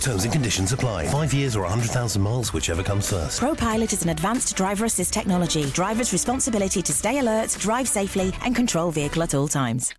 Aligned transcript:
Terms 0.00 0.24
and 0.24 0.32
conditions 0.32 0.72
apply. 0.72 1.06
Five 1.08 1.34
years 1.34 1.56
or 1.56 1.62
100,000 1.62 2.22
miles, 2.22 2.52
whichever 2.52 2.82
comes 2.82 3.10
first. 3.10 3.40
ProPilot 3.40 3.92
is 3.92 4.02
an 4.02 4.10
advanced 4.10 4.56
driver 4.56 4.84
assist 4.84 5.12
technology. 5.12 5.64
Driver's 5.66 6.12
responsibility 6.12 6.82
to 6.82 6.92
stay 6.92 7.18
alert, 7.18 7.56
drive 7.60 7.88
safely, 7.88 8.32
and 8.42 8.54
control 8.54 8.90
vehicle 8.90 9.22
at 9.22 9.34
all 9.34 9.48
times. 9.48 9.94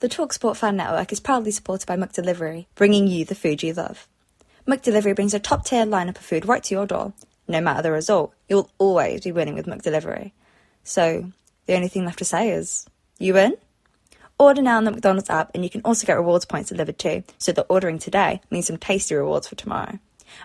The 0.00 0.08
TalkSport 0.08 0.56
Fan 0.56 0.76
Network 0.76 1.10
is 1.10 1.18
proudly 1.18 1.50
supported 1.50 1.86
by 1.86 1.96
McDelivery, 1.96 2.66
bringing 2.76 3.08
you 3.08 3.24
the 3.24 3.34
food 3.34 3.64
you 3.64 3.72
love. 3.72 4.06
McDelivery 4.64 5.16
brings 5.16 5.34
a 5.34 5.40
top-tier 5.40 5.86
lineup 5.86 6.18
of 6.18 6.24
food 6.24 6.46
right 6.46 6.62
to 6.62 6.74
your 6.74 6.86
door. 6.86 7.14
No 7.48 7.60
matter 7.60 7.82
the 7.82 7.90
result, 7.90 8.32
you'll 8.48 8.70
always 8.78 9.22
be 9.22 9.32
winning 9.32 9.54
with 9.54 9.66
McDelivery. 9.66 10.30
So, 10.84 11.32
the 11.66 11.74
only 11.74 11.88
thing 11.88 12.04
left 12.04 12.18
to 12.18 12.24
say 12.24 12.50
is, 12.50 12.86
you 13.18 13.34
win? 13.34 13.56
Order 14.40 14.62
now 14.62 14.76
on 14.76 14.84
the 14.84 14.92
McDonald's 14.92 15.30
app, 15.30 15.50
and 15.52 15.64
you 15.64 15.70
can 15.70 15.80
also 15.84 16.06
get 16.06 16.16
rewards 16.16 16.44
points 16.44 16.68
delivered 16.68 16.98
too, 16.98 17.24
so 17.38 17.50
that 17.52 17.66
ordering 17.68 17.98
today 17.98 18.40
means 18.50 18.68
some 18.68 18.76
tasty 18.76 19.16
rewards 19.16 19.48
for 19.48 19.56
tomorrow. 19.56 19.98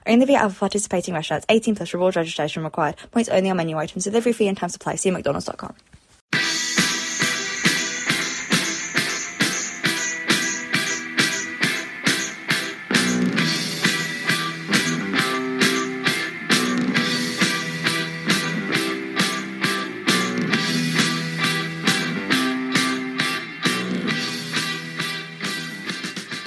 Only 0.08 0.26
via 0.26 0.40
other 0.40 0.56
participating 0.56 1.14
restaurants, 1.14 1.46
18 1.48 1.76
plus 1.76 1.94
reward 1.94 2.16
registration 2.16 2.64
required, 2.64 2.96
points 3.12 3.30
only 3.30 3.52
on 3.52 3.58
menu 3.58 3.78
items, 3.78 4.06
delivery 4.06 4.34
fee 4.34 4.48
and 4.48 4.58
time 4.58 4.70
supply. 4.70 4.96
See 4.96 5.12
mcdonalds.com. 5.12 5.76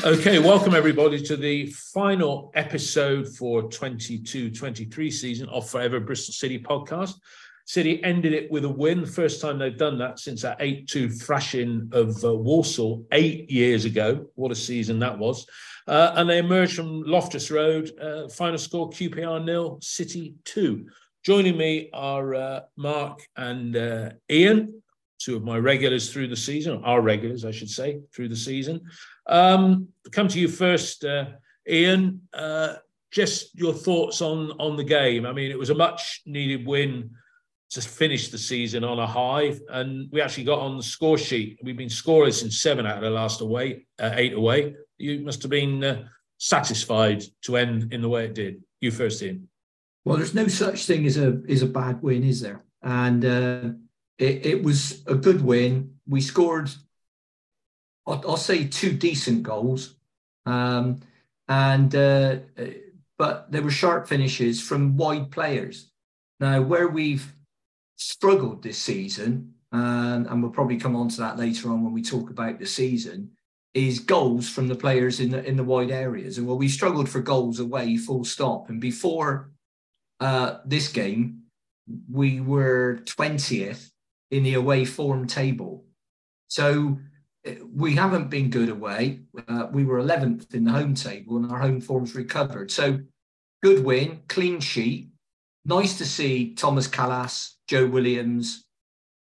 Okay, 0.07 0.39
welcome 0.39 0.73
everybody 0.73 1.21
to 1.21 1.37
the 1.37 1.67
final 1.67 2.53
episode 2.55 3.27
for 3.37 3.65
22-23 3.65 5.13
season 5.13 5.49
of 5.49 5.69
Forever 5.69 5.99
Bristol 5.99 6.33
City 6.33 6.61
podcast. 6.61 7.15
City 7.65 8.05
ended 8.05 8.33
it 8.33 8.49
with 8.49 8.65
a 8.65 8.69
win, 8.69 9.05
first 9.05 9.41
time 9.41 9.59
they've 9.59 9.77
done 9.77 9.99
that 9.99 10.21
since 10.21 10.43
that 10.43 10.61
8-2 10.61 11.21
thrashing 11.21 11.89
of 11.91 12.25
uh, 12.25 12.33
Walsall 12.33 13.05
eight 13.11 13.51
years 13.51 13.85
ago. 13.85 14.29
What 14.37 14.53
a 14.53 14.55
season 14.55 15.01
that 15.01 15.19
was. 15.19 15.45
Uh, 15.89 16.13
and 16.15 16.31
they 16.31 16.39
emerged 16.39 16.77
from 16.77 17.03
Loftus 17.03 17.51
Road, 17.51 17.91
uh, 18.01 18.29
final 18.29 18.59
score 18.59 18.89
QPR 18.89 19.45
nil, 19.45 19.79
City 19.83 20.37
2. 20.45 20.87
Joining 21.25 21.57
me 21.57 21.91
are 21.93 22.33
uh, 22.33 22.61
Mark 22.77 23.27
and 23.37 23.77
uh, 23.77 24.11
Ian, 24.31 24.85
two 25.19 25.37
of 25.37 25.45
my 25.45 25.59
regulars 25.59 26.13
through 26.13 26.29
the 26.29 26.37
season, 26.37 26.83
our 26.85 27.01
regulars, 27.01 27.45
I 27.45 27.51
should 27.51 27.71
say, 27.71 28.01
through 28.15 28.29
the 28.29 28.37
season. 28.37 28.81
Um, 29.27 29.89
come 30.13 30.29
to 30.29 30.39
you 30.39 30.49
first, 30.49 31.05
uh, 31.05 31.27
Ian. 31.69 32.23
Uh, 32.33 32.75
just 33.13 33.59
your 33.59 33.73
thoughts 33.73 34.21
on 34.21 34.51
on 34.59 34.77
the 34.77 34.85
game. 34.85 35.25
I 35.27 35.33
mean, 35.33 35.51
it 35.51 35.59
was 35.59 35.71
a 35.71 35.75
much 35.75 36.23
needed 36.27 36.67
win 36.67 37.11
to 37.71 37.81
finish 37.81 38.29
the 38.29 38.39
season 38.39 38.85
on 38.85 38.99
a 38.99 39.07
high, 39.07 39.55
and 39.71 40.09
we 40.13 40.21
actually 40.21 40.45
got 40.45 40.61
on 40.61 40.77
the 40.77 40.83
score 40.83 41.19
sheet. 41.19 41.59
We've 41.63 41.77
been 41.77 41.89
scoreless 41.89 42.43
in 42.43 42.51
seven 42.51 42.87
out 42.87 42.99
of 42.99 43.03
the 43.03 43.11
last 43.11 43.41
away, 43.41 43.87
uh, 43.99 44.11
eight 44.15 44.35
away. 44.35 44.75
You 44.99 45.21
must 45.21 45.43
have 45.43 45.51
been 45.51 45.83
uh, 45.83 46.05
satisfied 46.39 47.25
to 47.43 47.57
end 47.57 47.93
in 47.93 48.03
the 48.03 48.09
way 48.09 48.27
it 48.27 48.35
did. 48.35 48.63
You 48.81 48.91
first, 48.91 49.23
Ian. 49.23 49.49
Well, 50.05 50.17
there's 50.17 50.35
no 50.35 50.47
such 50.47 50.85
thing 50.85 51.07
as 51.07 51.17
a 51.17 51.43
is 51.47 51.63
a 51.63 51.67
bad 51.67 52.03
win, 52.03 52.23
is 52.23 52.41
there? 52.41 52.65
And 52.83 53.25
uh, 53.25 53.71
it, 54.19 54.47
it 54.47 54.63
was 54.63 55.03
a 55.07 55.15
good 55.15 55.43
win. 55.43 55.95
We 56.07 56.21
scored 56.21 56.71
I'll, 58.07 58.23
I'll 58.27 58.37
say 58.37 58.65
two 58.65 58.93
decent 58.93 59.43
goals, 59.43 59.97
um, 60.47 61.01
and 61.49 61.95
uh, 61.95 62.37
but 63.19 63.51
there 63.51 63.63
were 63.63 63.71
sharp 63.71 64.09
finishes 64.09 64.61
from 64.61 64.97
wide 64.97 65.31
players. 65.31 65.91
Now, 66.39 66.61
where 66.63 66.89
we've 66.89 67.33
struggled 67.97 68.63
this 68.63 68.79
season, 68.79 69.55
and, 69.73 70.27
and 70.27 70.43
we'll 70.43 70.53
probably 70.53 70.77
come 70.77 70.95
on 70.95 71.09
to 71.09 71.21
that 71.23 71.39
later 71.39 71.71
on 71.71 71.83
when 71.83 71.95
we 71.95 72.03
talk 72.03 72.31
about 72.31 72.59
the 72.59 72.67
season, 72.67 73.31
is 73.75 73.99
goals 74.01 74.49
from 74.49 74.69
the 74.69 74.75
players 74.75 75.19
in 75.21 75.31
the 75.31 75.45
in 75.45 75.57
the 75.57 75.65
wide 75.65 75.91
areas. 75.91 76.39
And 76.39 76.47
well, 76.47 76.59
we 76.59 76.69
struggled 76.69 77.09
for 77.09 77.21
goals 77.21 77.59
away, 77.59 77.97
full 77.97 78.25
stop. 78.25 78.69
And 78.69 78.81
before 78.81 79.51
uh, 80.21 80.59
this 80.65 80.89
game, 80.89 81.43
we 82.11 82.41
were 82.41 83.01
twentieth 83.05 83.91
in 84.31 84.43
the 84.43 84.55
away 84.55 84.85
form 84.85 85.27
table. 85.27 85.85
So 86.49 86.99
we 87.73 87.95
haven't 87.95 88.31
been 88.31 88.51
good 88.51 88.69
away. 88.69 89.21
Uh, 89.49 89.69
we 89.71 89.85
were 89.85 90.01
11th 90.01 90.55
in 90.55 90.65
the 90.65 90.73
home 90.73 90.95
table 90.95 91.37
and 91.37 91.51
our 91.51 91.59
home 91.59 91.81
form's 91.81 92.15
recovered. 92.15 92.71
So 92.71 92.99
good 93.63 93.85
win, 93.85 94.21
clean 94.29 94.61
sheet. 94.61 95.11
Nice 95.65 95.99
to 95.99 96.05
see 96.05 96.55
Thomas 96.55 96.89
Kalas, 96.89 97.55
Joe 97.69 97.87
Williams 97.87 98.65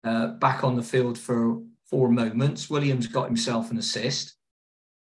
uh, 0.03 0.27
back 0.27 0.63
on 0.63 0.75
the 0.75 0.83
field 0.83 1.17
for 1.17 1.61
four 1.89 2.09
moments. 2.09 2.69
Williams 2.69 3.07
got 3.07 3.27
himself 3.27 3.71
an 3.71 3.77
assist. 3.77 4.35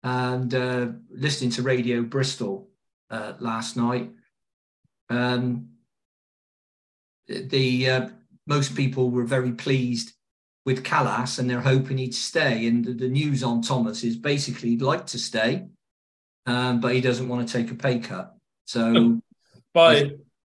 And 0.03 0.55
uh, 0.55 0.89
listening 1.11 1.51
to 1.51 1.63
Radio 1.63 2.03
Bristol 2.03 2.69
uh, 3.11 3.35
last 3.41 3.77
night, 3.77 4.11
um, 5.11 5.69
the 7.27 7.91
uh, 7.91 8.09
most 8.47 8.75
people 8.75 9.11
were 9.11 9.25
very 9.25 9.53
pleased 9.53 10.13
with 10.65 10.83
Kalas 10.83 11.39
and 11.39 11.49
they're 11.49 11.61
hoping 11.61 11.99
he'd 11.99 12.15
stay. 12.15 12.67
And 12.67 12.85
the, 12.85 12.93
the 12.93 13.09
news 13.09 13.43
on 13.43 13.63
Thomas 13.63 14.03
is 14.03 14.17
basically 14.17 14.71
he'd 14.71 14.83
like 14.83 15.07
to 15.07 15.19
stay, 15.19 15.67
um, 16.45 16.81
but 16.81 16.95
he 16.95 17.01
doesn't 17.01 17.29
want 17.29 17.49
to 17.49 17.53
take 17.53 17.71
a 17.71 17.75
pay 17.75 18.01
cut. 18.01 18.37
So 18.67 19.21
bye, 19.75 20.11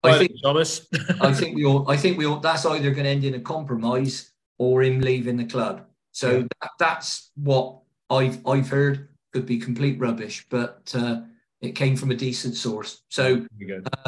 I, 0.03 0.09
I 0.09 0.17
think 0.17 0.31
Thomas. 0.43 0.87
I 1.21 1.31
think 1.33 1.55
we 1.55 1.65
all 1.65 1.89
I 1.89 1.95
think 1.95 2.17
we 2.17 2.25
all 2.25 2.39
that's 2.39 2.65
either 2.65 2.91
going 2.91 3.03
to 3.03 3.09
end 3.09 3.23
in 3.23 3.35
a 3.35 3.39
compromise 3.39 4.31
or 4.57 4.81
him 4.81 4.99
leaving 4.99 5.37
the 5.37 5.45
club. 5.45 5.85
So 6.11 6.39
yeah. 6.39 6.43
that, 6.61 6.71
that's 6.79 7.31
what 7.35 7.79
I've 8.09 8.45
I've 8.45 8.69
heard. 8.69 9.07
Could 9.31 9.45
be 9.45 9.59
complete 9.59 9.99
rubbish, 9.99 10.47
but 10.49 10.91
uh, 10.97 11.21
it 11.61 11.73
came 11.73 11.95
from 11.95 12.09
a 12.09 12.15
decent 12.15 12.55
source. 12.55 13.03
So 13.09 13.45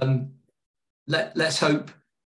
um, 0.02 0.32
let 1.06 1.38
let's 1.38 1.60
hope. 1.60 1.92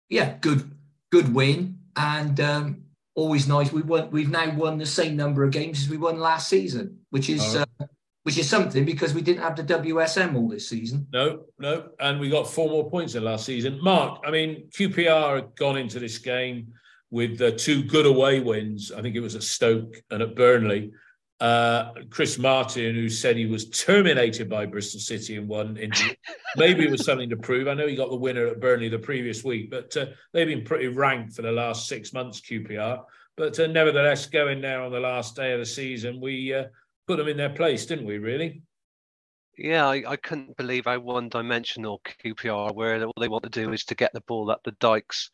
Yeah, 0.10 0.36
good 0.42 0.72
good 1.12 1.34
win, 1.34 1.78
and 1.96 2.40
um, 2.40 2.84
always 3.16 3.48
nice. 3.48 3.72
We 3.72 3.82
won. 3.82 4.10
We've 4.12 4.30
now 4.30 4.54
won 4.56 4.78
the 4.78 4.86
same 4.86 5.16
number 5.16 5.44
of 5.44 5.52
games 5.52 5.84
as 5.84 5.90
we 5.90 5.98
won 5.98 6.20
last 6.20 6.50
season, 6.50 7.00
which 7.10 7.30
is 7.30 7.56
oh. 7.56 7.66
uh, 7.80 7.86
which 8.24 8.38
is 8.38 8.48
something 8.48 8.86
because 8.86 9.14
we 9.14 9.22
didn't 9.22 9.42
have 9.42 9.56
the 9.56 9.64
WSM 9.64 10.36
all 10.36 10.48
this 10.48 10.70
season. 10.70 11.08
No, 11.12 11.46
no, 11.60 11.90
and 12.00 12.20
we 12.20 12.30
got 12.30 12.48
four 12.48 12.70
more 12.70 12.90
points 12.90 13.16
in 13.16 13.24
last 13.24 13.46
season. 13.46 13.80
Mark, 13.82 14.24
I 14.26 14.32
mean, 14.32 14.70
QPR 14.70 15.36
had 15.36 15.56
gone 15.56 15.78
into 15.78 16.00
this 16.00 16.18
game 16.18 16.74
with 17.10 17.42
uh, 17.42 17.52
two 17.58 17.84
good 17.84 18.06
away 18.06 18.40
wins. 18.40 18.92
I 18.92 19.02
think 19.02 19.16
it 19.16 19.22
was 19.22 19.36
at 19.36 19.44
Stoke 19.44 19.96
and 20.12 20.22
at 20.22 20.36
Burnley. 20.36 20.92
Uh, 21.42 21.94
Chris 22.12 22.38
Martin, 22.38 22.94
who 22.94 23.10
said 23.10 23.36
he 23.36 23.48
was 23.48 23.68
terminated 23.72 24.48
by 24.48 24.64
Bristol 24.64 25.00
City 25.00 25.38
in 25.38 25.48
one 25.48 25.76
injury. 25.76 26.16
Maybe 26.56 26.86
it 26.86 26.92
was 26.92 27.04
something 27.04 27.32
to 27.32 27.36
prove. 27.36 27.68
I 27.68 27.74
know 27.74 27.88
he 27.88 27.96
got 27.96 28.12
the 28.12 28.16
winner 28.16 28.46
at 28.46 28.60
Burnley 28.60 28.90
the 28.90 29.00
previous 29.00 29.44
week, 29.44 29.72
but 29.72 29.98
uh, 29.98 30.06
they've 30.34 30.46
been 30.46 30.64
pretty 30.64 30.90
ranked 30.90 31.34
for 31.34 31.42
the 31.42 31.52
last 31.52 31.88
six 31.88 32.14
months, 32.14 32.42
QPR. 32.42 33.04
But 33.38 33.60
uh, 33.60 33.66
nevertheless, 33.66 34.28
going 34.28 34.62
there 34.62 34.84
on 34.84 34.92
the 34.92 35.00
last 35.00 35.36
day 35.36 35.54
of 35.54 35.60
the 35.60 35.66
season, 35.66 36.22
we 36.22 36.54
uh, 36.54 36.66
put 37.08 37.18
them 37.18 37.28
in 37.28 37.38
their 37.38 37.50
place, 37.50 37.88
didn't 37.88 38.06
we, 38.06 38.20
really? 38.20 38.62
Yeah, 39.58 39.88
I, 39.88 40.04
I 40.08 40.16
couldn't 40.18 40.58
believe 40.58 40.86
how 40.86 41.00
one 41.00 41.28
dimensional 41.28 42.04
QPR 42.24 42.76
where 42.76 43.04
all 43.04 43.14
they 43.20 43.28
want 43.28 43.46
to 43.46 43.50
do 43.50 43.74
is 43.74 43.84
to 43.86 43.96
get 43.96 44.14
the 44.14 44.22
ball 44.22 44.52
up 44.52 44.62
the 44.64 44.74
Dykes 44.74 45.32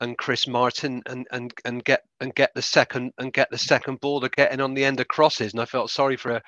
and 0.00 0.16
Chris 0.16 0.46
Martin 0.46 1.02
and 1.06 1.26
and 1.30 1.52
and 1.64 1.84
get 1.84 2.04
and 2.20 2.34
get 2.34 2.54
the 2.54 2.62
second 2.62 3.12
and 3.18 3.32
get 3.32 3.50
the 3.50 3.58
second 3.58 4.00
ball 4.00 4.20
to 4.20 4.28
getting 4.28 4.60
on 4.60 4.74
the 4.74 4.84
end 4.84 5.00
of 5.00 5.08
crosses. 5.08 5.52
And 5.52 5.60
I 5.60 5.64
felt 5.64 5.90
sorry 5.90 6.16
for 6.16 6.32
a 6.32 6.42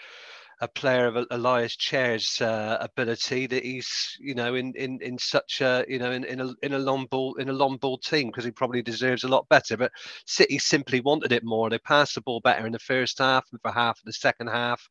a 0.62 0.68
player 0.68 1.06
of 1.06 1.26
Ilias 1.30 1.74
Chair's 1.74 2.38
uh, 2.42 2.76
ability 2.80 3.46
that 3.46 3.64
he's 3.64 4.18
you 4.20 4.34
know 4.34 4.54
in 4.54 4.74
in 4.74 5.00
in 5.00 5.18
such 5.18 5.62
a 5.62 5.84
you 5.88 5.98
know 5.98 6.12
in, 6.12 6.24
in 6.24 6.40
a 6.40 6.52
in 6.62 6.74
a 6.74 6.78
long 6.78 7.06
ball 7.06 7.34
in 7.36 7.48
a 7.48 7.52
long 7.52 7.78
ball 7.78 7.96
team 7.96 8.26
because 8.26 8.44
he 8.44 8.50
probably 8.50 8.82
deserves 8.82 9.24
a 9.24 9.28
lot 9.28 9.48
better. 9.48 9.76
But 9.78 9.92
City 10.26 10.58
simply 10.58 11.00
wanted 11.00 11.32
it 11.32 11.44
more. 11.44 11.70
They 11.70 11.78
passed 11.78 12.14
the 12.14 12.20
ball 12.20 12.40
better 12.40 12.66
in 12.66 12.72
the 12.72 12.78
first 12.78 13.18
half 13.18 13.46
and 13.50 13.60
for 13.62 13.72
half 13.72 13.98
of 13.98 14.04
the 14.04 14.12
second 14.12 14.48
half. 14.48 14.86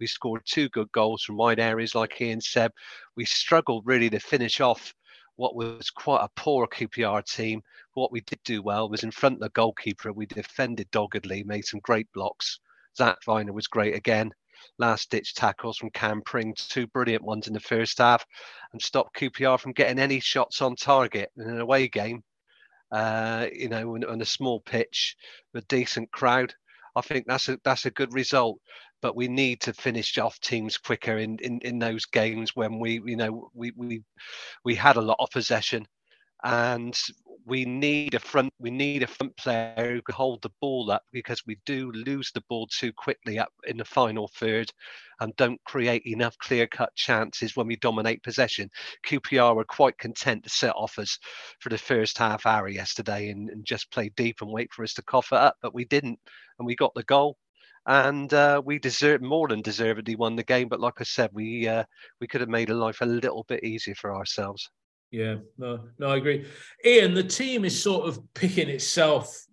We 0.00 0.08
scored 0.08 0.42
two 0.44 0.68
good 0.70 0.90
goals 0.90 1.22
from 1.22 1.36
wide 1.36 1.60
areas, 1.60 1.94
like 1.94 2.20
Ian 2.20 2.40
said. 2.40 2.72
We 3.16 3.24
struggled 3.24 3.86
really 3.86 4.10
to 4.10 4.18
finish 4.18 4.60
off 4.60 4.92
what 5.36 5.54
was 5.54 5.90
quite 5.90 6.22
a 6.22 6.30
poor 6.36 6.66
QPR 6.66 7.24
team. 7.24 7.62
What 7.94 8.12
we 8.12 8.20
did 8.22 8.40
do 8.44 8.62
well 8.62 8.88
was 8.88 9.02
in 9.02 9.10
front 9.10 9.36
of 9.36 9.40
the 9.40 9.50
goalkeeper, 9.50 10.12
we 10.12 10.26
defended 10.26 10.90
doggedly, 10.90 11.44
made 11.44 11.64
some 11.64 11.80
great 11.80 12.10
blocks. 12.12 12.60
Zak 12.96 13.18
Vyner 13.26 13.52
was 13.52 13.66
great 13.66 13.94
again. 13.94 14.32
Last 14.78 15.10
ditch 15.10 15.34
tackles 15.34 15.78
from 15.78 15.90
Cam 15.90 16.22
Pring, 16.22 16.54
two 16.56 16.86
brilliant 16.86 17.24
ones 17.24 17.46
in 17.48 17.52
the 17.52 17.60
first 17.60 17.98
half, 17.98 18.24
and 18.72 18.80
stopped 18.80 19.16
QPR 19.16 19.58
from 19.58 19.72
getting 19.72 19.98
any 19.98 20.20
shots 20.20 20.62
on 20.62 20.76
target 20.76 21.30
in 21.36 21.48
an 21.48 21.60
away 21.60 21.88
game. 21.88 22.22
Uh, 22.90 23.46
you 23.52 23.68
know, 23.68 23.94
on, 23.94 24.04
on 24.04 24.20
a 24.20 24.26
small 24.26 24.60
pitch, 24.60 25.16
with 25.52 25.64
a 25.64 25.66
decent 25.66 26.12
crowd. 26.12 26.54
I 26.94 27.00
think 27.00 27.26
that's 27.26 27.48
a 27.48 27.58
that's 27.64 27.86
a 27.86 27.90
good 27.90 28.12
result 28.12 28.58
but 29.02 29.16
we 29.16 29.28
need 29.28 29.60
to 29.60 29.74
finish 29.74 30.16
off 30.16 30.40
teams 30.40 30.78
quicker 30.78 31.18
in, 31.18 31.36
in, 31.40 31.58
in 31.60 31.78
those 31.78 32.06
games 32.06 32.56
when 32.56 32.78
we 32.78 33.02
you 33.04 33.16
know 33.16 33.50
we, 33.52 33.72
we 33.76 34.02
we 34.64 34.74
had 34.74 34.96
a 34.96 35.02
lot 35.02 35.18
of 35.18 35.28
possession 35.30 35.86
and 36.44 36.98
we 37.44 37.64
need 37.64 38.14
a 38.14 38.20
front 38.20 38.52
we 38.58 38.70
need 38.70 39.02
a 39.02 39.06
front 39.06 39.36
player 39.36 39.74
who 39.76 40.02
can 40.02 40.14
hold 40.14 40.40
the 40.42 40.50
ball 40.60 40.90
up 40.90 41.02
because 41.12 41.42
we 41.46 41.58
do 41.66 41.90
lose 41.92 42.30
the 42.32 42.42
ball 42.48 42.66
too 42.68 42.92
quickly 42.92 43.38
up 43.38 43.52
in 43.66 43.76
the 43.76 43.84
final 43.84 44.30
third 44.36 44.70
and 45.20 45.34
don't 45.36 45.62
create 45.64 46.02
enough 46.06 46.36
clear 46.38 46.66
cut 46.66 46.94
chances 46.94 47.56
when 47.56 47.66
we 47.66 47.76
dominate 47.76 48.22
possession. 48.22 48.68
QPR 49.06 49.54
were 49.54 49.64
quite 49.64 49.96
content 49.98 50.42
to 50.44 50.50
set 50.50 50.74
off 50.74 50.98
us 50.98 51.18
for 51.60 51.68
the 51.68 51.78
first 51.78 52.18
half 52.18 52.44
hour 52.46 52.68
yesterday 52.68 53.30
and, 53.30 53.48
and 53.50 53.64
just 53.64 53.90
play 53.92 54.10
deep 54.16 54.40
and 54.40 54.50
wait 54.50 54.72
for 54.72 54.82
us 54.82 54.94
to 54.94 55.02
cough 55.02 55.32
it 55.32 55.38
up, 55.38 55.56
but 55.62 55.74
we 55.74 55.84
didn't 55.84 56.18
and 56.58 56.66
we 56.66 56.74
got 56.74 56.92
the 56.94 57.04
goal 57.04 57.36
and 57.86 58.32
uh, 58.32 58.62
we 58.64 58.78
deserve 58.78 59.22
more 59.22 59.48
than 59.48 59.62
deservedly 59.62 60.16
won 60.16 60.36
the 60.36 60.42
game. 60.42 60.68
But 60.68 60.80
like 60.80 61.00
I 61.00 61.04
said, 61.04 61.30
we 61.32 61.66
uh, 61.66 61.84
we 62.20 62.26
could 62.26 62.40
have 62.40 62.50
made 62.50 62.70
life 62.70 63.00
a 63.00 63.06
little 63.06 63.44
bit 63.48 63.64
easier 63.64 63.94
for 63.94 64.14
ourselves. 64.14 64.70
Yeah, 65.10 65.36
no, 65.58 65.80
no, 65.98 66.08
I 66.08 66.16
agree. 66.16 66.46
Ian, 66.84 67.14
the 67.14 67.22
team 67.22 67.64
is 67.64 67.80
sort 67.80 68.08
of 68.08 68.18
picking 68.34 68.68
itself 68.68 69.44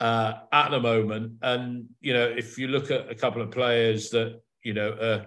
uh, 0.00 0.34
at 0.52 0.70
the 0.70 0.80
moment, 0.80 1.34
and 1.42 1.86
you 2.00 2.12
know, 2.12 2.26
if 2.26 2.58
you 2.58 2.68
look 2.68 2.90
at 2.90 3.10
a 3.10 3.14
couple 3.14 3.42
of 3.42 3.50
players 3.50 4.10
that 4.10 4.40
you 4.62 4.74
know, 4.74 4.90
uh, 4.90 5.24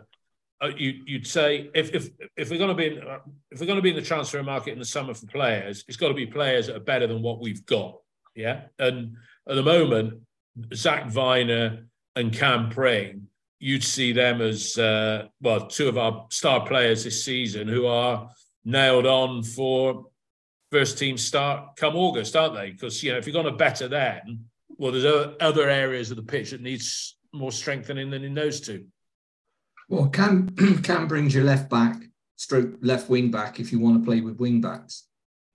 uh 0.61 0.71
you, 0.75 1.03
would 1.13 1.27
say 1.27 1.69
if 1.73 1.93
if 1.93 2.09
if 2.35 2.49
we're 2.49 2.57
going 2.57 2.69
to 2.69 2.75
be 2.75 2.87
in, 2.87 3.07
uh, 3.07 3.19
if 3.51 3.59
we're 3.59 3.67
going 3.67 3.77
to 3.77 3.83
be 3.83 3.91
in 3.91 3.95
the 3.95 4.01
transfer 4.01 4.43
market 4.43 4.73
in 4.73 4.79
the 4.79 4.85
summer 4.85 5.13
for 5.13 5.27
players, 5.27 5.85
it's 5.87 5.97
got 5.97 6.09
to 6.09 6.13
be 6.13 6.25
players 6.25 6.67
that 6.67 6.75
are 6.75 6.81
better 6.81 7.07
than 7.07 7.21
what 7.21 7.39
we've 7.39 7.65
got. 7.65 7.97
Yeah, 8.35 8.63
and 8.79 9.15
at 9.47 9.55
the 9.55 9.63
moment, 9.63 10.21
Zak 10.73 11.05
Vyner 11.05 11.85
and 12.17 12.33
Cam 12.33 12.69
Pring, 12.69 13.27
you'd 13.59 13.83
see 13.83 14.11
them 14.11 14.41
as 14.41 14.77
uh, 14.77 15.27
well 15.41 15.67
two 15.67 15.87
of 15.87 15.97
our 15.97 16.25
star 16.29 16.65
players 16.65 17.03
this 17.03 17.23
season 17.23 17.67
who 17.67 17.85
are 17.85 18.29
nailed 18.65 19.05
on 19.05 19.43
for 19.43 20.07
first 20.71 20.97
team 20.97 21.17
start 21.17 21.75
come 21.75 21.95
August, 21.95 22.35
aren't 22.35 22.55
they? 22.55 22.71
Because 22.71 23.01
you 23.03 23.11
know 23.11 23.17
if 23.17 23.25
you're 23.25 23.33
going 23.33 23.45
to 23.45 23.51
better 23.51 23.87
them, 23.87 24.45
well, 24.77 24.91
there's 24.91 25.35
other 25.39 25.69
areas 25.69 26.11
of 26.11 26.17
the 26.17 26.23
pitch 26.23 26.51
that 26.51 26.61
needs 26.61 27.17
more 27.33 27.51
strengthening 27.51 28.09
than 28.09 28.23
in 28.23 28.33
those 28.33 28.59
two. 28.59 28.85
Well, 29.89 30.09
Cam 30.09 30.49
Cam 30.83 31.07
brings 31.07 31.33
your 31.33 31.43
left 31.43 31.69
back, 31.69 31.97
stroke 32.35 32.75
left 32.81 33.09
wing 33.09 33.31
back 33.31 33.59
if 33.59 33.71
you 33.71 33.79
want 33.79 34.01
to 34.01 34.05
play 34.05 34.21
with 34.21 34.39
wing 34.39 34.59
backs. 34.59 35.07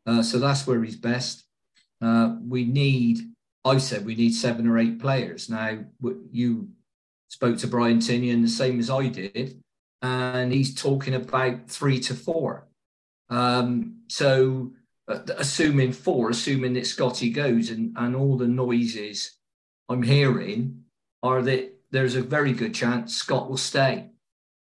Uh, 0.06 0.22
so 0.22 0.38
that's 0.38 0.66
where 0.66 0.82
he's 0.82 0.96
best. 0.96 1.44
Uh, 2.00 2.36
we 2.42 2.64
need 2.64 3.20
I 3.64 3.78
said 3.78 4.04
we 4.04 4.14
need 4.14 4.34
seven 4.34 4.66
or 4.66 4.78
eight 4.78 4.98
players. 4.98 5.48
Now, 5.48 5.78
you 6.30 6.68
spoke 7.28 7.58
to 7.58 7.66
Brian 7.66 7.98
Tinnion 7.98 8.42
the 8.42 8.48
same 8.48 8.78
as 8.80 8.90
I 8.90 9.08
did, 9.08 9.62
and 10.02 10.52
he's 10.52 10.74
talking 10.74 11.14
about 11.14 11.68
three 11.68 12.00
to 12.00 12.14
four. 12.14 12.66
Um, 13.30 14.00
so, 14.08 14.72
uh, 15.08 15.20
assuming 15.38 15.92
four, 15.92 16.30
assuming 16.30 16.74
that 16.74 16.86
Scotty 16.86 17.30
goes, 17.30 17.70
and, 17.70 17.96
and 17.96 18.16
all 18.16 18.36
the 18.36 18.48
noises 18.48 19.38
I'm 19.88 20.02
hearing 20.02 20.84
are 21.22 21.42
that 21.42 21.72
there's 21.90 22.16
a 22.16 22.22
very 22.22 22.52
good 22.52 22.74
chance 22.74 23.14
Scott 23.14 23.48
will 23.48 23.56
stay. 23.56 24.10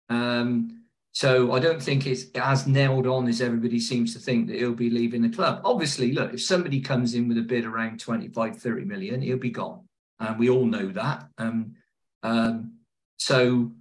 Um, 0.09 0.74
so 1.15 1.53
I 1.53 1.59
don't 1.59 1.81
think 1.81 2.05
it's 2.05 2.25
as 2.35 2.67
nailed 2.67 3.07
on 3.07 3.29
as 3.29 3.39
everybody 3.39 3.79
seems 3.79 4.11
to 4.13 4.19
think 4.19 4.47
that 4.47 4.57
he'll 4.57 4.73
be 4.73 4.89
leaving 4.89 5.21
the 5.21 5.29
club. 5.29 5.61
Obviously, 5.63 6.11
look, 6.11 6.33
if 6.33 6.41
somebody 6.41 6.81
comes 6.81 7.13
in 7.13 7.29
with 7.29 7.37
a 7.37 7.41
bid 7.41 7.63
around 7.63 8.01
25, 8.01 8.57
30 8.57 8.83
million, 8.83 9.21
he'll 9.21 9.37
be 9.37 9.49
gone. 9.49 9.87
And 10.19 10.37
we 10.37 10.49
all 10.49 10.65
know 10.65 10.89
that. 10.89 11.29
Um, 11.37 11.75
um, 12.21 12.73
so 13.17 13.71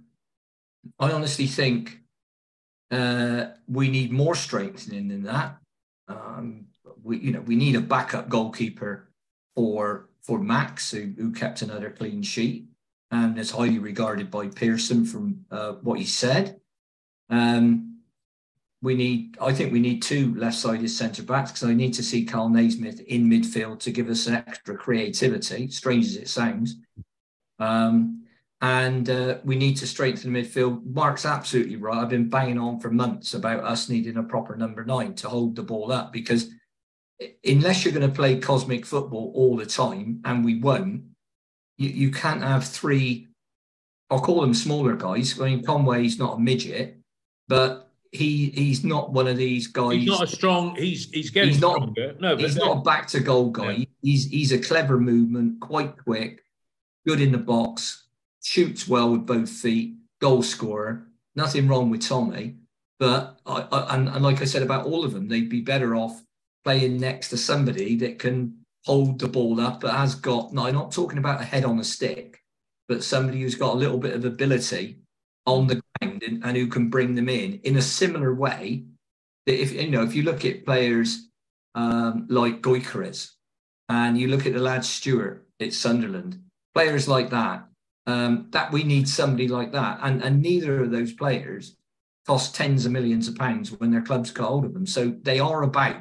I 0.97 1.11
honestly 1.11 1.45
think 1.45 1.99
uh, 2.89 3.47
we 3.67 3.89
need 3.89 4.13
more 4.13 4.35
strengthening 4.35 5.09
than 5.09 5.23
that. 5.23 5.57
Um, 6.07 6.67
we, 7.03 7.17
you 7.19 7.33
know, 7.33 7.41
we 7.41 7.57
need 7.57 7.75
a 7.75 7.81
backup 7.81 8.29
goalkeeper 8.29 9.09
for 9.55 10.07
for 10.21 10.39
Max, 10.39 10.89
who, 10.89 11.13
who 11.17 11.33
kept 11.33 11.61
another 11.61 11.91
clean 11.91 12.23
sheet 12.23 12.65
and 13.11 13.37
is 13.37 13.51
highly 13.51 13.77
regarded 13.77 14.31
by 14.31 14.47
Pearson 14.47 15.05
from 15.05 15.45
uh, 15.51 15.73
what 15.81 15.99
he 15.99 16.05
said. 16.05 16.61
Um, 17.29 17.99
we 18.81 18.93
need, 18.93 19.37
I 19.41 19.51
think 19.51 19.73
we 19.73 19.79
need 19.79 20.01
two 20.01 20.35
left-sided 20.35 20.89
centre 20.89 21.23
backs 21.23 21.51
because 21.51 21.67
I 21.67 21.73
need 21.73 21.93
to 21.95 22.03
see 22.03 22.25
Cal 22.25 22.49
Naismith 22.49 22.99
in 23.01 23.27
midfield 23.27 23.79
to 23.79 23.91
give 23.91 24.09
us 24.09 24.27
an 24.27 24.35
extra 24.35 24.77
creativity, 24.77 25.69
strange 25.69 26.05
as 26.05 26.17
it 26.17 26.29
sounds. 26.29 26.75
Um, 27.57 28.23
and 28.61 29.09
uh, 29.09 29.37
we 29.43 29.55
need 29.55 29.77
to 29.77 29.87
strengthen 29.87 30.31
midfield. 30.31 30.85
Mark's 30.85 31.25
absolutely 31.25 31.77
right. 31.77 31.97
I've 31.97 32.09
been 32.09 32.29
banging 32.29 32.59
on 32.59 32.79
for 32.79 32.91
months 32.91 33.33
about 33.33 33.63
us 33.63 33.89
needing 33.89 34.17
a 34.17 34.23
proper 34.23 34.55
number 34.55 34.85
nine 34.85 35.13
to 35.15 35.29
hold 35.29 35.55
the 35.55 35.63
ball 35.63 35.91
up 35.91 36.13
because 36.13 36.49
unless 37.45 37.83
you're 37.83 37.93
going 37.93 38.07
to 38.07 38.15
play 38.15 38.37
cosmic 38.37 38.85
football 38.85 39.31
all 39.35 39.55
the 39.55 39.65
time, 39.65 40.21
and 40.25 40.43
we 40.43 40.59
won't, 40.59 41.03
you, 41.77 41.89
you 41.89 42.11
can't 42.11 42.43
have 42.43 42.65
three. 42.65 43.27
I'll 44.09 44.21
call 44.21 44.41
them 44.41 44.53
smaller 44.53 44.95
guys. 44.95 45.39
I 45.39 45.45
mean, 45.45 45.63
Conway's 45.63 46.19
not 46.19 46.37
a 46.37 46.39
midget, 46.39 46.97
but 47.47 47.85
he 48.11 48.49
he's 48.51 48.83
not 48.83 49.11
one 49.11 49.27
of 49.27 49.37
these 49.37 49.67
guys. 49.67 49.95
He's 49.95 50.07
not 50.07 50.23
a 50.23 50.27
strong. 50.27 50.75
He's 50.75 51.09
he's 51.11 51.29
getting 51.29 51.51
he's 51.51 51.61
not, 51.61 51.77
stronger. 51.77 52.15
No, 52.19 52.37
he's 52.37 52.55
not 52.55 52.77
a 52.77 52.81
back 52.81 53.07
to 53.09 53.19
goal 53.19 53.49
guy. 53.49 53.71
Yeah. 53.71 53.85
He's 54.01 54.25
he's 54.25 54.51
a 54.51 54.59
clever 54.59 54.99
movement, 54.99 55.59
quite 55.59 55.97
quick, 55.97 56.43
good 57.05 57.21
in 57.21 57.31
the 57.31 57.37
box, 57.37 58.07
shoots 58.43 58.87
well 58.87 59.11
with 59.11 59.25
both 59.25 59.49
feet, 59.49 59.95
goal 60.21 60.41
scorer. 60.41 61.07
Nothing 61.35 61.67
wrong 61.67 61.89
with 61.89 62.07
Tommy, 62.07 62.55
but 62.99 63.39
I, 63.45 63.67
I 63.71 63.95
and, 63.95 64.07
and 64.07 64.23
like 64.23 64.41
I 64.41 64.45
said 64.45 64.63
about 64.63 64.85
all 64.85 65.03
of 65.03 65.13
them, 65.13 65.27
they'd 65.27 65.49
be 65.49 65.61
better 65.61 65.95
off 65.95 66.21
playing 66.63 66.97
next 66.97 67.29
to 67.29 67.37
somebody 67.37 67.95
that 67.97 68.19
can 68.19 68.57
hold 68.85 69.19
the 69.19 69.27
ball 69.27 69.59
up, 69.59 69.81
but 69.81 69.93
has 69.93 70.15
got. 70.15 70.53
No, 70.53 70.65
I'm 70.65 70.73
not 70.73 70.91
talking 70.91 71.17
about 71.17 71.41
a 71.41 71.45
head 71.45 71.65
on 71.65 71.79
a 71.79 71.83
stick, 71.83 72.39
but 72.87 73.03
somebody 73.03 73.41
who's 73.41 73.55
got 73.55 73.73
a 73.73 73.77
little 73.77 73.97
bit 73.97 74.13
of 74.13 74.23
ability 74.23 74.99
on 75.45 75.67
the 75.67 75.81
ground 75.99 76.14
and, 76.43 76.57
who 76.57 76.67
can 76.67 76.89
bring 76.89 77.15
them 77.15 77.29
in 77.29 77.59
in 77.63 77.77
a 77.77 77.81
similar 77.81 78.33
way 78.33 78.85
that 79.45 79.61
if 79.61 79.71
you 79.71 79.89
know 79.89 80.03
if 80.03 80.15
you 80.15 80.23
look 80.23 80.45
at 80.45 80.65
players 80.65 81.27
um, 81.75 82.25
like 82.29 82.61
Gyökeres 82.61 83.31
and 83.89 84.17
you 84.17 84.27
look 84.27 84.45
at 84.45 84.53
the 84.53 84.59
lad 84.59 84.83
Stewart 84.83 85.45
at 85.59 85.73
Sunderland, 85.73 86.39
players 86.73 87.07
like 87.07 87.29
that, 87.29 87.65
um, 88.07 88.47
that 88.51 88.71
we 88.71 88.83
need 88.83 89.07
somebody 89.07 89.47
like 89.47 89.71
that, 89.71 89.99
and 90.01 90.23
and 90.23 90.41
neither 90.41 90.83
of 90.83 90.91
those 90.91 91.13
players 91.13 91.75
cost 92.25 92.55
tens 92.55 92.85
of 92.85 92.91
millions 92.91 93.27
of 93.27 93.35
pounds 93.35 93.71
when 93.71 93.91
their 93.91 94.01
clubs 94.01 94.31
got 94.31 94.47
hold 94.47 94.65
of 94.65 94.73
them, 94.73 94.85
so 94.85 95.15
they 95.21 95.39
are 95.39 95.63
about. 95.63 95.97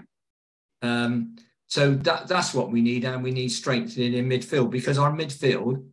Um, 0.83 1.37
so 1.67 1.95
that 1.95 2.29
that's 2.29 2.55
what 2.55 2.71
we 2.71 2.81
need, 2.81 3.05
and 3.05 3.23
we 3.23 3.31
need 3.31 3.49
strengthening 3.49 4.15
in 4.15 4.29
midfield 4.29 4.71
because 4.71 4.99
our 4.99 5.13
midfield 5.13 5.85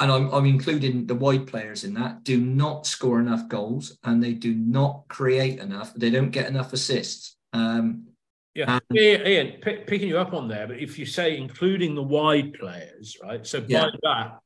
and 0.00 0.10
I'm, 0.10 0.32
I'm 0.34 0.46
including 0.46 1.06
the 1.06 1.14
wide 1.14 1.46
players 1.46 1.84
in 1.84 1.94
that, 1.94 2.24
do 2.24 2.40
not 2.40 2.86
score 2.86 3.20
enough 3.20 3.48
goals 3.48 3.96
and 4.02 4.22
they 4.22 4.32
do 4.32 4.54
not 4.54 5.04
create 5.08 5.60
enough. 5.60 5.94
They 5.94 6.10
don't 6.10 6.30
get 6.30 6.48
enough 6.48 6.72
assists. 6.72 7.36
Um, 7.52 8.08
yeah, 8.54 8.78
and, 8.88 8.98
Ian, 8.98 9.60
p- 9.60 9.84
picking 9.86 10.08
you 10.08 10.18
up 10.18 10.32
on 10.32 10.48
there, 10.48 10.66
but 10.66 10.78
if 10.78 10.98
you 10.98 11.06
say 11.06 11.36
including 11.36 11.94
the 11.94 12.02
wide 12.02 12.54
players, 12.54 13.16
right? 13.22 13.46
So 13.46 13.60
by 13.60 13.66
yeah. 13.68 13.86
that, 14.02 14.38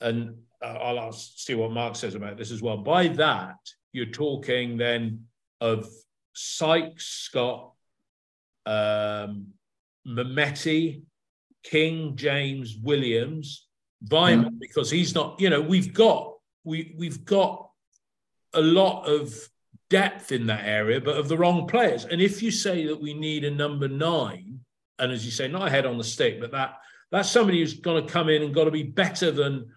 and 0.00 0.36
uh, 0.62 0.66
I'll 0.66 1.00
ask, 1.00 1.32
see 1.36 1.54
what 1.54 1.72
Mark 1.72 1.96
says 1.96 2.14
about 2.14 2.36
this 2.36 2.50
as 2.50 2.62
well. 2.62 2.76
By 2.76 3.08
that, 3.08 3.56
you're 3.92 4.06
talking 4.06 4.76
then 4.76 5.26
of 5.60 5.88
Sykes, 6.34 7.06
Scott, 7.06 7.72
um, 8.66 9.48
King, 11.64 12.16
James, 12.16 12.76
Williams, 12.76 13.68
Weimann, 14.08 14.58
because 14.58 14.90
he's 14.90 15.14
not, 15.14 15.40
you 15.40 15.50
know, 15.50 15.60
we've 15.60 15.92
got 15.94 16.34
we 16.64 16.94
we've 16.98 17.24
got 17.24 17.70
a 18.54 18.60
lot 18.60 19.04
of 19.04 19.34
depth 19.90 20.32
in 20.32 20.46
that 20.46 20.64
area, 20.64 21.00
but 21.00 21.16
of 21.16 21.28
the 21.28 21.36
wrong 21.36 21.66
players. 21.66 22.04
And 22.04 22.20
if 22.20 22.42
you 22.42 22.50
say 22.50 22.86
that 22.86 23.00
we 23.00 23.14
need 23.14 23.44
a 23.44 23.50
number 23.50 23.88
nine, 23.88 24.60
and 24.98 25.12
as 25.12 25.24
you 25.24 25.30
say, 25.30 25.48
not 25.48 25.68
a 25.68 25.70
head 25.70 25.86
on 25.86 25.98
the 25.98 26.04
stick, 26.04 26.40
but 26.40 26.52
that 26.52 26.78
that's 27.10 27.30
somebody 27.30 27.60
who's 27.60 27.74
going 27.74 28.04
to 28.04 28.12
come 28.12 28.28
in 28.28 28.42
and 28.42 28.54
got 28.54 28.64
to 28.64 28.70
be 28.70 28.84
better 28.84 29.30
than 29.30 29.70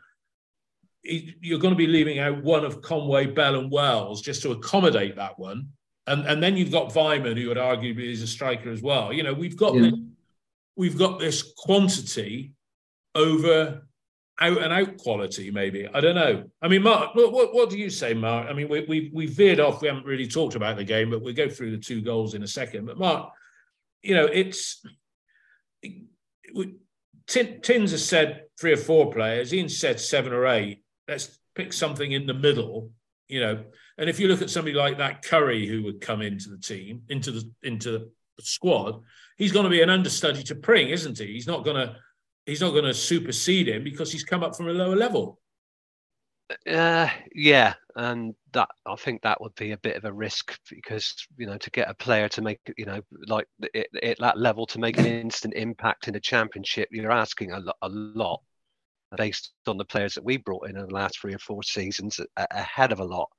you're 1.04 1.60
going 1.60 1.74
to 1.74 1.78
be 1.78 1.86
leaving 1.86 2.20
out 2.20 2.44
one 2.44 2.66
of 2.66 2.82
Conway, 2.82 3.28
Bell, 3.28 3.60
and 3.60 3.72
Wells 3.72 4.22
just 4.22 4.42
to 4.42 4.52
accommodate 4.52 5.16
that 5.18 5.38
one. 5.38 5.70
And, 6.08 6.26
and 6.26 6.42
then 6.42 6.56
you've 6.56 6.72
got 6.72 6.94
Weimann, 6.94 7.38
who 7.38 7.48
would 7.50 7.58
arguably 7.58 8.12
is 8.12 8.22
a 8.22 8.28
striker 8.28 8.72
as 8.72 8.82
well. 8.82 9.12
You 9.12 9.24
know, 9.24 9.34
we've 9.34 9.58
got 9.58 9.76
yeah. 9.76 9.82
this, 9.82 9.94
we've 10.76 10.98
got 10.98 11.20
this 11.20 11.54
quantity 11.58 12.54
over 13.14 13.85
out 14.40 14.62
and 14.62 14.74
out 14.74 14.98
quality, 14.98 15.50
maybe. 15.52 15.88
I 15.88 16.02
don't 16.02 16.16
know. 16.16 16.44
I 16.62 16.68
mean, 16.68 16.84
Mark, 16.84 17.16
what, 17.16 17.32
what, 17.32 17.54
what 17.54 17.70
do 17.70 17.78
you 17.78 17.90
say, 17.90 18.14
Mark? 18.14 18.48
I 18.50 18.54
mean, 18.54 18.68
we, 18.68 18.86
we, 18.88 19.12
we 19.14 19.28
veered 19.28 19.60
off. 19.60 19.82
We 19.82 19.88
haven't 19.88 20.06
really 20.06 20.28
talked 20.28 20.56
about 20.56 20.76
the 20.76 20.84
game, 20.84 21.10
but 21.10 21.22
we'll 21.22 21.34
go 21.34 21.50
through 21.50 21.72
the 21.72 21.82
two 21.82 22.02
goals 22.02 22.34
in 22.34 22.44
a 22.44 22.48
second. 22.48 22.86
But, 22.86 22.98
Mark, 22.98 23.32
you 24.02 24.16
know, 24.16 24.26
it's. 24.26 24.86
It, 25.82 26.04
Tins 27.28 27.92
has 27.92 28.08
said 28.08 28.44
three 28.60 28.74
or 28.74 28.78
four 28.78 29.12
players. 29.12 29.54
Ian 29.54 29.70
said 29.70 30.00
seven 30.00 30.32
or 30.32 30.46
eight. 30.46 30.84
Let's 31.08 31.40
pick 31.56 31.74
something 31.74 32.12
in 32.12 32.28
the 32.28 32.34
middle, 32.34 32.92
you 33.28 33.40
know. 33.40 33.64
And 33.98 34.10
if 34.10 34.20
you 34.20 34.28
look 34.28 34.42
at 34.42 34.50
somebody 34.52 34.76
like 34.76 35.00
that 35.00 35.24
Curry 35.24 35.66
who 35.66 35.84
would 35.84 36.02
come 36.02 36.22
into 36.22 36.50
the 36.50 36.58
team, 36.58 37.02
into 37.10 37.32
the 37.32 37.50
into 37.64 37.92
the 37.92 38.12
squad, 38.42 39.02
he's 39.38 39.52
going 39.52 39.64
to 39.64 39.70
be 39.70 39.82
an 39.82 39.90
understudy 39.90 40.44
to 40.44 40.56
Pring, 40.56 40.90
isn't 40.90 41.18
he? 41.18 41.28
He's 41.28 41.48
not 41.48 41.64
going 41.64 41.78
to 41.78 41.96
he's 42.46 42.62
not 42.62 42.72
going 42.72 42.86
to 42.86 42.94
supersede 42.94 43.68
him 43.68 43.84
because 43.84 44.12
he's 44.12 44.24
come 44.24 44.44
up 44.44 44.56
from 44.56 44.68
a 44.68 44.74
lower 44.74 44.96
level. 44.96 45.40
Uh, 46.70 47.10
yeah, 47.34 47.74
and 47.96 48.36
that 48.54 48.70
I 48.86 48.96
think 48.96 49.24
that 49.24 49.42
would 49.42 49.56
be 49.56 49.72
a 49.72 49.78
bit 49.78 49.96
of 49.96 50.06
a 50.06 50.14
risk 50.14 50.60
because 50.70 51.16
you 51.38 51.48
know 51.48 51.58
to 51.58 51.72
get 51.72 51.90
a 51.90 51.96
player 51.96 52.30
to 52.30 52.42
make 52.44 52.60
you 52.78 52.86
know 52.86 53.02
like 53.28 53.48
at 54.04 54.20
that 54.20 54.38
level 54.38 54.68
to 54.68 54.80
make 54.80 55.00
an 55.00 55.08
instant 55.08 55.56
impact 55.56 56.08
in 56.08 56.16
a 56.16 56.20
championship, 56.20 56.90
you're 56.92 57.12
asking 57.12 57.52
a, 57.52 57.62
a 57.82 57.90
lot 57.90 58.42
based 59.18 59.54
on 59.66 59.78
the 59.78 59.86
players 59.86 60.14
that 60.14 60.24
we 60.24 60.38
brought 60.38 60.70
in 60.70 60.78
in 60.78 60.86
the 60.86 60.94
last 60.94 61.20
three 61.20 61.34
or 61.34 61.40
four 61.40 61.64
seasons, 61.64 62.20
ahead 62.52 62.92
of 62.92 63.00
a 63.00 63.06
lot. 63.06 63.30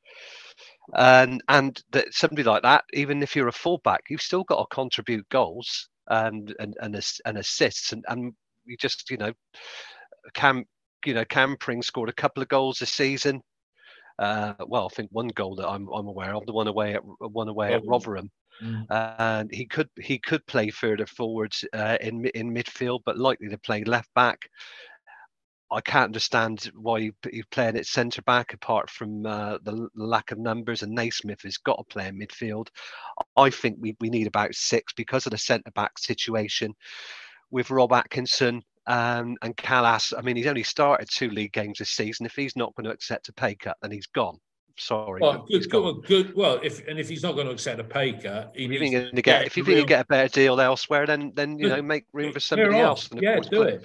And 0.94 1.42
and 1.48 1.80
that 1.92 2.12
somebody 2.12 2.42
like 2.42 2.62
that, 2.62 2.84
even 2.92 3.22
if 3.22 3.36
you're 3.36 3.48
a 3.48 3.52
fullback, 3.52 4.04
you've 4.10 4.22
still 4.22 4.44
got 4.44 4.58
to 4.58 4.74
contribute 4.74 5.28
goals 5.28 5.88
and 6.08 6.54
and 6.58 6.76
and, 6.80 7.00
and 7.24 7.38
assists, 7.38 7.92
and 7.92 8.04
and 8.08 8.32
we 8.66 8.76
just 8.76 9.10
you 9.10 9.16
know 9.16 9.32
Cam 10.34 10.64
you 11.04 11.14
know 11.14 11.24
Cam 11.24 11.56
Pring 11.58 11.82
scored 11.82 12.08
a 12.08 12.14
couple 12.14 12.42
of 12.42 12.48
goals 12.48 12.78
this 12.78 12.90
season. 12.90 13.40
Uh, 14.18 14.54
well, 14.66 14.88
I 14.90 14.94
think 14.94 15.10
one 15.12 15.28
goal 15.28 15.56
that 15.56 15.68
I'm 15.68 15.88
I'm 15.88 16.08
aware 16.08 16.34
of, 16.34 16.46
the 16.46 16.52
one 16.52 16.68
away 16.68 16.94
at 16.94 17.02
one 17.04 17.48
away 17.48 17.74
at 17.74 17.86
Rotherham. 17.86 18.30
Mm. 18.62 18.86
and 19.18 19.50
he 19.52 19.66
could 19.66 19.90
he 20.00 20.18
could 20.18 20.46
play 20.46 20.70
further 20.70 21.04
forwards 21.06 21.62
uh, 21.74 21.98
in 22.00 22.24
in 22.28 22.54
midfield, 22.54 23.00
but 23.04 23.18
likely 23.18 23.48
to 23.48 23.58
play 23.58 23.84
left 23.84 24.08
back. 24.14 24.48
I 25.70 25.80
can't 25.80 26.04
understand 26.04 26.70
why 26.74 26.98
you, 26.98 27.12
you're 27.30 27.44
playing 27.50 27.76
at 27.76 27.86
centre 27.86 28.22
back 28.22 28.54
apart 28.54 28.88
from 28.88 29.26
uh, 29.26 29.58
the 29.64 29.88
lack 29.96 30.30
of 30.30 30.38
numbers. 30.38 30.82
And 30.82 30.94
Naismith 30.94 31.42
has 31.42 31.56
got 31.58 31.76
to 31.78 31.84
play 31.84 32.06
in 32.06 32.20
midfield. 32.20 32.68
I 33.36 33.50
think 33.50 33.76
we, 33.80 33.96
we 34.00 34.08
need 34.08 34.28
about 34.28 34.54
six 34.54 34.92
because 34.92 35.26
of 35.26 35.32
the 35.32 35.38
centre 35.38 35.72
back 35.72 35.98
situation 35.98 36.72
with 37.50 37.70
Rob 37.70 37.92
Atkinson 37.92 38.62
um, 38.86 39.36
and 39.42 39.56
Kalas. 39.56 40.12
I 40.16 40.22
mean, 40.22 40.36
he's 40.36 40.46
only 40.46 40.62
started 40.62 41.08
two 41.10 41.30
league 41.30 41.52
games 41.52 41.78
this 41.78 41.90
season. 41.90 42.26
If 42.26 42.34
he's 42.34 42.56
not 42.56 42.74
going 42.74 42.84
to 42.84 42.90
accept 42.90 43.28
a 43.28 43.32
pay 43.32 43.54
cut, 43.54 43.76
then 43.82 43.90
he's 43.90 44.06
gone. 44.06 44.38
Sorry. 44.78 45.20
Well, 45.22 45.46
good, 45.50 45.70
good, 45.70 46.04
good, 46.06 46.34
Well, 46.34 46.60
if 46.62 46.86
and 46.86 46.98
if 46.98 47.08
he's 47.08 47.22
not 47.22 47.34
going 47.34 47.46
to 47.46 47.52
accept 47.52 47.80
a 47.80 47.84
pay 47.84 48.12
cut, 48.12 48.52
he 48.54 48.66
if, 48.66 48.70
you 48.82 49.10
to 49.10 49.22
get, 49.22 49.46
if 49.46 49.56
you 49.56 49.64
think 49.64 49.78
you 49.78 49.86
get 49.86 50.04
a 50.04 50.06
better 50.06 50.28
deal 50.28 50.60
elsewhere, 50.60 51.06
then 51.06 51.32
then 51.34 51.58
you 51.58 51.68
know 51.68 51.80
make 51.80 52.04
room 52.12 52.32
for 52.32 52.40
somebody 52.40 52.78
else. 52.78 53.08
yeah, 53.14 53.40
do 53.40 53.62
it. 53.62 53.82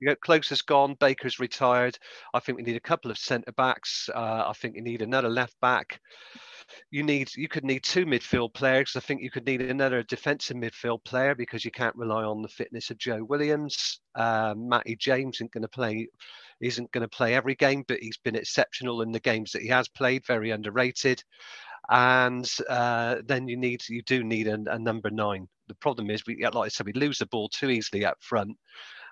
You 0.00 0.08
know, 0.08 0.16
Close 0.16 0.48
has 0.48 0.62
gone, 0.62 0.96
Baker's 0.98 1.38
retired. 1.38 1.96
I 2.34 2.40
think 2.40 2.58
we 2.58 2.64
need 2.64 2.74
a 2.74 2.80
couple 2.80 3.12
of 3.12 3.18
centre 3.18 3.52
backs. 3.52 4.10
Uh, 4.12 4.44
I 4.48 4.52
think 4.54 4.74
you 4.74 4.82
need 4.82 5.00
another 5.00 5.28
left 5.28 5.54
back. 5.60 6.00
You 6.90 7.02
need 7.02 7.34
you 7.36 7.48
could 7.48 7.64
need 7.64 7.82
two 7.82 8.06
midfield 8.06 8.54
players. 8.54 8.94
I 8.96 9.00
think 9.00 9.22
you 9.22 9.30
could 9.30 9.46
need 9.46 9.62
another 9.62 10.02
defensive 10.02 10.56
midfield 10.56 11.04
player 11.04 11.34
because 11.34 11.64
you 11.64 11.70
can't 11.70 11.96
rely 11.96 12.24
on 12.24 12.42
the 12.42 12.48
fitness 12.48 12.90
of 12.90 12.98
Joe 12.98 13.24
Williams. 13.24 14.00
Uh, 14.14 14.54
Matty 14.56 14.96
James 14.96 15.36
isn't 15.36 15.52
going 15.52 15.62
to 15.62 15.68
play 15.68 16.08
isn't 16.60 16.92
going 16.92 17.02
to 17.02 17.08
play 17.08 17.34
every 17.34 17.54
game, 17.56 17.84
but 17.88 18.00
he's 18.00 18.18
been 18.18 18.36
exceptional 18.36 19.02
in 19.02 19.10
the 19.10 19.20
games 19.20 19.52
that 19.52 19.62
he 19.62 19.68
has 19.68 19.88
played. 19.88 20.26
Very 20.26 20.50
underrated 20.50 21.22
and 21.90 22.48
uh, 22.68 23.16
then 23.26 23.48
you 23.48 23.56
need 23.56 23.82
you 23.88 24.02
do 24.02 24.22
need 24.22 24.48
a, 24.48 24.58
a, 24.70 24.78
number 24.78 25.10
nine. 25.10 25.48
The 25.68 25.74
problem 25.74 26.10
is 26.10 26.24
we, 26.26 26.44
like 26.44 26.54
I 26.54 26.68
said, 26.68 26.86
we 26.86 26.92
lose 26.92 27.18
the 27.18 27.26
ball 27.26 27.48
too 27.48 27.70
easily 27.70 28.04
up 28.04 28.18
front, 28.20 28.56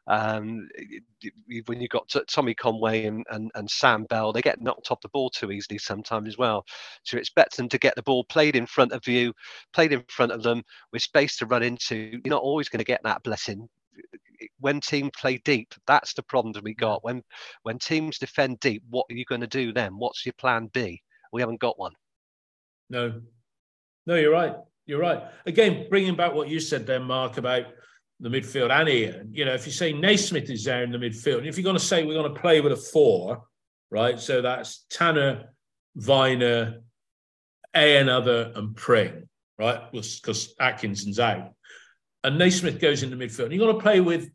um, 0.06 0.68
when 1.66 1.80
you've 1.80 1.90
got 1.90 2.12
Tommy 2.28 2.54
Conway 2.54 3.04
and, 3.06 3.24
and, 3.30 3.50
and, 3.54 3.70
Sam 3.70 4.04
Bell, 4.04 4.32
they 4.32 4.40
get 4.40 4.60
knocked 4.60 4.90
off 4.90 5.00
the 5.00 5.08
ball 5.08 5.30
too 5.30 5.52
easily 5.52 5.78
sometimes 5.78 6.28
as 6.28 6.38
well. 6.38 6.64
So 7.04 7.16
you 7.16 7.20
expect 7.20 7.56
them 7.56 7.68
to 7.68 7.78
get 7.78 7.94
the 7.96 8.02
ball 8.02 8.24
played 8.24 8.56
in 8.56 8.66
front 8.66 8.92
of 8.92 9.06
you, 9.06 9.32
played 9.72 9.92
in 9.92 10.02
front 10.08 10.32
of 10.32 10.42
them 10.42 10.62
with 10.92 11.02
space 11.02 11.36
to 11.36 11.46
run 11.46 11.62
into. 11.62 11.96
You're 11.96 12.20
not 12.26 12.42
always 12.42 12.68
going 12.68 12.78
to 12.78 12.84
get 12.84 13.02
that 13.04 13.22
blessing. 13.22 13.68
When 14.58 14.80
teams 14.80 15.10
play 15.16 15.38
deep, 15.44 15.74
that's 15.86 16.14
the 16.14 16.22
problem 16.22 16.52
that 16.54 16.64
we 16.64 16.74
got. 16.74 17.04
When 17.04 17.22
when 17.62 17.78
teams 17.78 18.18
defend 18.18 18.60
deep, 18.60 18.82
what 18.88 19.06
are 19.10 19.14
you 19.14 19.26
going 19.26 19.42
to 19.42 19.46
do 19.46 19.72
then? 19.72 19.98
What's 19.98 20.24
your 20.24 20.32
plan 20.34 20.70
B? 20.72 21.02
We 21.32 21.42
haven't 21.42 21.60
got 21.60 21.78
one. 21.78 21.92
No, 22.88 23.20
no, 24.06 24.14
you're 24.14 24.32
right. 24.32 24.56
You're 24.86 25.00
right. 25.00 25.22
Again, 25.46 25.86
bringing 25.88 26.16
back 26.16 26.34
what 26.34 26.48
you 26.48 26.58
said 26.58 26.86
there, 26.86 27.00
Mark, 27.00 27.36
about 27.36 27.66
the 28.20 28.28
midfield 28.28 28.70
and 28.70 28.88
Ian. 28.88 29.30
You 29.32 29.46
know, 29.46 29.54
if 29.54 29.66
you 29.66 29.72
say 29.72 29.92
Naismith 29.92 30.50
is 30.50 30.64
there 30.64 30.84
in 30.84 30.92
the 30.92 30.98
midfield, 30.98 31.46
if 31.46 31.56
you're 31.56 31.64
going 31.64 31.76
to 31.76 31.84
say 31.84 32.04
we're 32.04 32.20
going 32.20 32.32
to 32.32 32.40
play 32.40 32.60
with 32.60 32.72
a 32.72 32.76
four, 32.76 33.44
right? 33.90 34.20
So 34.20 34.42
that's 34.42 34.84
Tanner, 34.90 35.54
Vyner, 35.98 36.82
A 37.74 37.96
another, 37.96 38.52
and 38.54 38.76
Pring, 38.76 39.28
right? 39.58 39.80
Because 39.90 40.54
Atkinson's 40.60 41.18
out. 41.18 41.54
And 42.22 42.38
Naismith 42.38 42.80
goes 42.80 43.02
in 43.02 43.10
the 43.10 43.16
midfield. 43.16 43.44
And 43.44 43.54
you're 43.54 43.66
going 43.66 43.78
to 43.78 43.82
play 43.82 44.00
with 44.00 44.30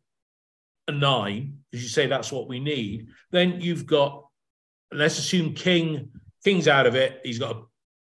a 0.88 0.92
nine, 0.92 1.60
because 1.72 1.84
you 1.84 1.90
say 1.90 2.08
that's 2.08 2.32
what 2.32 2.48
we 2.48 2.60
need. 2.60 3.08
Then 3.32 3.62
you've 3.62 3.86
got, 3.86 4.26
let's 4.92 5.20
assume 5.20 5.54
King, 5.54 6.10
King's 6.44 6.68
out 6.68 6.88
of 6.88 6.96
it. 6.96 7.22
He's 7.24 7.40
got 7.40 7.64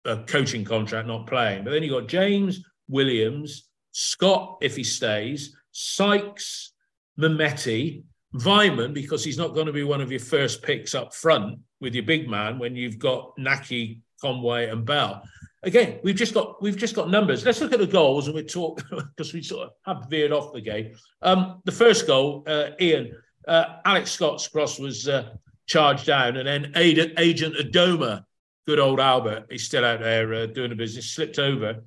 a, 0.05 0.13
a 0.13 0.25
coaching 0.25 0.65
contract, 0.65 1.09
not 1.09 1.27
playing. 1.27 1.65
But 1.65 1.73
then 1.73 1.83
you've 1.83 2.01
got 2.01 2.09
James, 2.09 2.65
Williams, 2.89 3.69
Scott, 3.91 4.59
if 4.61 4.77
he 4.77 4.85
stays, 4.85 5.56
Sykes, 5.79 6.73
Mehmeti, 7.21 8.03
Weimann, 8.35 8.95
because 8.95 9.23
he's 9.23 9.37
not 9.37 9.53
going 9.53 9.67
to 9.67 9.73
be 9.73 9.85
one 9.85 10.01
of 10.01 10.11
your 10.11 10.21
first 10.21 10.63
picks 10.63 10.95
up 10.95 11.15
front 11.15 11.59
with 11.81 11.95
your 11.95 12.05
big 12.05 12.31
man 12.31 12.59
when 12.59 12.75
you've 12.75 12.99
got 12.99 13.37
Nahki, 13.37 14.01
Conway, 14.23 14.71
and 14.71 14.87
Bell. 14.87 15.23
Again, 15.63 16.01
we've 16.03 16.17
just 16.17 16.33
got 16.33 16.63
we've 16.63 16.79
just 16.79 16.95
got 16.95 17.11
numbers. 17.11 17.45
Let's 17.45 17.61
look 17.61 17.75
at 17.75 17.79
the 17.79 17.87
goals 17.87 18.27
and 18.27 18.35
we 18.35 18.43
talk 18.43 18.83
because 18.91 19.35
we 19.35 19.43
sort 19.43 19.69
of 19.69 19.73
have 19.85 20.09
veered 20.09 20.33
off 20.33 20.55
the 20.55 20.63
game. 20.63 20.95
Um, 21.21 21.61
the 21.65 21.73
first 21.73 22.07
goal, 22.07 22.45
uh, 22.47 22.71
Ian, 22.81 23.13
uh, 23.47 23.77
Alex 23.85 24.13
Scott's 24.13 24.49
cross 24.49 24.79
was 24.79 25.09
uh, 25.09 25.31
charged 25.67 26.07
down, 26.07 26.39
and 26.39 26.49
then 26.49 26.73
Agent 26.77 27.17
Adomah, 27.17 28.25
good 28.67 28.79
old 28.79 28.99
Albert, 28.99 29.47
he's 29.51 29.65
still 29.65 29.85
out 29.85 30.01
there 30.01 30.33
uh, 30.33 30.47
doing 30.47 30.71
the 30.71 30.77
business, 30.77 31.11
slipped 31.11 31.39
over 31.39 31.83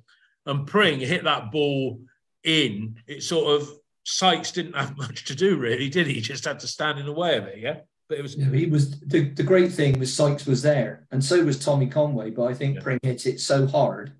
and 0.46 0.66
Pring 0.66 1.00
hit 1.00 1.24
that 1.24 1.50
ball 1.52 2.00
in, 2.44 2.96
it 3.06 3.22
sort 3.22 3.60
of 3.60 3.68
Sykes 4.04 4.52
didn't 4.52 4.76
have 4.76 4.96
much 4.96 5.24
to 5.26 5.34
do 5.34 5.56
really, 5.56 5.88
did 5.88 6.06
he? 6.06 6.14
He 6.14 6.20
just 6.20 6.44
had 6.44 6.60
to 6.60 6.66
stand 6.66 6.98
in 6.98 7.06
the 7.06 7.12
way 7.12 7.36
of 7.36 7.44
it, 7.44 7.58
yeah. 7.58 7.80
But 8.08 8.18
it 8.18 8.22
was 8.22 8.36
yeah, 8.36 8.50
he 8.50 8.66
was 8.66 8.98
the, 9.00 9.28
the 9.30 9.42
great 9.42 9.72
thing 9.72 9.98
was 9.98 10.14
Sykes 10.14 10.46
was 10.46 10.62
there, 10.62 11.06
and 11.12 11.24
so 11.24 11.44
was 11.44 11.58
Tommy 11.58 11.86
Conway. 11.86 12.30
But 12.30 12.46
I 12.46 12.54
think 12.54 12.76
yeah. 12.76 12.82
Pring 12.82 12.98
hit 13.02 13.26
it 13.26 13.40
so 13.40 13.66
hard 13.66 14.12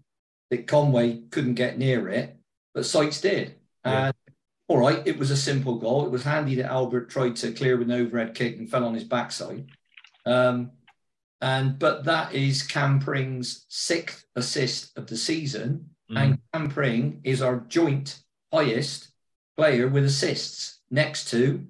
that 0.50 0.68
Conway 0.68 1.22
couldn't 1.30 1.54
get 1.54 1.78
near 1.78 2.08
it, 2.08 2.36
but 2.72 2.86
Sykes 2.86 3.20
did. 3.20 3.56
Yeah. 3.84 4.06
And 4.06 4.14
all 4.68 4.78
right, 4.78 5.02
it 5.04 5.18
was 5.18 5.32
a 5.32 5.36
simple 5.36 5.76
goal. 5.76 6.06
It 6.06 6.12
was 6.12 6.22
handy 6.22 6.54
that 6.56 6.70
Albert 6.70 7.10
tried 7.10 7.34
to 7.36 7.50
clear 7.50 7.76
with 7.76 7.90
an 7.90 8.00
overhead 8.00 8.36
kick 8.36 8.56
and 8.58 8.70
fell 8.70 8.84
on 8.84 8.94
his 8.94 9.02
backside. 9.02 9.66
Um, 10.24 10.70
and 11.40 11.76
but 11.76 12.04
that 12.04 12.34
is 12.34 12.62
Cam 12.62 13.00
Pring's 13.00 13.64
sixth 13.68 14.24
assist 14.36 14.96
of 14.96 15.08
the 15.08 15.16
season, 15.16 15.89
Mm. 16.11 16.17
And 16.17 16.38
Cam 16.52 16.71
Pring 16.71 17.21
is 17.25 17.43
our 17.43 17.61
joint 17.69 18.21
highest 18.52 19.09
player 19.57 19.88
with 19.88 20.05
assists 20.05 20.81
next 20.90 21.31
to 21.31 21.67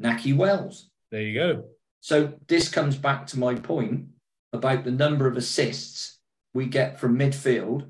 Nahki 0.00 0.36
Wells. 0.36 0.90
There 1.10 1.22
you 1.22 1.34
go. 1.34 1.64
So 2.00 2.34
this 2.48 2.68
comes 2.68 2.96
back 2.96 3.26
to 3.28 3.38
my 3.38 3.54
point 3.54 4.06
about 4.52 4.84
the 4.84 4.90
number 4.90 5.26
of 5.26 5.36
assists 5.36 6.18
we 6.52 6.66
get 6.66 7.00
from 7.00 7.18
midfield, 7.18 7.86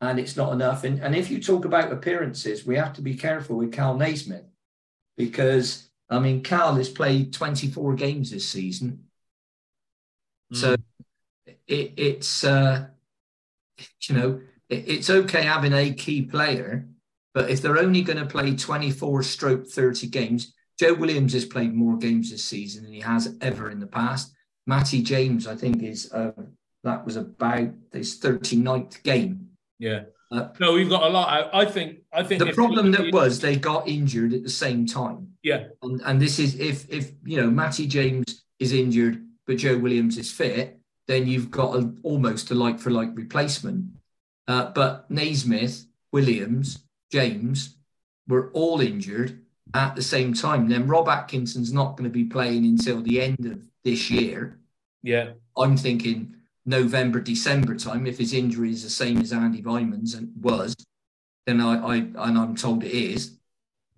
and 0.00 0.18
it's 0.18 0.36
not 0.36 0.52
enough. 0.52 0.84
And, 0.84 1.00
and 1.00 1.14
if 1.14 1.30
you 1.30 1.40
talk 1.40 1.64
about 1.64 1.92
appearances, 1.92 2.66
we 2.66 2.76
have 2.76 2.92
to 2.94 3.02
be 3.02 3.14
careful 3.14 3.56
with 3.56 3.72
Cal 3.72 3.96
Naismith 3.96 4.44
because 5.16 5.88
I 6.10 6.18
mean 6.18 6.42
Cal 6.42 6.74
has 6.74 6.88
played 6.88 7.32
24 7.32 7.94
games 7.94 8.30
this 8.30 8.48
season. 8.48 9.04
So 10.52 10.76
it, 11.66 11.92
it's 11.96 12.44
uh, 12.44 12.86
you 14.02 14.14
know 14.14 14.40
it's 14.68 15.10
okay 15.10 15.42
having 15.42 15.72
a 15.72 15.92
key 15.92 16.22
player, 16.22 16.88
but 17.32 17.50
if 17.50 17.60
they're 17.60 17.78
only 17.78 18.02
going 18.02 18.18
to 18.18 18.26
play 18.26 18.54
24 18.54 19.22
stroke 19.22 19.66
30 19.66 20.08
games, 20.08 20.54
Joe 20.78 20.94
Williams 20.94 21.32
has 21.34 21.44
played 21.44 21.74
more 21.74 21.96
games 21.96 22.30
this 22.30 22.44
season 22.44 22.84
than 22.84 22.92
he 22.92 23.00
has 23.00 23.36
ever 23.40 23.70
in 23.70 23.80
the 23.80 23.86
past. 23.86 24.32
Matty 24.66 25.02
James, 25.02 25.46
I 25.46 25.54
think, 25.54 25.82
is 25.82 26.10
uh, 26.12 26.32
that 26.82 27.04
was 27.04 27.16
about 27.16 27.70
his 27.92 28.18
39th 28.18 29.02
game. 29.02 29.48
Yeah. 29.78 30.04
Uh, 30.32 30.48
No, 30.58 30.72
we've 30.72 30.88
got 30.88 31.04
a 31.04 31.08
lot. 31.08 31.28
I, 31.28 31.60
I 31.62 31.64
think. 31.66 31.98
I 32.12 32.22
think 32.22 32.40
the 32.40 32.52
problem 32.52 32.90
that 32.92 33.12
was 33.12 33.40
they 33.40 33.56
got 33.56 33.86
injured 33.86 34.32
at 34.32 34.42
the 34.42 34.48
same 34.48 34.86
time. 34.86 35.28
Yeah. 35.42 35.64
And, 35.82 36.00
and 36.04 36.20
this 36.20 36.38
is 36.38 36.58
if 36.58 36.90
if 36.90 37.12
you 37.24 37.40
know 37.40 37.50
Matty 37.50 37.86
James 37.86 38.44
is 38.58 38.72
injured 38.72 39.24
but 39.46 39.58
Joe 39.58 39.78
Williams 39.78 40.18
is 40.18 40.30
fit, 40.30 40.78
then 41.06 41.26
you've 41.26 41.50
got 41.50 41.76
a, 41.76 41.92
almost 42.02 42.50
a 42.50 42.54
like 42.54 42.78
for 42.78 42.90
like 42.90 43.10
replacement. 43.14 43.86
Uh, 44.46 44.70
but 44.70 45.10
Naismith, 45.10 45.86
Williams, 46.12 46.84
James 47.10 47.76
were 48.28 48.50
all 48.52 48.80
injured 48.80 49.40
at 49.72 49.96
the 49.96 50.02
same 50.02 50.34
time. 50.34 50.68
Then 50.68 50.86
Rob 50.86 51.08
Atkinson's 51.08 51.72
not 51.72 51.96
going 51.96 52.08
to 52.08 52.12
be 52.12 52.24
playing 52.24 52.64
until 52.64 53.00
the 53.00 53.20
end 53.20 53.46
of 53.46 53.60
this 53.82 54.10
year. 54.10 54.58
Yeah. 55.02 55.32
I'm 55.56 55.76
thinking 55.76 56.34
November, 56.66 57.20
December 57.20 57.76
time. 57.76 58.06
If 58.06 58.18
his 58.18 58.32
injury 58.32 58.70
is 58.70 58.82
the 58.82 58.90
same 58.90 59.18
as 59.18 59.32
Andy 59.32 59.62
Weimann's 59.62 60.14
and 60.14 60.32
was, 60.40 60.74
then 61.46 61.60
I, 61.60 61.78
I 61.78 61.96
and 61.96 62.38
I'm 62.38 62.56
told 62.56 62.84
it 62.84 62.92
is. 62.92 63.36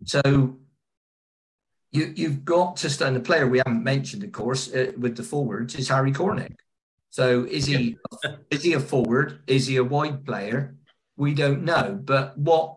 So 0.04 0.56
you 1.92 2.12
you've 2.16 2.44
got 2.44 2.76
to 2.78 2.90
stand 2.90 3.16
the 3.16 3.20
player 3.20 3.46
we 3.46 3.58
haven't 3.58 3.84
mentioned, 3.84 4.24
of 4.24 4.32
course, 4.32 4.72
uh, 4.72 4.92
with 4.98 5.16
the 5.16 5.22
forwards 5.22 5.74
is 5.76 5.88
Harry 5.88 6.12
Cornick. 6.12 6.56
So 7.16 7.44
is 7.44 7.64
he 7.64 7.96
is 8.50 8.62
he 8.62 8.74
a 8.74 8.80
forward? 8.80 9.40
Is 9.46 9.66
he 9.66 9.76
a 9.76 9.84
wide 9.84 10.26
player? 10.26 10.76
We 11.16 11.32
don't 11.32 11.64
know. 11.64 11.98
But 12.04 12.36
what 12.36 12.76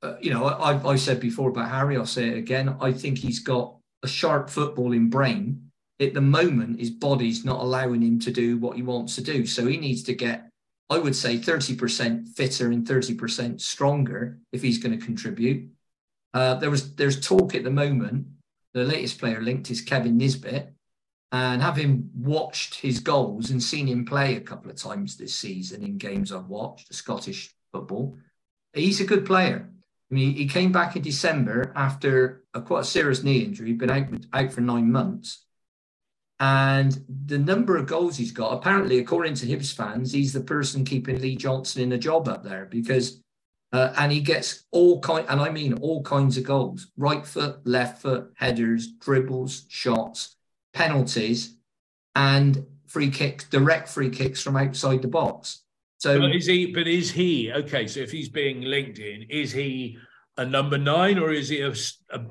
uh, 0.00 0.14
you 0.20 0.32
know, 0.32 0.44
I, 0.44 0.80
I've 0.88 1.00
said 1.00 1.18
before 1.18 1.50
about 1.50 1.70
Harry. 1.70 1.96
I'll 1.96 2.06
say 2.06 2.28
it 2.28 2.36
again. 2.36 2.76
I 2.80 2.92
think 2.92 3.18
he's 3.18 3.40
got 3.40 3.74
a 4.04 4.06
sharp 4.06 4.48
footballing 4.48 5.10
brain. 5.10 5.72
At 5.98 6.14
the 6.14 6.20
moment, 6.20 6.78
his 6.78 6.90
body's 6.90 7.44
not 7.44 7.60
allowing 7.60 8.00
him 8.00 8.20
to 8.20 8.30
do 8.30 8.58
what 8.58 8.76
he 8.76 8.82
wants 8.82 9.16
to 9.16 9.22
do. 9.22 9.44
So 9.44 9.66
he 9.66 9.76
needs 9.76 10.04
to 10.04 10.14
get, 10.14 10.48
I 10.88 10.98
would 10.98 11.16
say, 11.16 11.36
30% 11.36 12.28
fitter 12.28 12.70
and 12.70 12.86
30% 12.86 13.60
stronger 13.60 14.38
if 14.52 14.62
he's 14.62 14.78
going 14.78 14.96
to 14.96 15.04
contribute. 15.04 15.68
Uh, 16.32 16.54
there 16.54 16.70
was 16.70 16.94
there's 16.94 17.20
talk 17.20 17.56
at 17.56 17.64
the 17.64 17.70
moment. 17.70 18.28
The 18.72 18.84
latest 18.84 19.18
player 19.18 19.40
linked 19.40 19.68
is 19.72 19.80
Kevin 19.80 20.16
Nisbet, 20.16 20.72
and 21.34 21.60
having 21.60 22.08
watched 22.14 22.76
his 22.76 23.00
goals 23.00 23.50
and 23.50 23.60
seen 23.60 23.88
him 23.88 24.04
play 24.04 24.36
a 24.36 24.40
couple 24.40 24.70
of 24.70 24.76
times 24.76 25.16
this 25.16 25.34
season 25.34 25.82
in 25.82 25.98
games 25.98 26.30
I've 26.30 26.46
watched, 26.46 26.94
Scottish 26.94 27.52
football, 27.72 28.16
he's 28.72 29.00
a 29.00 29.04
good 29.04 29.26
player. 29.26 29.68
I 29.68 30.14
mean, 30.14 30.36
he 30.36 30.46
came 30.46 30.70
back 30.70 30.94
in 30.94 31.02
December 31.02 31.72
after 31.74 32.44
a 32.54 32.60
quite 32.60 32.82
a 32.82 32.84
serious 32.84 33.24
knee 33.24 33.38
injury, 33.38 33.72
been 33.72 33.90
out 33.90 34.06
out 34.32 34.52
for 34.52 34.60
nine 34.60 34.92
months, 34.92 35.44
and 36.38 37.04
the 37.26 37.38
number 37.38 37.76
of 37.76 37.88
goals 37.88 38.16
he's 38.16 38.30
got. 38.30 38.52
Apparently, 38.52 39.00
according 39.00 39.34
to 39.34 39.46
Hibs 39.46 39.74
fans, 39.74 40.12
he's 40.12 40.32
the 40.32 40.40
person 40.40 40.84
keeping 40.84 41.20
Lee 41.20 41.34
Johnson 41.34 41.82
in 41.82 41.92
a 41.92 41.98
job 41.98 42.28
up 42.28 42.44
there 42.44 42.66
because, 42.66 43.20
uh, 43.72 43.92
and 43.96 44.12
he 44.12 44.20
gets 44.20 44.66
all 44.70 45.00
kind, 45.00 45.26
and 45.28 45.40
I 45.40 45.50
mean 45.50 45.74
all 45.74 46.00
kinds 46.04 46.36
of 46.36 46.44
goals: 46.44 46.92
right 46.96 47.26
foot, 47.26 47.66
left 47.66 48.02
foot, 48.02 48.32
headers, 48.36 48.86
dribbles, 49.00 49.66
shots, 49.68 50.36
penalties, 50.74 51.56
and 52.14 52.66
free 52.86 53.10
kicks, 53.10 53.44
direct 53.44 53.88
free 53.88 54.10
kicks 54.10 54.42
from 54.42 54.56
outside 54.56 55.02
the 55.02 55.08
box. 55.08 55.62
So 55.98 56.20
But 56.20 56.34
is 56.34 56.46
he? 56.46 56.66
But 56.66 56.86
is 56.86 57.10
he 57.10 57.52
okay? 57.52 57.86
So 57.86 58.00
if 58.00 58.10
he's 58.10 58.28
being 58.28 58.60
linked 58.60 58.98
in, 58.98 59.22
is 59.30 59.52
he 59.52 59.96
a 60.36 60.44
number 60.44 60.76
nine 60.76 61.18
or 61.18 61.32
is 61.32 61.48
he 61.48 61.60
a 61.60 61.72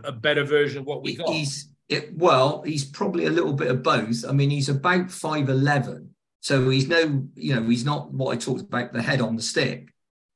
a 0.03 0.11
better 0.11 0.43
version 0.43 0.79
of 0.79 0.85
what 0.85 1.03
we 1.03 1.15
got? 1.15 1.29
He's 1.29 1.69
it, 1.89 2.15
well, 2.17 2.61
he's 2.63 2.85
probably 2.85 3.25
a 3.25 3.31
little 3.31 3.53
bit 3.53 3.69
of 3.69 3.83
both. 3.83 4.25
I 4.27 4.31
mean, 4.31 4.49
he's 4.49 4.69
about 4.69 5.11
five 5.11 5.49
eleven, 5.49 6.09
so 6.41 6.69
he's 6.69 6.87
no, 6.87 7.27
you 7.35 7.55
know, 7.55 7.63
he's 7.63 7.85
not 7.85 8.13
what 8.13 8.33
I 8.33 8.39
talked 8.39 8.61
about 8.61 8.93
the 8.93 9.01
head 9.01 9.21
on 9.21 9.35
the 9.35 9.41
stick, 9.41 9.93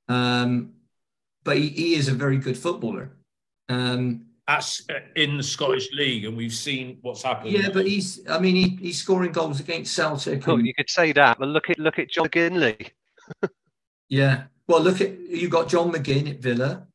um, 0.08 0.74
but 1.44 1.58
he, 1.58 1.70
he 1.70 1.96
is 1.96 2.08
a 2.08 2.14
very 2.14 2.38
good 2.38 2.58
footballer. 2.58 3.18
Um, 3.70 4.27
That's 4.48 4.90
uh, 4.90 5.00
in 5.16 5.36
the 5.36 5.44
Scottish 5.44 5.90
League, 5.92 6.24
and 6.26 6.38
we've 6.38 6.54
seen 6.54 7.00
what's 7.02 7.22
happened. 7.22 7.52
yeah, 7.52 7.70
but 7.70 7.86
he's, 7.86 8.26
I 8.30 8.40
mean, 8.40 8.56
he, 8.56 8.78
he's 8.82 8.98
scoring 8.98 9.34
goals 9.34 9.60
against 9.60 9.94
Celtic. 9.94 10.48
Oh, 10.48 10.56
and- 10.56 10.66
you 10.66 10.74
could 10.74 10.90
say 10.90 11.12
that, 11.12 11.38
but 11.38 11.50
look 11.50 11.70
at 11.70 11.78
look 11.80 12.00
at 12.00 12.10
John 12.10 12.28
McGinley. 12.28 12.92
Yeah. 14.10 14.44
Well, 14.68 14.82
look 14.82 15.02
at 15.02 15.20
you 15.20 15.50
got 15.50 15.68
John 15.68 15.92
McGinn 15.92 16.30
at 16.30 16.40
Villa. 16.40 16.88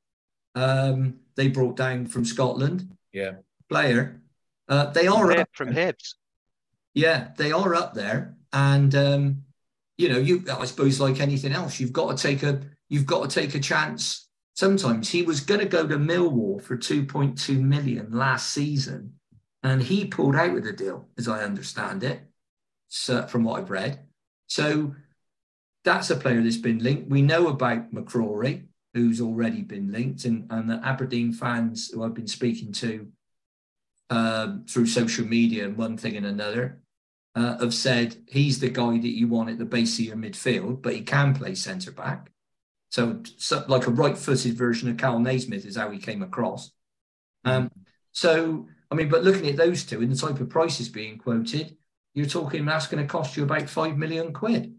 Um, 0.55 1.21
they 1.37 1.49
brought 1.49 1.77
down 1.77 2.07
from 2.07 2.25
Scotland 2.25 2.97
yeah. 3.12 3.33
player. 3.69 4.23
Uh, 4.69 4.87
they 4.93 5.07
are 5.07 5.29
Hib- 5.31 5.41
up 5.41 5.49
from 5.53 5.73
Hibs. 5.75 6.15
Yeah, 6.95 7.29
they 7.37 7.53
are 7.53 7.75
up 7.75 7.95
there, 7.95 8.35
and 8.53 8.95
um, 8.95 9.43
you 9.97 10.09
know, 10.09 10.19
you 10.19 10.45
I 10.59 10.65
suppose 10.67 11.01
like 11.01 11.21
anything 11.21 11.53
else, 11.53 11.81
you've 11.81 11.93
got 11.93 12.17
to 12.17 12.23
take 12.23 12.43
a 12.43 12.61
you've 12.88 13.07
got 13.07 13.29
to 13.29 13.41
take 13.41 13.55
a 13.55 13.61
chance. 13.61 14.29
Sometimes 14.55 15.09
he 15.09 15.23
was 15.23 15.41
going 15.41 15.61
to 15.61 15.67
go 15.67 15.87
to 15.87 15.97
Millwall 15.97 16.62
for 16.62 16.77
two 16.77 17.05
point 17.07 17.38
two 17.38 17.61
million 17.61 18.12
last 18.12 18.51
season, 18.51 19.15
and 19.62 19.83
he 19.83 20.07
pulled 20.07 20.37
out 20.37 20.57
of 20.57 20.65
the 20.65 20.73
deal, 20.73 21.09
as 21.17 21.29
I 21.29 21.43
understand 21.43 22.05
it, 22.05 22.21
so, 22.88 23.27
from 23.27 23.45
what 23.45 23.61
I've 23.61 23.71
read. 23.71 24.01
So 24.47 24.95
that's 25.85 26.11
a 26.11 26.17
player 26.17 26.43
that's 26.43 26.59
been 26.59 26.79
linked. 26.79 27.11
We 27.11 27.23
know 27.23 27.49
about 27.49 27.93
McCrorie, 27.93 28.67
who's 28.95 29.21
already 29.21 29.62
been 29.62 29.91
linked, 29.91 30.27
and, 30.27 30.47
and 30.51 30.69
the 30.69 30.81
Aberdeen 30.85 31.33
fans 31.33 31.91
who 31.91 32.05
I've 32.05 32.15
been 32.15 32.29
speaking 32.29 32.73
to 32.73 33.09
um, 34.11 34.67
through 34.69 34.87
social 34.87 35.27
media 35.27 35.65
and 35.65 35.77
one 35.77 35.97
thing 35.97 36.17
and 36.17 36.27
another 36.27 36.83
uh, 37.35 37.59
have 37.59 37.73
said 37.73 38.17
he's 38.29 38.61
the 38.61 38.69
guy 38.69 38.99
that 38.99 39.17
you 39.17 39.27
want 39.27 39.49
at 39.49 39.59
the 39.59 39.65
base 39.65 39.99
of 39.99 40.05
your 40.05 40.17
midfield, 40.17 40.83
but 40.83 40.95
he 40.95 41.01
can 41.01 41.35
play 41.35 41.55
centre 41.55 41.93
back. 41.93 42.31
So, 42.93 43.23
so 43.39 43.65
like 43.69 43.87
a 43.87 43.91
right-footed 43.91 44.53
version 44.53 44.91
of 44.91 44.99
Cal 44.99 45.19
Naismith 45.19 45.65
is 45.65 45.77
how 45.77 45.91
he 45.91 45.99
came 45.99 46.23
across. 46.23 46.73
Um, 47.43 47.71
so, 48.13 48.69
I 48.91 48.95
mean, 48.95 49.09
but 49.09 49.25
looking 49.25 49.49
at 49.49 49.57
those 49.57 49.85
two 49.85 50.03
and 50.03 50.13
the 50.13 50.17
type 50.17 50.39
of 50.41 50.51
prices 50.51 50.91
being 50.91 51.17
quoted, 51.17 51.75
you're 52.13 52.27
talking 52.27 52.67
that's 52.67 52.89
going 52.89 53.03
to 53.03 53.11
cost 53.11 53.35
you 53.35 53.45
about 53.45 53.71
five 53.71 53.97
million 53.97 54.35
quid. 54.35 54.75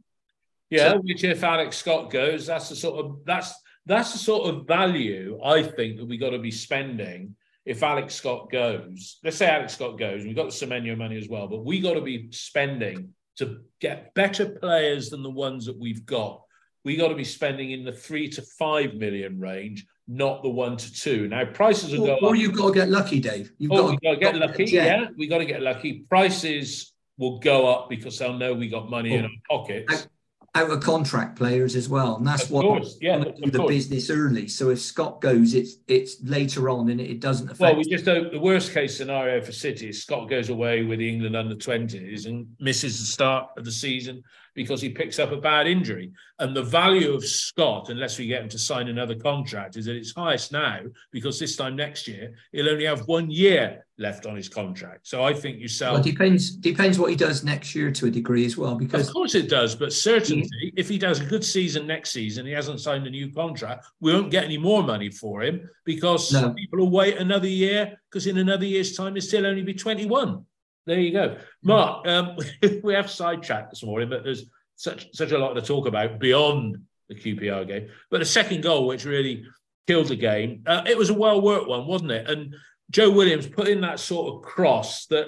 Yeah, 0.70 0.92
So- 0.92 1.00
which 1.00 1.24
if 1.24 1.44
Alex 1.44 1.78
Scott 1.78 2.12
goes, 2.12 2.46
that's 2.46 2.70
the 2.70 2.76
sort 2.76 3.04
of 3.04 3.26
that's 3.26 3.52
that's 3.88 4.12
the 4.14 4.20
sort 4.20 4.48
of 4.48 4.68
value 4.68 5.40
I 5.44 5.64
think 5.64 5.98
that 5.98 6.06
we 6.06 6.18
got 6.20 6.30
to 6.30 6.40
be 6.40 6.52
spending 6.52 7.36
if 7.66 7.82
Alex 7.82 8.14
Scott 8.14 8.52
goes. 8.52 9.18
Let's 9.24 9.38
say 9.38 9.50
Alex 9.50 9.74
Scott 9.74 9.98
goes, 9.98 10.24
we've 10.24 10.36
got 10.36 10.52
the 10.52 10.66
Semenyo 10.66 10.96
money 10.96 11.18
as 11.18 11.28
well, 11.30 11.48
but 11.48 11.66
we 11.66 11.80
got 11.82 11.96
to 11.96 12.02
be 12.02 12.28
spending 12.32 13.10
to 13.38 13.62
get 13.82 14.14
better 14.14 14.46
players 14.46 15.10
than 15.10 15.24
the 15.24 15.32
ones 15.32 15.66
that 15.66 15.80
we've 15.80 16.06
got. 16.06 16.44
We 16.86 16.96
got 16.98 17.10
to 17.10 17.16
be 17.16 17.24
spending 17.24 17.72
in 17.72 17.84
the 17.84 17.92
three 17.94 18.28
to 18.30 18.42
five 18.42 18.96
million 18.96 19.40
range, 19.40 19.86
not 20.08 20.44
the 20.44 20.50
one 20.50 20.76
to 20.78 20.94
two. 20.94 21.28
Now 21.28 21.46
prices 21.46 21.92
will 21.98 22.10
Or, 22.10 22.20
go 22.20 22.28
or 22.28 22.34
up. 22.36 22.38
you've 22.42 22.56
got 22.56 22.68
to 22.70 22.74
get 22.74 22.90
lucky, 22.90 23.20
Dave. 23.20 23.52
You've 23.58 23.72
Oh, 23.72 23.92
we 23.92 23.98
got 23.98 24.12
to 24.12 24.18
get 24.18 24.34
got 24.34 24.36
lucky. 24.50 24.66
yeah. 24.66 24.86
Yeah, 24.86 25.08
we 25.18 25.28
got 25.28 25.38
to 25.38 25.46
get 25.46 25.62
lucky. 25.62 26.06
Prices 26.10 26.94
will 27.18 27.40
go 27.40 27.68
up 27.68 27.90
because 27.90 28.18
they'll 28.20 28.38
know 28.38 28.54
we 28.54 28.68
got 28.68 28.90
money 28.90 29.14
in 29.16 29.26
Oh. 29.26 29.28
our 29.56 29.60
pockets. 29.60 30.08
out 30.56 30.70
of 30.70 30.80
contract 30.82 31.36
players 31.36 31.76
as 31.76 31.90
well, 31.90 32.18
and 32.18 32.28
that's 32.28 32.44
Of 32.44 32.52
what 32.52 32.62
course, 32.62 32.96
yeah, 33.02 33.18
want 33.18 33.24
to 33.24 33.30
of 33.34 33.42
do 33.42 33.50
the 33.50 33.58
course. 33.58 33.74
business 33.74 34.10
early. 34.12 34.48
So 34.48 34.70
if 34.70 34.80
Scott 34.80 35.20
goes, 35.20 35.56
it's 35.56 35.78
it's 35.88 36.22
later 36.22 36.70
on, 36.70 36.90
and 36.90 37.02
it 37.02 37.20
doesn't 37.22 37.48
affect. 37.48 37.60
Well, 37.60 37.76
we 37.76 37.84
just 37.86 38.06
hope 38.06 38.32
the 38.32 38.40
worst 38.40 38.72
case 38.72 38.96
scenario 38.96 39.42
for 39.42 39.52
City 39.52 39.90
is 39.90 40.04
Scott 40.04 40.30
goes 40.30 40.50
away 40.50 40.84
with 40.84 41.00
the 41.00 41.10
England 41.10 41.36
under 41.36 41.56
20s 41.56 42.28
and 42.28 42.46
misses 42.60 43.00
the 43.00 43.06
start 43.08 43.50
of 43.58 43.66
the 43.66 43.72
season 43.72 44.22
because 44.54 44.82
he 44.82 44.90
picks 44.90 45.20
up 45.20 45.32
a 45.32 45.38
bad 45.38 45.68
injury. 45.68 46.12
And 46.40 46.56
the 46.56 46.64
value 46.64 47.14
of 47.14 47.26
Scott, 47.26 47.90
unless 47.90 48.20
we 48.20 48.28
get 48.28 48.44
him 48.44 48.50
to 48.50 48.60
sign 48.60 48.88
another 48.88 49.16
contract, 49.16 49.78
is 49.78 49.88
at 49.88 49.96
its 49.96 50.14
highest 50.14 50.52
now 50.52 50.80
because 51.12 51.40
this 51.40 51.56
time 51.56 51.76
next 51.76 52.08
year 52.08 52.34
he'll 52.52 52.70
only 52.70 52.86
have 52.86 53.08
one 53.08 53.30
year 53.32 53.86
left 54.00 54.26
on 54.26 54.36
his 54.36 54.50
contract. 54.50 55.08
So 55.08 55.24
I 55.24 55.34
think 55.34 55.60
you 55.60 55.68
sell. 55.68 55.94
well, 55.94 56.02
it 56.02 56.06
depends 56.06 56.56
depends 56.56 56.98
what 56.98 57.12
he 57.12 57.16
does 57.16 57.44
next 57.44 57.76
year 57.76 57.92
to 57.92 58.08
a 58.08 58.12
degree 58.12 58.46
as 58.46 58.58
well, 58.58 58.76
Because 58.76 59.08
Of 59.08 59.14
course 59.14 59.36
it 59.36 59.50
does, 59.50 59.76
but 59.76 59.94
certainty, 59.94 60.74
if 60.76 60.90
he 60.90 60.98
does 60.98 61.20
a 61.22 61.26
good 61.26 61.44
season 61.46 61.86
next 61.86 62.10
season, 62.12 62.46
he 62.46 62.52
hasn't 62.52 62.82
signed 62.82 63.06
a 63.06 63.10
new 63.10 63.32
contract, 63.32 63.86
we 64.00 64.12
won't 64.12 64.32
get 64.32 64.44
any 64.46 64.58
more 64.58 64.84
money 64.84 65.10
for 65.12 65.44
him 65.44 65.70
because 65.86 66.34
No. 66.34 66.54
people 66.54 66.80
will 66.80 66.90
wait 66.90 67.18
another 67.18 67.48
year 67.48 68.00
because 68.10 68.26
in 68.28 68.38
another 68.40 68.66
year's 68.66 68.96
time, 68.98 69.14
he'll 69.14 69.22
still 69.22 69.46
only 69.46 69.62
be 69.62 69.74
21. 69.74 70.44
There 70.86 71.00
you 71.00 71.12
go. 71.12 71.38
Mark, 71.64 72.08
um, 72.08 72.38
we 72.84 72.94
have 72.94 73.10
sidetracked 73.10 73.72
this 73.72 73.84
morning, 73.84 74.10
but 74.10 74.24
there's 74.24 74.46
such 74.76 75.14
such 75.14 75.32
a 75.32 75.38
lot 75.38 75.54
to 75.54 75.62
talk 75.62 75.88
about 75.88 76.20
beyond 76.20 76.78
the 77.10 77.16
QPR 77.16 77.68
game. 77.68 77.90
But 78.10 78.20
the 78.20 78.26
second 78.26 78.64
goal, 78.64 78.88
which 78.88 79.06
really 79.06 79.46
killed 79.88 80.08
the 80.08 80.16
game, 80.16 80.64
uh, 80.66 80.84
it 80.86 80.98
was 80.98 81.10
a 81.10 81.14
well 81.14 81.42
worked 81.42 81.68
one, 81.68 81.88
wasn't 81.88 82.12
it? 82.12 82.30
And 82.30 82.56
Joe 82.92 83.12
Williams 83.12 83.48
put 83.48 83.68
in 83.68 83.82
that 83.82 84.00
sort 84.00 84.34
of 84.34 84.42
cross 84.42 85.06
that 85.08 85.28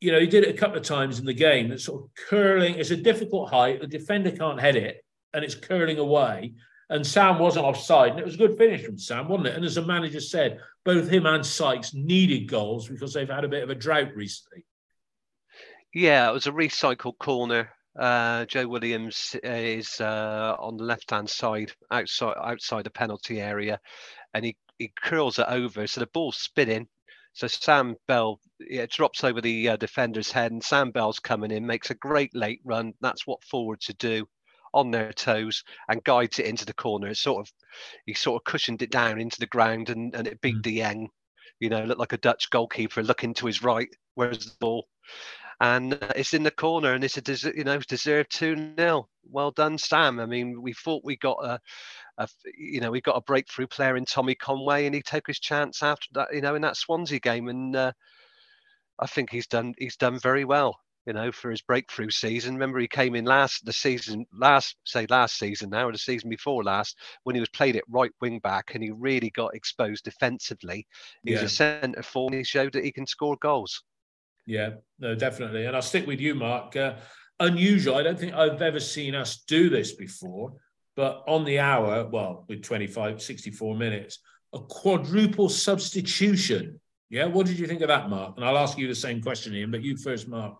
you 0.00 0.12
know, 0.12 0.20
he 0.20 0.26
did 0.26 0.44
it 0.44 0.54
a 0.54 0.58
couple 0.58 0.76
of 0.76 0.84
times 0.84 1.18
in 1.18 1.26
the 1.26 1.34
game. 1.34 1.68
That's 1.68 1.84
sort 1.84 2.04
of 2.04 2.10
curling. 2.28 2.76
It's 2.76 2.90
a 2.90 2.96
difficult 2.96 3.50
height. 3.50 3.80
The 3.80 3.86
defender 3.86 4.30
can't 4.30 4.60
head 4.60 4.76
it, 4.76 5.04
and 5.34 5.44
it's 5.44 5.54
curling 5.54 5.98
away. 5.98 6.54
And 6.90 7.06
Sam 7.06 7.38
wasn't 7.38 7.66
offside, 7.66 8.12
and 8.12 8.20
it 8.20 8.24
was 8.24 8.34
a 8.34 8.38
good 8.38 8.56
finish 8.56 8.84
from 8.84 8.98
Sam, 8.98 9.28
wasn't 9.28 9.48
it? 9.48 9.56
And 9.56 9.64
as 9.64 9.74
the 9.74 9.82
manager 9.82 10.20
said, 10.20 10.60
both 10.84 11.10
him 11.10 11.26
and 11.26 11.44
Sykes 11.44 11.92
needed 11.92 12.48
goals 12.48 12.88
because 12.88 13.12
they've 13.12 13.28
had 13.28 13.44
a 13.44 13.48
bit 13.48 13.62
of 13.62 13.70
a 13.70 13.74
drought 13.74 14.14
recently. 14.14 14.64
Yeah, 15.94 16.28
it 16.28 16.32
was 16.32 16.46
a 16.46 16.52
recycled 16.52 17.18
corner. 17.18 17.70
Uh, 17.98 18.44
Joe 18.44 18.68
Williams 18.68 19.34
is 19.42 20.00
uh, 20.00 20.54
on 20.58 20.76
the 20.76 20.84
left-hand 20.84 21.28
side, 21.28 21.72
outside 21.90 22.36
outside 22.36 22.84
the 22.84 22.90
penalty 22.90 23.40
area, 23.40 23.80
and 24.34 24.44
he, 24.44 24.56
he 24.78 24.92
curls 25.00 25.38
it 25.38 25.46
over. 25.48 25.86
So 25.86 26.00
the 26.00 26.06
ball's 26.06 26.36
spinning. 26.36 26.88
So 27.32 27.46
Sam 27.46 27.96
Bell 28.06 28.40
yeah, 28.60 28.86
drops 28.88 29.24
over 29.24 29.40
the 29.40 29.70
uh, 29.70 29.76
defender's 29.76 30.30
head, 30.30 30.52
and 30.52 30.62
Sam 30.62 30.90
Bell's 30.90 31.18
coming 31.18 31.50
in, 31.50 31.66
makes 31.66 31.90
a 31.90 31.94
great 31.94 32.34
late 32.34 32.60
run. 32.64 32.92
That's 33.00 33.26
what 33.26 33.44
forwards 33.44 33.86
to 33.86 33.94
do 33.94 34.28
on 34.74 34.90
their 34.90 35.12
toes 35.12 35.64
and 35.88 36.04
guides 36.04 36.38
it 36.38 36.46
into 36.46 36.66
the 36.66 36.74
corner. 36.74 37.08
It 37.08 37.16
sort 37.16 37.46
of 37.46 37.52
he 38.06 38.14
sort 38.14 38.40
of 38.40 38.44
cushioned 38.44 38.82
it 38.82 38.90
down 38.90 39.20
into 39.20 39.40
the 39.40 39.46
ground 39.46 39.88
and, 39.88 40.14
and 40.14 40.26
it 40.26 40.40
beat 40.40 40.56
mm. 40.56 40.62
Dieng. 40.62 41.06
You 41.60 41.70
know, 41.70 41.82
looked 41.84 41.98
like 41.98 42.12
a 42.12 42.18
Dutch 42.18 42.50
goalkeeper 42.50 43.02
looking 43.02 43.34
to 43.34 43.46
his 43.46 43.62
right. 43.62 43.88
Where's 44.14 44.44
the 44.44 44.56
ball? 44.60 44.86
And 45.60 45.94
uh, 45.94 46.12
it's 46.14 46.34
in 46.34 46.44
the 46.44 46.50
corner, 46.50 46.92
and 46.92 47.02
it's 47.02 47.16
a 47.16 47.20
des- 47.20 47.52
you 47.56 47.64
know 47.64 47.78
deserved 47.80 48.30
two 48.30 48.74
0 48.78 49.08
Well 49.24 49.50
done, 49.50 49.76
Sam. 49.78 50.20
I 50.20 50.26
mean, 50.26 50.62
we 50.62 50.72
thought 50.72 51.04
we 51.04 51.16
got 51.16 51.44
a, 51.44 51.60
a, 52.18 52.28
you 52.56 52.80
know 52.80 52.90
we 52.90 53.00
got 53.00 53.16
a 53.16 53.22
breakthrough 53.22 53.66
player 53.66 53.96
in 53.96 54.04
Tommy 54.04 54.36
Conway, 54.36 54.86
and 54.86 54.94
he 54.94 55.02
took 55.02 55.26
his 55.26 55.40
chance 55.40 55.82
after 55.82 56.06
that. 56.12 56.28
You 56.32 56.42
know, 56.42 56.54
in 56.54 56.62
that 56.62 56.76
Swansea 56.76 57.18
game, 57.18 57.48
and 57.48 57.74
uh, 57.74 57.92
I 58.98 59.06
think 59.06 59.30
he's 59.30 59.48
done 59.48 59.74
he's 59.78 59.96
done 59.96 60.18
very 60.18 60.44
well 60.44 60.78
you 61.08 61.14
know, 61.14 61.32
for 61.32 61.50
his 61.50 61.62
breakthrough 61.62 62.10
season. 62.10 62.52
Remember, 62.52 62.78
he 62.78 62.86
came 62.86 63.14
in 63.14 63.24
last 63.24 63.64
the 63.64 63.72
season, 63.72 64.26
last 64.30 64.76
say 64.84 65.06
last 65.08 65.38
season 65.38 65.70
now, 65.70 65.88
or 65.88 65.92
the 65.92 65.96
season 65.96 66.28
before 66.28 66.62
last, 66.62 66.98
when 67.22 67.34
he 67.34 67.40
was 67.40 67.48
played 67.48 67.76
at 67.76 67.84
right 67.88 68.12
wing 68.20 68.40
back, 68.40 68.74
and 68.74 68.84
he 68.84 68.90
really 68.90 69.30
got 69.30 69.54
exposed 69.54 70.04
defensively. 70.04 70.86
He 71.24 71.30
yeah. 71.30 71.40
was 71.40 71.50
a 71.50 71.54
centre 71.54 72.02
forward, 72.02 72.34
and 72.34 72.40
he 72.40 72.44
showed 72.44 72.74
that 72.74 72.84
he 72.84 72.92
can 72.92 73.06
score 73.06 73.38
goals. 73.40 73.82
Yeah, 74.48 74.70
no, 74.98 75.14
definitely. 75.14 75.66
And 75.66 75.76
I'll 75.76 75.82
stick 75.82 76.06
with 76.06 76.20
you, 76.20 76.34
Mark. 76.34 76.74
Uh, 76.74 76.94
unusual. 77.38 77.96
I 77.96 78.02
don't 78.02 78.18
think 78.18 78.32
I've 78.32 78.62
ever 78.62 78.80
seen 78.80 79.14
us 79.14 79.44
do 79.46 79.68
this 79.68 79.92
before, 79.92 80.54
but 80.96 81.22
on 81.28 81.44
the 81.44 81.58
hour, 81.58 82.08
well, 82.08 82.46
with 82.48 82.62
25, 82.62 83.20
64 83.20 83.76
minutes, 83.76 84.20
a 84.54 84.58
quadruple 84.58 85.50
substitution. 85.50 86.80
Yeah, 87.10 87.26
what 87.26 87.44
did 87.46 87.58
you 87.58 87.66
think 87.66 87.82
of 87.82 87.88
that, 87.88 88.08
Mark? 88.08 88.36
And 88.36 88.44
I'll 88.44 88.56
ask 88.56 88.78
you 88.78 88.88
the 88.88 88.94
same 88.94 89.20
question, 89.20 89.54
Ian, 89.54 89.70
but 89.70 89.82
you 89.82 89.98
first, 89.98 90.28
Mark. 90.28 90.58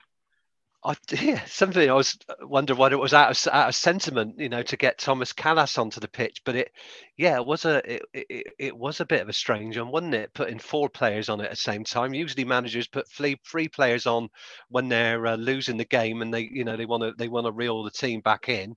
I, 0.89 0.97
yeah, 1.21 1.45
something 1.45 1.89
I 1.89 1.93
was 1.93 2.19
uh, 2.29 2.35
wondering 2.47 2.79
whether 2.79 2.95
it 2.95 2.99
was 2.99 3.13
out 3.13 3.31
of 3.31 3.53
out 3.53 3.69
of 3.69 3.75
sentiment, 3.75 4.39
you 4.39 4.49
know, 4.49 4.63
to 4.63 4.77
get 4.77 4.99
Thomas 4.99 5.33
Kalas 5.35 5.79
onto 5.79 6.01
the 6.01 6.09
pitch. 6.09 6.41
But 6.45 6.57
it, 6.57 6.73
yeah, 7.17 7.37
it 7.37 7.47
was 7.47 7.67
a 7.67 7.95
it, 7.95 8.03
it, 8.15 8.47
it 8.59 8.77
was 8.77 9.01
a 9.01 9.07
bit 9.07 9.21
of 9.21 9.29
a 9.29 9.33
strange 9.35 9.77
one, 9.77 9.91
wasn't 9.91 10.15
it? 10.15 10.33
Putting 10.35 10.59
four 10.59 10.89
players 10.89 11.29
on 11.29 11.41
it 11.41 11.45
at 11.45 11.51
the 11.51 11.57
same 11.57 11.85
time. 11.85 12.15
Usually 12.15 12.45
managers 12.45 12.89
put 12.89 13.09
three 13.09 13.39
three 13.47 13.69
players 13.69 14.07
on 14.07 14.29
when 14.71 14.89
they're 14.89 15.27
uh, 15.27 15.37
losing 15.37 15.77
the 15.77 15.85
game 15.85 16.23
and 16.23 16.33
they 16.33 16.49
you 16.51 16.65
know 16.65 16.77
they 16.77 16.87
want 16.87 17.03
to 17.03 17.13
they 17.19 17.29
want 17.29 17.47
to 17.47 17.53
reel 17.53 17.83
the 17.85 17.91
team 17.91 18.21
back 18.21 18.49
in. 18.49 18.75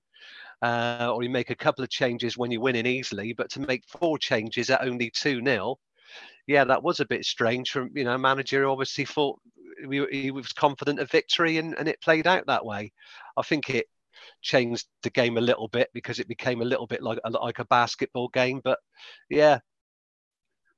Uh, 0.60 1.10
or 1.12 1.24
you 1.24 1.30
make 1.30 1.50
a 1.50 1.56
couple 1.56 1.82
of 1.82 1.90
changes 1.90 2.38
when 2.38 2.50
you're 2.52 2.60
winning 2.60 2.86
easily, 2.86 3.32
but 3.32 3.50
to 3.50 3.60
make 3.60 3.82
four 3.88 4.16
changes 4.16 4.70
at 4.70 4.82
only 4.82 5.10
2 5.10 5.42
0, 5.44 5.76
yeah, 6.46 6.64
that 6.64 6.82
was 6.82 7.00
a 7.00 7.06
bit 7.06 7.24
strange. 7.24 7.70
From 7.70 7.90
you 7.94 8.04
know, 8.04 8.16
manager 8.18 8.68
obviously 8.68 9.04
thought 9.04 9.40
he 10.10 10.30
was 10.30 10.52
confident 10.52 11.00
of 11.00 11.10
victory, 11.10 11.58
and, 11.58 11.74
and 11.78 11.88
it 11.88 12.00
played 12.00 12.26
out 12.26 12.46
that 12.46 12.64
way. 12.64 12.92
I 13.36 13.42
think 13.42 13.70
it 13.70 13.86
changed 14.42 14.86
the 15.02 15.10
game 15.10 15.36
a 15.36 15.40
little 15.40 15.68
bit 15.68 15.90
because 15.94 16.18
it 16.18 16.28
became 16.28 16.62
a 16.62 16.66
little 16.66 16.86
bit 16.86 17.02
like 17.02 17.18
like 17.28 17.58
a 17.58 17.64
basketball 17.64 18.28
game. 18.28 18.60
But 18.62 18.78
yeah, 19.30 19.58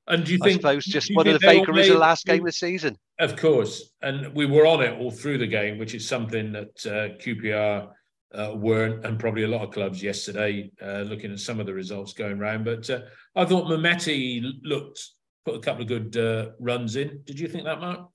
and 0.07 0.25
do 0.25 0.33
you 0.33 0.38
think? 0.38 0.64
I 0.64 0.79
suppose 0.79 0.85
just 0.85 1.14
one 1.14 1.27
of 1.27 1.35
the 1.35 1.47
vagaries 1.47 1.88
of 1.88 1.95
the 1.95 2.01
last 2.01 2.27
game 2.27 2.40
of 2.40 2.47
the 2.47 2.53
season. 2.53 2.99
Of 3.19 3.37
course, 3.37 3.93
and 4.03 4.35
we 4.35 4.47
were 4.47 4.67
on 4.67 4.83
it 4.83 4.99
all 4.99 5.11
through 5.11 5.38
the 5.38 5.47
game, 5.47 5.79
which 5.79 5.95
is 5.95 6.07
something 6.07 6.53
that 6.53 6.87
uh, 6.87 7.17
QPR 7.23 7.88
uh, 8.35 8.55
weren't, 8.55 9.05
and 9.05 9.19
probably 9.19 9.45
a 9.45 9.49
lot 9.49 9.62
of 9.62 9.71
clubs 9.73 10.03
yesterday, 10.03 10.71
uh, 10.83 11.03
looking 11.03 11.33
at 11.33 11.38
some 11.38 11.61
of 11.61 11.67
the 11.67 11.75
results 11.75 12.12
going 12.12 12.38
round. 12.38 12.64
But 12.64 12.88
uh, 12.90 13.01
I 13.37 13.45
thought 13.45 13.67
Mehmeti 13.67 14.43
looked 14.62 15.01
put 15.45 15.57
a 15.57 15.61
couple 15.61 15.83
of 15.83 15.88
good 15.88 16.17
uh, 16.17 16.51
runs 16.59 16.97
in. 16.97 17.21
Did 17.25 17.38
you 17.38 17.49
think 17.49 17.64
that, 17.64 17.81
Mark? 17.81 18.09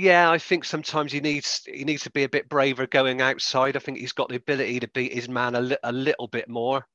Yeah, 0.00 0.30
I 0.30 0.38
think 0.38 0.64
sometimes 0.64 1.10
he 1.10 1.18
needs 1.18 1.62
he 1.66 1.82
needs 1.82 2.04
to 2.04 2.10
be 2.12 2.22
a 2.22 2.28
bit 2.28 2.48
braver 2.48 2.86
going 2.86 3.20
outside. 3.20 3.74
I 3.74 3.80
think 3.80 3.98
he's 3.98 4.12
got 4.12 4.28
the 4.28 4.36
ability 4.36 4.78
to 4.78 4.86
beat 4.86 5.12
his 5.12 5.28
man 5.28 5.56
a, 5.56 5.60
li- 5.60 5.76
a 5.82 5.90
little 5.90 6.28
bit 6.28 6.48
more, 6.48 6.86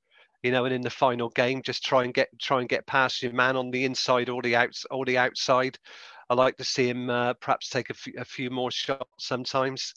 you 0.42 0.54
know. 0.54 0.64
And 0.64 0.74
in 0.74 0.80
the 0.80 0.90
final 0.90 1.28
game, 1.28 1.62
just 1.62 1.84
try 1.84 2.06
and 2.06 2.14
get 2.14 2.30
try 2.40 2.62
and 2.62 2.70
get 2.70 2.88
past 2.88 3.22
your 3.22 3.34
man 3.34 3.58
on 3.58 3.72
the 3.72 3.84
inside 3.84 4.30
or 4.30 4.42
the 4.42 4.56
outs 4.56 4.86
or 4.90 5.04
the 5.04 5.18
outside. 5.18 5.78
I 6.30 6.36
like 6.36 6.56
to 6.56 6.64
see 6.64 6.88
him 6.88 7.10
uh, 7.10 7.34
perhaps 7.34 7.68
take 7.68 7.90
a, 7.90 7.94
f- 7.94 8.22
a 8.22 8.24
few 8.24 8.50
more 8.50 8.72
shots 8.72 9.10
sometimes. 9.18 9.94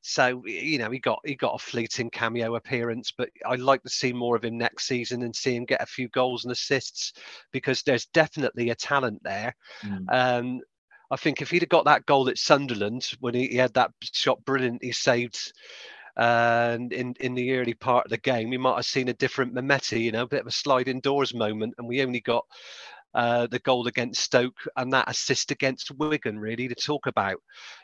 So 0.00 0.42
you 0.44 0.78
know 0.78 0.90
he 0.90 0.98
got 0.98 1.20
he 1.24 1.36
got 1.36 1.54
a 1.54 1.58
fleeting 1.58 2.10
cameo 2.10 2.56
appearance, 2.56 3.12
but 3.16 3.28
I'd 3.46 3.60
like 3.60 3.84
to 3.84 3.88
see 3.88 4.12
more 4.12 4.34
of 4.34 4.44
him 4.44 4.58
next 4.58 4.88
season 4.88 5.22
and 5.22 5.36
see 5.36 5.54
him 5.54 5.64
get 5.64 5.80
a 5.80 5.86
few 5.86 6.08
goals 6.08 6.44
and 6.44 6.50
assists 6.50 7.12
because 7.52 7.82
there's 7.82 8.06
definitely 8.06 8.70
a 8.70 8.74
talent 8.74 9.22
there. 9.22 9.54
Mm. 9.84 10.06
Um, 10.08 10.60
I 11.12 11.16
think 11.16 11.42
if 11.42 11.50
he'd 11.50 11.62
have 11.62 11.68
got 11.68 11.84
that 11.84 12.06
goal 12.06 12.30
at 12.30 12.38
Sunderland 12.38 13.10
when 13.20 13.34
he, 13.34 13.48
he 13.48 13.56
had 13.56 13.74
that 13.74 13.90
shot 14.00 14.42
brilliant, 14.46 14.82
he 14.82 14.92
saved 14.92 15.52
and 16.16 16.92
uh, 16.92 16.96
in 16.96 17.14
in 17.20 17.34
the 17.34 17.54
early 17.54 17.74
part 17.74 18.06
of 18.06 18.10
the 18.10 18.18
game, 18.18 18.50
we 18.50 18.58
might 18.58 18.76
have 18.76 18.84
seen 18.84 19.08
a 19.08 19.14
different 19.14 19.54
Mehmeti, 19.54 20.00
you 20.00 20.12
know, 20.12 20.22
a 20.22 20.28
bit 20.28 20.40
of 20.40 20.46
a 20.46 20.50
sliding 20.50 21.00
doors 21.00 21.34
moment, 21.34 21.74
and 21.78 21.88
we 21.88 22.02
only 22.02 22.20
got 22.20 22.44
uh, 23.14 23.46
the 23.46 23.58
goal 23.58 23.86
against 23.86 24.22
Stoke 24.22 24.58
and 24.76 24.92
that 24.92 25.08
assist 25.08 25.50
against 25.50 25.90
Wigan 25.92 26.38
really 26.38 26.68
to 26.68 26.74
talk 26.74 27.06
about. 27.06 27.40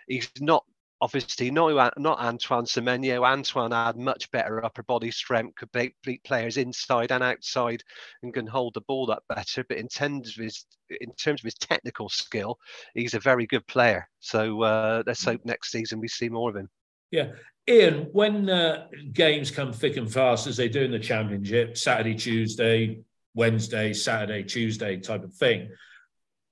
He's 0.06 0.30
not 0.40 0.64
obviously 1.00 1.50
not 1.50 1.98
not 1.98 2.18
Antoine 2.18 2.64
Semenyo. 2.64 3.24
Antoine 3.24 3.72
had 3.72 3.96
much 3.96 4.30
better 4.30 4.64
upper 4.64 4.82
body 4.82 5.10
strength, 5.10 5.56
could 5.56 5.70
beat 5.72 6.24
players 6.24 6.56
inside 6.56 7.12
and 7.12 7.22
outside, 7.22 7.82
and 8.22 8.34
can 8.34 8.46
hold 8.46 8.74
the 8.74 8.80
ball 8.82 9.10
up 9.10 9.22
better. 9.28 9.64
But 9.68 9.78
in 9.78 9.88
terms 9.88 10.36
of 10.36 10.44
his 10.44 10.66
in 11.00 11.12
terms 11.14 11.40
of 11.40 11.44
his 11.44 11.54
technical 11.54 12.08
skill, 12.08 12.58
he's 12.94 13.14
a 13.14 13.20
very 13.20 13.46
good 13.46 13.66
player. 13.66 14.08
So 14.20 14.62
uh, 14.62 15.02
let's 15.06 15.24
hope 15.24 15.40
next 15.44 15.70
season 15.70 16.00
we 16.00 16.08
see 16.08 16.28
more 16.28 16.50
of 16.50 16.56
him. 16.56 16.68
Yeah. 17.10 17.32
Ian, 17.68 18.08
when 18.12 18.48
uh, 18.48 18.86
games 19.12 19.50
come 19.50 19.74
thick 19.74 19.98
and 19.98 20.10
fast 20.10 20.46
as 20.46 20.56
they 20.56 20.70
do 20.70 20.80
in 20.80 20.90
the 20.90 20.98
championship, 20.98 21.76
Saturday, 21.76 22.14
Tuesday, 22.14 23.00
Wednesday, 23.34 23.92
Saturday, 23.92 24.42
Tuesday 24.42 24.96
type 24.96 25.22
of 25.22 25.34
thing, 25.34 25.68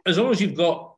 as 0.05 0.19
long 0.19 0.31
as 0.31 0.43
you've 0.43 0.55
got 0.55 0.95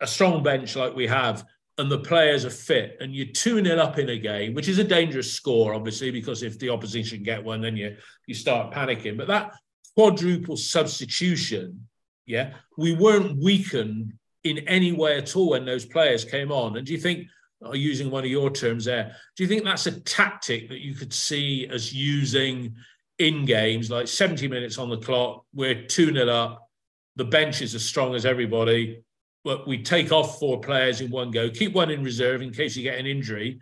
a 0.00 0.06
strong 0.06 0.42
bench 0.42 0.74
like 0.74 0.96
we 0.96 1.06
have, 1.06 1.44
and 1.78 1.90
the 1.90 1.98
players 1.98 2.44
are 2.44 2.50
fit 2.50 2.96
and 3.00 3.14
you're 3.14 3.26
2 3.26 3.64
0 3.64 3.78
up 3.78 3.98
in 3.98 4.08
a 4.10 4.18
game, 4.18 4.52
which 4.52 4.68
is 4.68 4.78
a 4.78 4.84
dangerous 4.84 5.32
score, 5.32 5.74
obviously, 5.74 6.10
because 6.10 6.42
if 6.42 6.58
the 6.58 6.68
opposition 6.68 7.22
get 7.22 7.42
one, 7.42 7.60
then 7.60 7.76
you, 7.76 7.96
you 8.26 8.34
start 8.34 8.74
panicking. 8.74 9.16
But 9.16 9.28
that 9.28 9.52
quadruple 9.94 10.56
substitution, 10.56 11.88
yeah, 12.26 12.54
we 12.76 12.94
weren't 12.94 13.42
weakened 13.42 14.12
in 14.42 14.58
any 14.66 14.92
way 14.92 15.16
at 15.18 15.36
all 15.36 15.50
when 15.50 15.64
those 15.64 15.86
players 15.86 16.24
came 16.24 16.50
on. 16.50 16.76
And 16.76 16.86
do 16.86 16.92
you 16.92 16.98
think, 16.98 17.28
uh, 17.64 17.72
using 17.72 18.10
one 18.10 18.24
of 18.24 18.30
your 18.30 18.50
terms 18.50 18.84
there, 18.84 19.14
do 19.36 19.42
you 19.44 19.48
think 19.48 19.64
that's 19.64 19.86
a 19.86 20.00
tactic 20.00 20.68
that 20.68 20.80
you 20.80 20.94
could 20.94 21.12
see 21.12 21.68
us 21.72 21.92
using 21.92 22.74
in 23.18 23.44
games 23.44 23.90
like 23.90 24.06
70 24.08 24.46
minutes 24.48 24.78
on 24.78 24.90
the 24.90 24.98
clock, 24.98 25.44
we're 25.54 25.86
2 25.86 26.12
0 26.12 26.28
up, 26.28 26.68
the 27.16 27.24
bench 27.24 27.62
is 27.62 27.74
as 27.74 27.84
strong 27.84 28.14
as 28.14 28.24
everybody, 28.24 29.02
but 29.48 29.66
we 29.66 29.82
take 29.82 30.12
off 30.12 30.38
four 30.38 30.60
players 30.60 31.00
in 31.00 31.10
one 31.10 31.30
go, 31.30 31.48
keep 31.48 31.72
one 31.72 31.90
in 31.90 32.04
reserve 32.04 32.42
in 32.42 32.52
case 32.52 32.76
you 32.76 32.82
get 32.82 32.98
an 32.98 33.06
injury. 33.06 33.58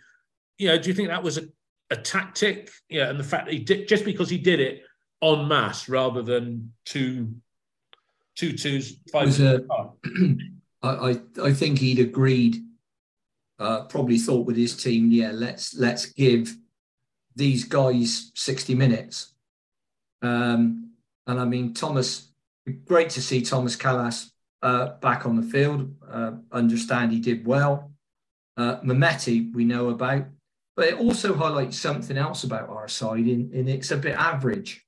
You 0.59 0.67
know, 0.67 0.79
do 0.79 0.89
you 0.89 0.95
think 0.95 1.07
that 1.11 1.23
was 1.23 1.39
a, 1.39 1.43
a 1.91 1.97
tactic? 1.97 2.73
Yeah, 2.89 3.09
and 3.09 3.21
the 3.21 3.23
fact 3.23 3.45
that 3.45 3.55
he 3.55 3.61
did 3.61 3.87
just 3.87 4.05
because 4.05 4.29
he 4.29 4.37
did 4.37 4.59
it 4.59 4.83
en 5.23 5.47
masse 5.47 5.89
rather 5.89 6.23
than 6.23 6.73
two 6.85 7.37
two 8.35 8.59
twos, 8.59 8.97
five. 9.13 9.39
A, 9.39 9.63
I, 10.83 11.21
I 11.41 11.53
think 11.53 11.79
he'd 11.79 12.01
agreed. 12.01 12.57
Uh, 13.61 13.85
probably 13.85 14.19
thought 14.19 14.45
with 14.45 14.57
his 14.57 14.77
team, 14.77 15.13
yeah, 15.13 15.31
let's 15.33 15.73
let's 15.77 16.07
give 16.07 16.53
these 17.37 17.63
guys 17.63 18.33
sixty 18.35 18.75
minutes. 18.75 19.35
Um, 20.21 20.95
and 21.29 21.39
I 21.39 21.45
mean, 21.45 21.75
Thomas, 21.75 22.33
great 22.87 23.11
to 23.11 23.23
see 23.23 23.41
Thomas 23.41 23.77
Kalas 23.77 24.31
uh, 24.63 24.95
back 25.01 25.27
on 25.27 25.37
the 25.37 25.43
field. 25.43 25.95
Uh, 26.11 26.33
understand 26.53 27.13
he 27.13 27.21
did 27.21 27.47
well. 27.47 27.93
Uh, 28.57 28.79
we 29.55 29.65
know 29.65 29.91
about, 29.91 30.25
but 30.77 30.89
it 30.89 30.99
also 30.99 31.35
highlights 31.35 31.79
something 31.79 32.17
else 32.17 32.45
about 32.45 32.71
our 32.71 32.89
side, 32.89 33.27
in, 33.27 33.51
in 33.53 33.69
it's 33.69 33.91
a 33.91 33.97
bit 33.97 34.17
average. 34.17 34.85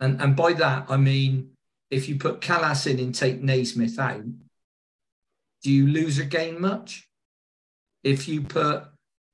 And, 0.00 0.20
and 0.22 0.34
by 0.34 0.54
that, 0.54 0.86
I 0.88 0.96
mean, 0.96 1.50
if 1.90 2.08
you 2.08 2.16
put 2.16 2.40
Kalas 2.40 2.90
in 2.90 2.98
and 2.98 3.14
take 3.14 3.42
Naismith 3.42 3.98
out, 3.98 4.24
do 5.62 5.70
you 5.70 5.88
lose 5.88 6.16
or 6.16 6.26
gain 6.26 6.60
much? 6.60 7.08
if 8.04 8.28
you 8.28 8.42
put 8.42 8.84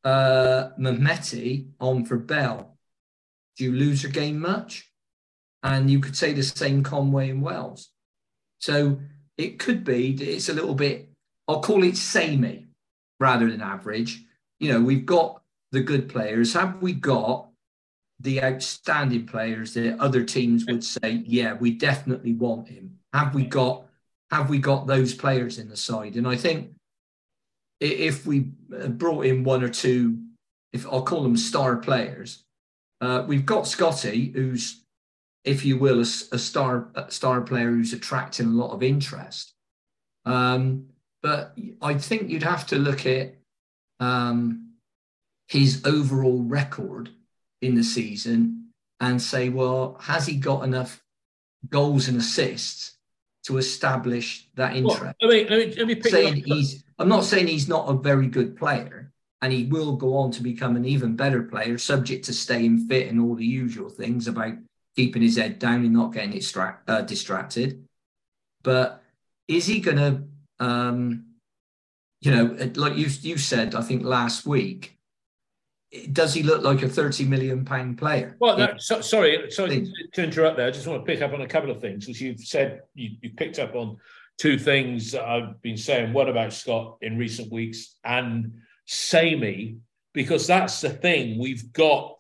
uh, 0.04 0.70
on 1.80 2.04
for 2.04 2.16
Bell, 2.16 2.76
do 3.56 3.64
you 3.64 3.72
lose 3.72 4.02
your 4.02 4.12
game 4.12 4.40
much? 4.40 4.90
And 5.62 5.90
you 5.90 6.00
could 6.00 6.16
say 6.16 6.32
the 6.32 6.42
same 6.42 6.82
Conway 6.82 7.30
and 7.30 7.42
Wells. 7.42 7.90
So 8.64 8.98
it 9.36 9.58
could 9.58 9.84
be 9.84 10.14
that 10.14 10.26
it's 10.26 10.48
a 10.48 10.54
little 10.54 10.74
bit, 10.74 11.10
I'll 11.46 11.60
call 11.60 11.84
it 11.84 11.98
samey 11.98 12.66
rather 13.20 13.50
than 13.50 13.60
average. 13.60 14.22
You 14.58 14.72
know, 14.72 14.80
we've 14.80 15.04
got 15.04 15.42
the 15.70 15.82
good 15.82 16.08
players. 16.08 16.54
Have 16.54 16.80
we 16.80 16.94
got 16.94 17.48
the 18.20 18.42
outstanding 18.42 19.26
players 19.26 19.74
that 19.74 20.00
other 20.00 20.24
teams 20.24 20.64
would 20.64 20.82
say, 20.82 21.22
yeah, 21.26 21.52
we 21.52 21.72
definitely 21.72 22.32
want 22.32 22.68
him? 22.68 22.98
Have 23.12 23.34
we 23.34 23.44
got 23.44 23.84
have 24.30 24.48
we 24.48 24.56
got 24.56 24.86
those 24.86 25.12
players 25.12 25.58
in 25.58 25.68
the 25.68 25.76
side? 25.76 26.16
And 26.16 26.26
I 26.26 26.36
think 26.36 26.70
if 27.80 28.24
we 28.24 28.40
brought 28.88 29.26
in 29.26 29.44
one 29.44 29.62
or 29.62 29.68
two, 29.68 30.18
if 30.72 30.86
I'll 30.86 31.02
call 31.02 31.22
them 31.22 31.36
star 31.36 31.76
players, 31.76 32.44
uh, 33.02 33.24
we've 33.28 33.44
got 33.44 33.66
Scotty, 33.66 34.30
who's, 34.34 34.83
if 35.44 35.64
you 35.64 35.76
will, 35.78 35.98
a, 35.98 36.06
a 36.32 36.38
star 36.38 36.88
a 36.94 37.10
star 37.10 37.40
player 37.42 37.70
who's 37.70 37.92
attracting 37.92 38.46
a 38.46 38.50
lot 38.50 38.72
of 38.72 38.82
interest. 38.82 39.52
Um, 40.24 40.86
but 41.22 41.56
I 41.80 41.94
think 41.94 42.30
you'd 42.30 42.42
have 42.42 42.66
to 42.68 42.76
look 42.76 43.06
at 43.06 43.34
um, 44.00 44.72
his 45.48 45.82
overall 45.84 46.42
record 46.42 47.10
in 47.62 47.74
the 47.74 47.84
season 47.84 48.68
and 49.00 49.20
say, 49.20 49.48
well, 49.48 49.96
has 50.00 50.26
he 50.26 50.36
got 50.36 50.64
enough 50.64 51.02
goals 51.68 52.08
and 52.08 52.18
assists 52.18 52.98
to 53.44 53.58
establish 53.58 54.48
that 54.54 54.76
interest? 54.76 55.14
Well, 55.20 55.30
I 55.30 55.34
mean, 55.34 55.46
let 55.48 55.58
me, 55.58 55.74
let 55.76 55.86
me 55.86 55.94
pick 55.94 56.12
saying 56.12 56.42
he's, 56.44 56.84
I'm 56.98 57.08
not 57.08 57.24
saying 57.24 57.46
he's 57.46 57.68
not 57.68 57.88
a 57.88 57.94
very 57.94 58.26
good 58.26 58.56
player, 58.56 59.12
and 59.42 59.52
he 59.52 59.64
will 59.64 59.96
go 59.96 60.16
on 60.16 60.30
to 60.32 60.42
become 60.42 60.76
an 60.76 60.84
even 60.84 61.16
better 61.16 61.42
player, 61.42 61.76
subject 61.76 62.24
to 62.26 62.32
staying 62.32 62.86
fit 62.86 63.08
and 63.08 63.20
all 63.20 63.34
the 63.34 63.44
usual 63.44 63.90
things 63.90 64.28
about 64.28 64.54
keeping 64.96 65.22
his 65.22 65.36
head 65.36 65.58
down 65.58 65.84
and 65.84 65.92
not 65.92 66.12
getting 66.12 66.30
distract, 66.30 66.88
uh, 66.88 67.02
distracted. 67.02 67.84
But 68.62 69.02
is 69.48 69.66
he 69.66 69.80
going 69.80 69.96
to, 69.96 70.64
um, 70.64 71.26
you 72.20 72.30
know, 72.30 72.56
like 72.76 72.96
you 72.96 73.08
you 73.20 73.36
said, 73.36 73.74
I 73.74 73.82
think 73.82 74.04
last 74.04 74.46
week, 74.46 74.98
does 76.12 76.34
he 76.34 76.42
look 76.42 76.62
like 76.62 76.82
a 76.82 76.88
30 76.88 77.24
million 77.24 77.64
pound 77.64 77.98
player? 77.98 78.36
Well, 78.40 78.56
no, 78.56 78.74
so, 78.78 79.00
sorry, 79.00 79.50
sorry 79.50 79.92
to 80.14 80.24
interrupt 80.24 80.56
there. 80.56 80.66
I 80.66 80.70
just 80.70 80.86
want 80.86 81.04
to 81.04 81.12
pick 81.12 81.22
up 81.22 81.32
on 81.32 81.42
a 81.42 81.46
couple 81.46 81.70
of 81.70 81.80
things 81.80 82.06
because 82.06 82.20
you've 82.20 82.40
said 82.40 82.82
you, 82.94 83.10
you 83.20 83.30
picked 83.30 83.58
up 83.58 83.74
on 83.74 83.98
two 84.38 84.58
things 84.58 85.12
that 85.12 85.24
I've 85.24 85.60
been 85.62 85.76
saying. 85.76 86.12
What 86.12 86.28
about 86.28 86.52
Scott 86.52 86.98
in 87.02 87.18
recent 87.18 87.52
weeks 87.52 87.96
and 88.04 88.52
samey, 88.86 89.78
because 90.12 90.46
that's 90.46 90.80
the 90.80 90.90
thing. 90.90 91.38
We've 91.38 91.72
got 91.72 92.18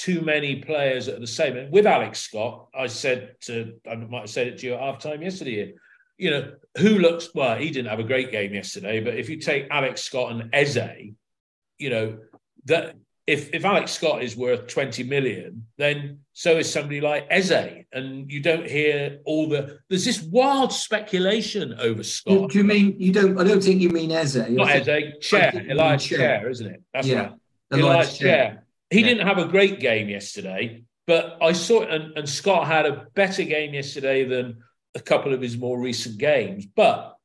too 0.00 0.20
many 0.20 0.56
players 0.56 1.06
that 1.06 1.16
are 1.16 1.20
the 1.20 1.26
same. 1.26 1.56
And 1.56 1.72
with 1.72 1.86
Alex 1.86 2.20
Scott, 2.20 2.68
I 2.74 2.86
said 2.86 3.36
to, 3.42 3.74
I 3.90 3.94
might 3.96 4.20
have 4.20 4.30
said 4.30 4.48
it 4.48 4.58
to 4.58 4.66
you 4.66 4.74
at 4.74 4.80
half 4.80 4.98
time 4.98 5.22
yesterday, 5.22 5.74
you 6.18 6.30
know, 6.30 6.52
who 6.78 6.98
looks, 6.98 7.30
well, 7.34 7.56
he 7.56 7.70
didn't 7.70 7.90
have 7.90 8.00
a 8.00 8.04
great 8.04 8.30
game 8.30 8.54
yesterday, 8.54 9.00
but 9.00 9.14
if 9.14 9.28
you 9.28 9.38
take 9.38 9.66
Alex 9.70 10.02
Scott 10.02 10.32
and 10.32 10.50
Eze, 10.52 11.12
you 11.78 11.90
know, 11.90 12.18
that 12.64 12.96
if 13.26 13.52
if 13.52 13.64
Alex 13.64 13.92
Scott 13.92 14.22
is 14.22 14.36
worth 14.36 14.68
20 14.68 15.02
million, 15.02 15.66
then 15.78 16.20
so 16.32 16.58
is 16.58 16.72
somebody 16.72 17.00
like 17.00 17.26
Eze. 17.28 17.84
And 17.92 18.30
you 18.30 18.40
don't 18.40 18.68
hear 18.68 19.18
all 19.24 19.48
the 19.48 19.78
there's 19.88 20.04
this 20.04 20.22
wild 20.22 20.72
speculation 20.72 21.74
over 21.80 22.04
Scott. 22.04 22.50
Do 22.50 22.58
you 22.58 22.64
mean 22.64 22.94
you 22.98 23.12
don't 23.12 23.38
I 23.38 23.44
don't 23.44 23.62
think 23.62 23.80
you 23.80 23.90
mean 23.90 24.12
Eze. 24.12 24.48
Not 24.48 24.70
Eze, 24.70 25.18
Chair, 25.20 25.52
Ilias 25.68 26.04
Chair, 26.04 26.48
isn't 26.48 26.66
it? 26.66 26.82
That's 26.94 27.08
yeah. 27.08 27.30
right. 27.72 28.08
Chair. 28.08 28.65
He 28.90 29.00
yeah. 29.00 29.06
didn't 29.06 29.26
have 29.26 29.38
a 29.38 29.48
great 29.48 29.80
game 29.80 30.08
yesterday, 30.08 30.84
but 31.06 31.38
I 31.40 31.52
saw 31.52 31.82
and, 31.82 32.16
and 32.16 32.28
Scott 32.28 32.66
had 32.66 32.86
a 32.86 33.06
better 33.14 33.42
game 33.42 33.74
yesterday 33.74 34.24
than 34.24 34.62
a 34.94 35.00
couple 35.00 35.34
of 35.34 35.40
his 35.40 35.56
more 35.56 35.78
recent 35.78 36.18
games. 36.18 36.66
But 36.66 37.16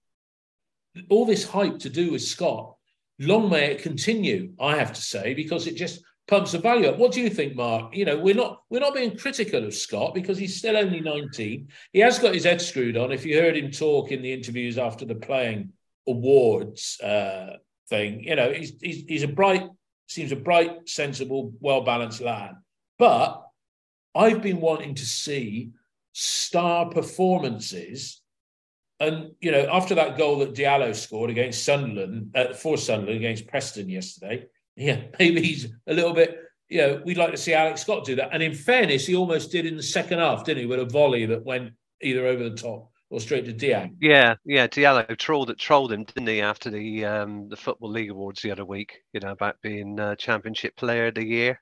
all 1.10 1.26
this 1.26 1.47
hype 1.47 1.80
to 1.80 1.89
do 1.89 2.12
with 2.12 2.21
Scott 2.21 2.76
long 3.21 3.50
may 3.50 3.71
it 3.71 3.84
continue, 3.84 4.54
I 4.60 4.78
have 4.78 4.93
to 4.93 5.02
say, 5.02 5.34
because 5.34 5.67
it 5.67 5.76
just 5.76 6.04
pumps 6.28 6.52
the 6.52 6.60
value 6.60 6.88
up. 6.88 6.97
What 6.97 7.12
do 7.12 7.21
you 7.21 7.30
think, 7.30 7.56
Mark? 7.56 7.95
You 7.95 8.06
know, 8.06 8.17
we're 8.17 8.36
not 8.36 8.63
we're 8.69 8.80
not 8.80 8.95
being 8.95 9.17
critical 9.17 9.63
of 9.63 9.74
Scott 9.74 10.13
because 10.13 10.38
he's 10.38 10.58
still 10.58 10.78
only 10.78 11.00
19. 11.00 11.67
He 11.93 12.00
has 12.00 12.19
got 12.19 12.34
his 12.34 12.45
head 12.45 12.62
screwed 12.62 12.97
on. 12.97 13.12
If 13.12 13.26
you 13.26 13.39
heard 13.39 13.58
him 13.58 13.71
talk 13.71 14.12
in 14.12 14.21
the 14.21 14.34
interviews 14.34 14.78
after 14.78 15.06
the 15.06 15.15
playing 15.15 15.74
awards 16.08 17.00
uh, 17.02 17.58
thing, 17.89 18.24
you 18.24 18.36
know, 18.36 18.52
he's, 18.52 18.74
he's 18.82 19.04
he's 19.08 19.24
a 19.24 19.28
bright, 19.28 19.67
seems 20.12 20.32
a 20.32 20.36
bright, 20.36 20.88
sensible, 20.89 21.54
well 21.60 21.82
balanced 21.82 22.21
lad. 22.21 22.56
But 23.00 23.43
I've 24.13 24.41
been 24.41 24.62
wanting 24.62 24.95
to 24.95 25.06
see 25.06 25.71
star 26.13 26.89
performances 26.89 28.21
and 29.02 29.32
you 29.41 29.52
know, 29.52 29.67
after 29.71 29.95
that 29.95 30.15
goal 30.15 30.38
that 30.39 30.54
Diallo 30.54 30.95
scored 30.95 31.32
against 31.32 31.65
Sunderland, 31.65 32.32
uh, 32.36 32.54
for 32.54 32.78
Sunderland 32.78 33.17
against 33.17 33.47
Preston 33.47 33.89
yesterday, 33.89 34.45
yeah, 34.76 35.02
maybe 35.17 35.41
he's 35.41 35.67
a 35.88 35.93
little 35.93 36.13
bit. 36.13 36.38
You 36.69 36.78
know, 36.78 37.02
we'd 37.04 37.17
like 37.17 37.32
to 37.32 37.38
see 37.38 37.54
Alex 37.54 37.82
Scott 37.82 38.06
do 38.06 38.15
that. 38.17 38.30
And 38.32 38.43
in 38.43 38.54
fairness, 38.54 39.08
he 39.08 39.15
almost 39.15 39.52
did 39.52 39.65
in 39.65 39.76
the 39.76 39.84
second 39.84 40.19
half, 40.19 40.45
didn't 40.45 40.62
he, 40.62 40.65
with 40.67 40.80
a 40.80 40.86
volley 40.86 41.26
that 41.26 41.43
went 41.43 41.74
either 42.02 42.28
over 42.28 42.47
the 42.47 42.56
top 42.56 42.90
or 43.12 43.19
straight 43.19 43.45
to 43.45 43.54
Dieng. 43.54 43.95
Yeah, 44.00 44.36
yeah. 44.45 44.67
Diallo 44.67 45.15
trolled 45.17 45.56
trolled 45.60 45.91
him, 45.91 46.06
didn't 46.06 46.28
he, 46.28 46.41
after 46.41 46.69
the 46.71 47.06
um, 47.06 47.50
the 47.50 47.58
Football 47.58 47.91
League 47.91 48.10
Awards 48.10 48.41
the 48.41 48.52
other 48.52 48.65
week? 48.65 49.00
You 49.13 49.19
know, 49.19 49.32
about 49.32 49.62
being 49.62 50.00
uh, 50.00 50.15
Championship 50.15 50.76
Player 50.78 51.08
of 51.08 51.15
the 51.15 51.26
Year. 51.26 51.62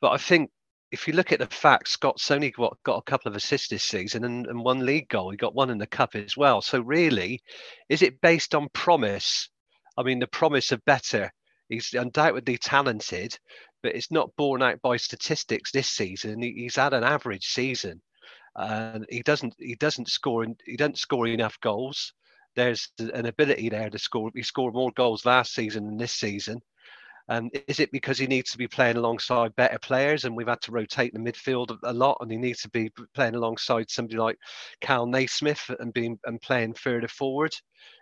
But 0.00 0.12
I 0.12 0.16
think 0.16 0.50
if 0.90 1.06
you 1.06 1.12
look 1.12 1.30
at 1.30 1.38
the 1.38 1.46
facts, 1.46 1.92
Scott's 1.92 2.30
only 2.30 2.50
got, 2.50 2.76
got 2.84 2.96
a 2.96 3.10
couple 3.10 3.30
of 3.30 3.36
assists 3.36 3.68
this 3.68 3.84
season 3.84 4.24
and, 4.24 4.46
and 4.46 4.64
one 4.64 4.84
league 4.84 5.08
goal. 5.08 5.30
He 5.30 5.36
got 5.36 5.54
one 5.54 5.70
in 5.70 5.78
the 5.78 5.86
cup 5.86 6.14
as 6.14 6.36
well. 6.36 6.62
So 6.62 6.80
really, 6.80 7.42
is 7.88 8.02
it 8.02 8.20
based 8.20 8.54
on 8.54 8.68
promise? 8.72 9.50
I 9.96 10.02
mean, 10.02 10.18
the 10.18 10.26
promise 10.26 10.72
of 10.72 10.84
better. 10.86 11.30
He's 11.68 11.92
undoubtedly 11.92 12.56
talented, 12.58 13.38
but 13.82 13.94
it's 13.94 14.10
not 14.10 14.34
borne 14.36 14.62
out 14.62 14.80
by 14.80 14.96
statistics 14.96 15.70
this 15.70 15.88
season. 15.88 16.42
He, 16.42 16.52
he's 16.56 16.76
had 16.76 16.94
an 16.94 17.04
average 17.04 17.46
season, 17.46 18.00
and 18.56 19.06
he 19.08 19.22
doesn't 19.22 19.54
he 19.58 19.74
doesn't 19.74 20.08
score 20.08 20.46
he 20.64 20.76
doesn't 20.76 20.98
score 20.98 21.26
enough 21.26 21.58
goals. 21.60 22.12
There's 22.56 22.88
an 22.98 23.26
ability 23.26 23.68
there 23.68 23.90
to 23.90 23.98
score. 23.98 24.30
He 24.34 24.42
scored 24.42 24.74
more 24.74 24.90
goals 24.96 25.24
last 25.24 25.54
season 25.54 25.86
than 25.86 25.96
this 25.96 26.12
season. 26.12 26.60
Um, 27.28 27.48
is 27.68 27.78
it 27.78 27.92
because 27.92 28.18
he 28.18 28.26
needs 28.26 28.50
to 28.50 28.58
be 28.58 28.66
playing 28.66 28.96
alongside 28.96 29.54
better 29.54 29.78
players 29.78 30.24
and 30.24 30.36
we've 30.36 30.48
had 30.48 30.60
to 30.62 30.72
rotate 30.72 31.12
the 31.12 31.20
midfield 31.20 31.78
a 31.84 31.92
lot 31.92 32.18
and 32.20 32.28
he 32.28 32.36
needs 32.36 32.60
to 32.62 32.68
be 32.70 32.90
playing 33.14 33.36
alongside 33.36 33.88
somebody 33.88 34.16
like 34.16 34.36
Cal 34.80 35.06
Naismith 35.06 35.70
and 35.78 35.92
being 35.92 36.18
and 36.24 36.42
playing 36.42 36.74
further 36.74 37.06
forward 37.06 37.54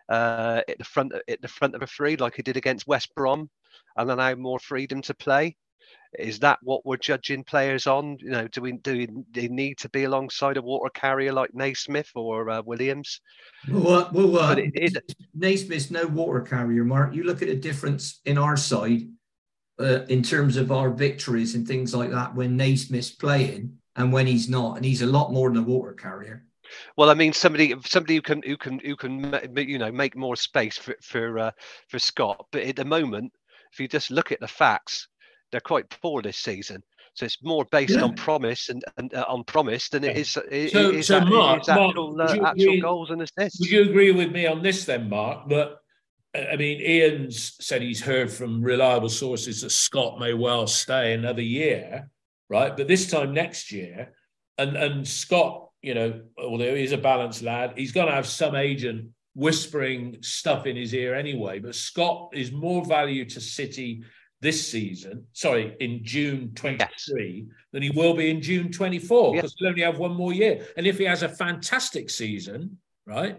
uh, 0.09 0.63
at 0.67 0.79
the 0.79 0.85
front 0.85 1.13
at 1.29 1.43
the 1.43 1.49
front 1.49 1.75
of 1.75 1.83
a 1.83 1.87
three 1.87 2.17
like 2.17 2.37
he 2.37 2.43
did 2.43 2.57
against 2.57 2.87
West 2.87 3.15
Brom 3.15 3.51
and 3.99 4.11
allow 4.11 4.35
more 4.35 4.59
freedom 4.59 5.03
to 5.03 5.13
play? 5.13 5.57
Is 6.19 6.39
that 6.41 6.59
what 6.63 6.87
we're 6.87 6.97
judging 6.97 7.45
players 7.45 7.87
on? 7.87 8.19
You 8.21 8.31
know, 8.31 8.49
do 8.49 8.63
we 8.63 8.73
do 8.73 9.25
they 9.33 9.49
need 9.49 9.79
to 9.79 9.89
be 9.91 10.05
alongside 10.05 10.57
a 10.57 10.63
water 10.63 10.91
carrier 10.91 11.33
like 11.33 11.55
Naismith 11.55 12.11
or 12.15 12.49
uh, 12.51 12.63
Williams? 12.63 13.21
Well, 13.71 14.09
well, 14.13 14.39
uh, 14.39 14.57
it, 14.57 14.97
Naismith's 15.35 15.91
no 15.91 16.07
water 16.07 16.41
carrier, 16.41 16.85
Mark. 16.85 17.15
You 17.15 17.25
look 17.25 17.43
at 17.43 17.49
the 17.49 17.57
difference 17.57 18.21
in 18.25 18.39
our 18.39 18.57
side 18.57 19.03
uh, 19.79 20.05
in 20.09 20.23
terms 20.23 20.57
of 20.57 20.73
our 20.73 20.91
victories 20.91 21.55
and 21.55 21.67
things 21.67 21.95
like 21.95 22.11
that 22.11 22.35
when 22.35 22.57
Naismith's 22.57 23.11
playing 23.11 23.79
and 23.97 24.13
when 24.13 24.27
he's 24.27 24.49
not, 24.49 24.77
and 24.77 24.85
he's 24.85 25.03
a 25.03 25.07
lot 25.07 25.33
more 25.33 25.51
than 25.51 25.59
a 25.59 25.67
water 25.67 25.93
carrier. 25.93 26.45
Well, 26.97 27.11
I 27.11 27.15
mean, 27.15 27.33
somebody 27.33 27.75
somebody 27.85 28.17
who 28.17 28.23
can 28.23 28.43
who 28.43 28.57
can 28.57 28.79
who 28.79 28.97
can 28.97 29.41
you 29.57 29.79
know 29.79 29.93
make 29.93 30.17
more 30.17 30.37
space 30.37 30.77
for 30.77 30.95
for 31.03 31.39
uh, 31.39 31.51
for 31.89 31.99
Scott. 31.99 32.47
But 32.51 32.63
at 32.63 32.77
the 32.77 32.85
moment, 32.85 33.33
if 33.73 33.81
you 33.81 33.89
just 33.89 34.11
look 34.11 34.33
at 34.33 34.41
the 34.41 34.49
facts, 34.49 35.09
they're 35.51 35.61
quite 35.61 35.89
poor 36.03 36.23
this 36.23 36.39
season. 36.39 36.83
So 37.15 37.25
it's 37.25 37.43
more 37.43 37.67
based 37.73 37.97
yeah. 37.97 38.03
on 38.03 38.15
promise 38.15 38.69
and, 38.69 38.85
and 38.97 39.13
uh, 39.13 39.25
on 39.29 39.43
promise 39.43 39.89
than 39.89 40.05
it 40.05 40.17
is. 40.17 40.39
It, 40.51 40.71
so, 40.71 40.91
it 40.91 40.95
is 40.97 41.07
so 41.09 41.21
Mark, 41.21 41.69
actual, 41.69 42.15
Mark, 42.15 42.31
uh, 42.31 42.47
actual 42.47 42.81
goals 42.81 43.11
and 43.11 43.23
assists. 43.23 43.59
Would 43.61 43.71
you 43.71 43.83
agree 43.83 44.13
with 44.13 44.31
me 44.31 44.47
on 44.47 44.63
this 44.63 44.85
then, 44.85 45.09
Mark? 45.09 45.49
That 45.49 45.79
I 46.35 46.57
mean, 46.57 46.81
Ian's 46.81 47.57
said 47.61 47.83
he's 47.83 48.01
heard 48.01 48.31
from 48.31 48.63
reliable 48.63 49.09
sources 49.09 49.63
that 49.63 49.71
Scott 49.71 50.21
may 50.21 50.35
well 50.35 50.67
stay 50.67 51.15
another 51.15 51.43
year, 51.43 52.09
right? 52.49 52.77
But 52.77 52.87
this 52.87 53.11
time 53.11 53.33
next 53.35 53.73
year, 53.73 54.13
and 54.57 54.77
and 54.77 55.09
Scott, 55.09 55.71
you 55.83 55.95
know, 55.95 56.21
although 56.39 56.75
he's 56.75 56.93
a 56.93 56.99
balanced 56.99 57.43
lad, 57.43 57.73
he's 57.77 57.93
going 57.93 58.09
to 58.09 58.15
have 58.15 58.27
some 58.27 58.55
agent 58.55 59.09
whispering 59.35 60.19
stuff 60.21 60.67
in 60.67 60.77
his 60.77 60.95
ear 60.95 61.15
anyway. 61.15 61.59
But 61.59 61.75
Scott 61.75 62.31
is 62.33 62.53
more 62.53 62.85
value 62.85 63.25
to 63.25 63.41
City 63.41 64.03
this 64.41 64.71
season, 64.71 65.27
sorry, 65.33 65.77
in 65.81 66.05
June 66.05 66.53
23, 66.55 67.47
yes. 67.49 67.57
than 67.73 67.83
he 67.83 67.91
will 67.91 68.15
be 68.15 68.31
in 68.31 68.41
June 68.41 68.71
24, 68.71 69.35
because 69.35 69.51
yes. 69.51 69.55
he'll 69.59 69.69
only 69.69 69.83
have 69.83 69.99
one 69.99 70.15
more 70.15 70.33
year. 70.33 70.67
And 70.77 70.87
if 70.87 70.99
he 70.99 71.05
has 71.05 71.23
a 71.23 71.29
fantastic 71.29 72.09
season, 72.09 72.79
right, 73.07 73.39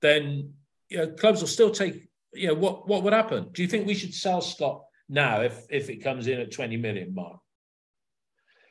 then 0.00 0.54
you 0.88 0.98
know, 0.98 1.08
clubs 1.08 1.40
will 1.40 1.48
still 1.48 1.70
take 1.70 2.10
you 2.32 2.48
know, 2.48 2.54
what 2.54 2.88
what 2.88 3.02
would 3.02 3.12
happen? 3.12 3.48
Do 3.52 3.62
you 3.62 3.68
think 3.68 3.86
we 3.86 3.94
should 3.94 4.14
sell 4.14 4.40
Scott 4.40 4.82
now 5.08 5.40
if 5.40 5.64
if 5.70 5.90
it 5.90 6.02
comes 6.02 6.26
in 6.26 6.40
at 6.40 6.52
20 6.52 6.76
million, 6.76 7.14
Mark? 7.14 7.38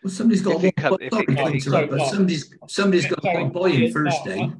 Well, 0.04 0.12
somebody's 0.12 0.42
got 0.42 0.56
If 0.56 0.64
it 0.64 0.76
to 0.76 0.82
come- 0.82 0.92
want, 0.92 1.04
if 1.04 1.12
sorry 1.12 1.24
it 1.24 1.64
to 1.64 1.72
but 1.90 1.98
sorry, 1.98 2.10
somebody's 2.10 2.56
somebody's 2.68 3.06
got 3.06 3.16
to 3.16 3.22
Sorry, 3.22 3.44
want 3.44 3.54
to 3.54 3.60
buy 3.60 3.70
him 3.70 3.92
first, 3.92 4.26
Mark, 4.26 4.26
Dave. 4.26 4.54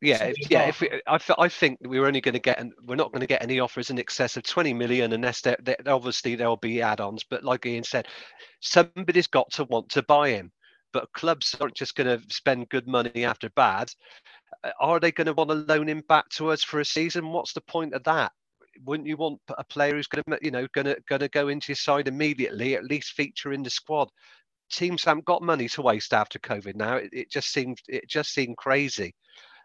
Yeah, 0.00 0.24
if, 0.24 0.50
yeah. 0.50 0.66
If 0.68 0.80
we, 0.80 0.90
I, 1.06 1.18
I 1.38 1.48
think 1.48 1.78
we're 1.82 2.06
only 2.06 2.22
going 2.22 2.34
to 2.34 2.40
get, 2.40 2.58
an, 2.58 2.72
we're 2.86 2.96
not 2.96 3.12
going 3.12 3.20
to 3.20 3.26
get 3.26 3.42
any 3.42 3.60
offers 3.60 3.90
in 3.90 3.98
excess 3.98 4.36
of 4.36 4.44
20 4.44 4.72
million, 4.72 5.12
unless 5.12 5.42
there, 5.42 5.58
there, 5.62 5.76
obviously 5.86 6.34
there'll 6.34 6.56
be 6.56 6.80
add-ons. 6.80 7.24
But 7.28 7.44
like 7.44 7.66
Ian 7.66 7.84
said, 7.84 8.08
somebody's 8.60 9.26
got 9.26 9.50
to 9.52 9.64
want 9.64 9.90
to 9.90 10.02
buy 10.02 10.30
him. 10.30 10.52
But 10.92 11.12
clubs 11.12 11.54
aren't 11.60 11.74
just 11.74 11.94
going 11.94 12.06
to 12.06 12.24
spend 12.34 12.70
good 12.70 12.88
money 12.88 13.24
after 13.24 13.50
bad. 13.50 13.90
Uh, 14.64 14.70
Are 14.80 14.98
they 14.98 15.12
going 15.12 15.26
to 15.26 15.34
want 15.34 15.50
to 15.50 15.56
loan 15.56 15.88
him 15.88 16.02
back 16.08 16.28
to 16.30 16.50
us 16.50 16.64
for 16.64 16.80
a 16.80 16.84
season? 16.84 17.30
What's 17.32 17.52
the 17.52 17.60
point 17.60 17.94
of 17.94 18.02
that? 18.04 18.32
Wouldn't 18.84 19.08
you 19.08 19.18
want 19.18 19.40
a 19.58 19.64
player 19.64 19.94
who's 19.94 20.06
going 20.06 20.24
to, 20.30 20.38
you 20.42 20.50
know, 20.50 20.66
going 20.74 20.86
to 20.86 20.96
going 21.08 21.20
to 21.20 21.28
go 21.28 21.48
into 21.48 21.72
your 21.72 21.76
side 21.76 22.08
immediately, 22.08 22.74
at 22.74 22.84
least 22.84 23.12
feature 23.12 23.52
in 23.52 23.62
the 23.62 23.70
squad? 23.70 24.08
Teams 24.70 25.04
haven't 25.04 25.26
got 25.26 25.42
money 25.42 25.68
to 25.68 25.82
waste 25.82 26.14
after 26.14 26.38
COVID 26.38 26.76
now. 26.76 26.96
It, 26.96 27.10
it 27.12 27.30
just 27.30 27.52
seemed 27.52 27.78
it 27.88 28.08
just 28.08 28.32
seemed 28.32 28.56
crazy. 28.56 29.14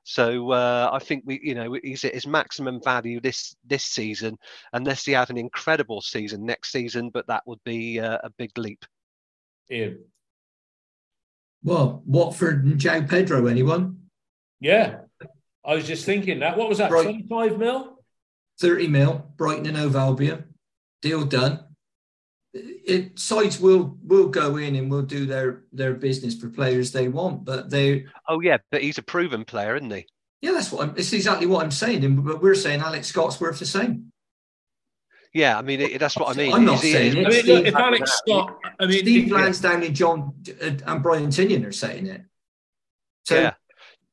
So 0.08 0.52
uh, 0.52 0.92
I 0.94 1.00
think 1.00 1.24
we, 1.26 1.40
you 1.44 1.56
know, 1.56 1.76
he's 1.84 2.06
at 2.06 2.14
his 2.14 2.28
maximum 2.28 2.80
value 2.82 3.20
this 3.20 3.56
this 3.66 3.84
season, 3.84 4.38
unless 4.72 5.04
he 5.04 5.14
had 5.14 5.32
an 5.32 5.38
incredible 5.38 6.00
season 6.00 6.46
next 6.46 6.72
season. 6.72 7.10
But 7.10 7.26
that 7.28 7.42
would 7.48 7.60
be 7.66 8.00
uh, 8.00 8.20
a 8.24 8.30
big 8.30 8.56
leap. 8.56 8.86
Ian? 9.72 10.06
Well, 11.64 12.04
Watford 12.06 12.66
and 12.66 12.80
João 12.80 13.10
Pedro, 13.10 13.48
anyone? 13.48 13.98
Yeah. 14.60 15.00
I 15.66 15.74
was 15.74 15.88
just 15.88 16.06
thinking 16.06 16.40
that. 16.40 16.56
What 16.56 16.70
was 16.70 16.78
that? 16.78 16.92
Right. 16.92 17.04
25 17.04 17.58
mil? 17.58 18.00
30 18.62 18.88
mil, 18.88 19.34
Brighton 19.36 19.66
and 19.66 19.76
Hove 19.76 19.96
Albion, 19.96 20.46
deal 21.02 21.26
done. 21.26 21.65
It 22.88 23.18
sides 23.20 23.60
will 23.60 23.98
will 24.04 24.28
go 24.28 24.58
in 24.58 24.76
and 24.76 24.92
will 24.92 25.02
do 25.02 25.26
their 25.26 25.64
their 25.74 25.94
business 25.96 26.36
for 26.36 26.50
players 26.50 26.92
they 26.92 27.08
want, 27.08 27.44
but 27.44 27.70
they 27.70 28.06
Oh 28.28 28.40
yeah, 28.42 28.58
but 28.72 28.82
he's 28.84 28.98
a 29.00 29.02
proven 29.04 29.44
player, 29.46 29.76
isn't 29.76 29.92
he? 29.92 30.06
yeah, 30.42 30.52
that's 30.52 30.72
what 30.72 30.88
I'm. 30.88 30.96
It's 30.96 31.12
exactly 31.14 31.48
what 31.48 31.64
I'm 31.64 31.72
saying. 31.72 32.06
And 32.06 32.24
but 32.24 32.42
we're 32.44 32.54
saying 32.54 32.82
Alex 32.82 33.08
Scott's 33.08 33.42
worth 33.42 33.58
the 33.60 33.66
same. 33.66 34.12
Yeah, 35.34 35.58
I 35.58 35.64
mean 35.64 35.82
it, 35.82 36.00
that's 36.00 36.16
what 36.16 36.30
I 36.30 36.38
mean. 36.38 36.54
I'm 36.54 36.64
not 36.64 36.76
Is 36.76 36.82
he- 36.84 36.92
saying 36.94 37.18
I 37.18 37.20
it. 37.22 37.24
mean, 37.28 37.32
Steve 37.42 37.46
look, 37.58 37.66
if 37.66 37.76
Alex. 37.76 38.12
Scott, 38.20 38.58
I 38.80 38.86
mean, 38.86 39.00
Steve 39.00 39.26
if- 39.26 39.32
Lansdown 39.32 39.84
and 39.84 39.96
John 39.96 40.34
uh, 40.62 40.72
and 40.86 41.02
Brian 41.04 41.28
Tinnion 41.28 41.66
are 41.66 41.72
saying 41.72 42.06
it. 42.08 42.22
So 43.26 43.36
yeah, 43.42 43.54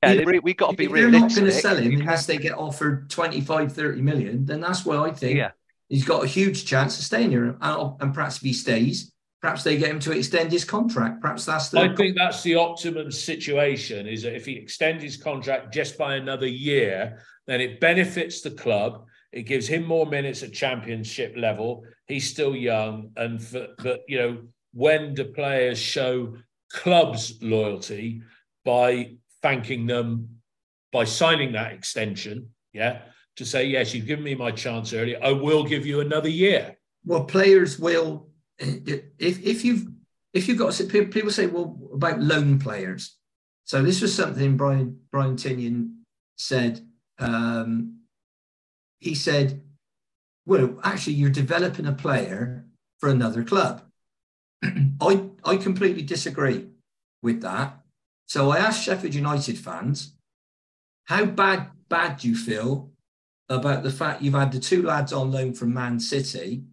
yeah. 0.02 0.12
you- 0.12 0.24
we, 0.24 0.38
we 0.38 0.54
got 0.54 0.70
to 0.70 0.76
be 0.76 0.86
if 0.86 0.90
you're 0.92 1.10
not 1.10 1.30
going 1.34 1.44
to 1.44 1.52
sell 1.52 1.76
him 1.76 2.00
unless 2.00 2.24
they 2.26 2.38
get 2.38 2.56
offered 2.56 3.10
25, 3.10 3.72
30 3.72 4.00
million, 4.00 4.46
then 4.46 4.60
that's 4.60 4.84
why 4.86 4.96
I 4.96 5.10
think 5.12 5.36
Yeah. 5.36 5.50
He's 5.92 6.06
got 6.06 6.24
a 6.24 6.26
huge 6.26 6.64
chance 6.64 6.98
of 6.98 7.04
staying 7.04 7.30
here. 7.30 7.44
And, 7.60 7.92
and 8.00 8.14
perhaps 8.14 8.36
if 8.36 8.42
he 8.42 8.54
stays, 8.54 9.12
perhaps 9.42 9.62
they 9.62 9.76
get 9.76 9.90
him 9.90 10.00
to 10.00 10.12
extend 10.12 10.50
his 10.50 10.64
contract. 10.64 11.20
Perhaps 11.20 11.44
that's 11.44 11.68
the. 11.68 11.80
I 11.80 11.94
think 11.94 12.16
that's 12.16 12.42
the 12.42 12.56
optimum 12.56 13.12
situation 13.12 14.08
is 14.08 14.22
that 14.22 14.34
if 14.34 14.46
he 14.46 14.56
extends 14.56 15.04
his 15.04 15.18
contract 15.18 15.72
just 15.72 15.98
by 15.98 16.16
another 16.16 16.48
year, 16.48 17.22
then 17.46 17.60
it 17.60 17.78
benefits 17.78 18.40
the 18.40 18.50
club. 18.50 19.04
It 19.32 19.42
gives 19.42 19.68
him 19.68 19.84
more 19.84 20.06
minutes 20.06 20.42
at 20.42 20.54
championship 20.54 21.34
level. 21.36 21.84
He's 22.06 22.28
still 22.28 22.56
young. 22.56 23.10
And 23.16 23.42
for, 23.42 23.68
but, 23.78 24.00
you 24.08 24.18
know, 24.18 24.42
when 24.72 25.14
do 25.14 25.24
players 25.24 25.78
show 25.78 26.36
clubs 26.72 27.38
loyalty 27.42 28.22
by 28.64 29.16
thanking 29.42 29.86
them 29.86 30.40
by 30.90 31.04
signing 31.04 31.52
that 31.52 31.72
extension? 31.72 32.50
Yeah. 32.72 33.02
To 33.36 33.46
say, 33.46 33.64
yes, 33.64 33.94
you've 33.94 34.06
given 34.06 34.24
me 34.24 34.34
my 34.34 34.50
chance 34.50 34.92
earlier. 34.92 35.18
I 35.22 35.32
will 35.32 35.64
give 35.64 35.86
you 35.86 36.00
another 36.00 36.28
year. 36.28 36.76
well, 37.04 37.24
players 37.24 37.78
will 37.78 38.28
if 38.58 39.44
if 39.44 39.64
you've 39.64 39.86
if 40.32 40.48
you've 40.48 40.58
got 40.58 40.78
people 40.88 41.30
say 41.30 41.46
well 41.46 41.78
about 41.92 42.20
loan 42.20 42.58
players. 42.58 43.16
So 43.64 43.82
this 43.82 44.00
was 44.00 44.14
something 44.14 44.56
Brian 44.56 45.00
Brian 45.10 45.36
Tinnion 45.36 45.98
said. 46.36 46.86
Um, 47.18 48.00
he 48.98 49.14
said, 49.14 49.62
"Well, 50.46 50.80
actually, 50.82 51.14
you're 51.14 51.30
developing 51.30 51.86
a 51.86 51.92
player 51.92 52.66
for 52.98 53.08
another 53.08 53.44
club." 53.44 53.82
I 54.64 55.30
I 55.44 55.56
completely 55.56 56.02
disagree 56.02 56.68
with 57.22 57.42
that. 57.42 57.78
So 58.26 58.50
I 58.50 58.58
asked 58.58 58.84
Sheffield 58.84 59.14
United 59.14 59.58
fans, 59.58 60.16
"How 61.04 61.24
bad 61.24 61.70
bad 61.88 62.18
do 62.18 62.28
you 62.28 62.36
feel 62.36 62.91
about 63.52 63.82
the 63.82 63.90
fact 63.90 64.22
you've 64.22 64.34
had 64.34 64.50
the 64.52 64.58
two 64.58 64.82
lads 64.82 65.12
on 65.12 65.30
loan 65.30 65.52
from 65.52 65.74
Man 65.74 66.00
City, 66.00 66.64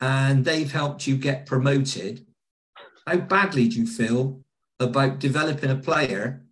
and 0.00 0.44
they've 0.44 0.70
helped 0.70 1.06
you 1.06 1.16
get 1.16 1.46
promoted? 1.46 2.26
How 3.06 3.16
badly 3.16 3.68
do 3.68 3.78
you 3.80 3.86
feel 3.86 4.40
about 4.80 5.18
developing 5.18 5.70
a 5.70 5.76
player 5.76 6.42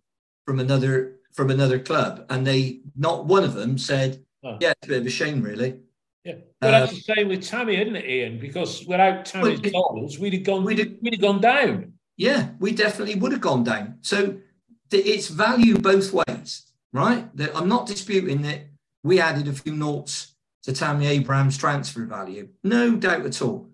from 0.45 0.59
another 0.59 1.17
from 1.33 1.51
another 1.51 1.79
club?" 1.79 2.25
And 2.29 2.47
they 2.47 2.81
not 2.95 3.25
one 3.25 3.43
of 3.43 3.53
them 3.53 3.77
said, 3.77 4.23
Oh. 4.43 4.57
"Yeah, 4.61 4.71
it's 4.71 4.87
a 4.87 4.89
bit 4.89 5.01
of 5.01 5.07
a 5.07 5.09
shame, 5.09 5.41
really." 5.41 5.79
Yeah, 6.23 6.35
but 6.59 6.71
that's 6.71 6.91
Uh, 6.91 6.95
the 6.95 7.01
same 7.15 7.27
with 7.29 7.43
Tammy, 7.43 7.75
isn't 7.81 7.95
it, 7.95 8.05
Ian? 8.05 8.39
Because 8.39 8.85
without 8.85 9.25
Tammy's 9.25 9.61
Well, 9.61 9.89
goals, 9.93 10.19
we'd 10.19 10.33
have 10.33 10.43
gone, 10.43 10.63
we'd 10.63 10.77
we'd 10.77 10.87
have- 11.03 11.13
have, 11.13 11.21
gone 11.21 11.41
down. 11.41 11.93
Yeah, 12.17 12.49
we 12.59 12.71
definitely 12.71 13.15
would 13.15 13.31
have 13.31 13.41
gone 13.41 13.63
down. 13.63 13.99
So 14.01 14.37
it's 14.91 15.27
value 15.27 15.77
both 15.77 16.11
ways, 16.13 16.71
right? 16.91 17.29
I'm 17.55 17.69
not 17.69 17.85
disputing 17.87 18.41
that 18.43 18.61
we 19.07 19.19
added 19.19 19.47
a 19.47 19.53
few 19.53 19.75
noughts 19.75 20.35
to 20.63 20.73
Tammy 20.73 21.07
Abraham's 21.07 21.57
transfer 21.57 22.05
value, 22.05 22.49
no 22.63 22.95
doubt 22.95 23.25
at 23.25 23.41
all. 23.41 23.69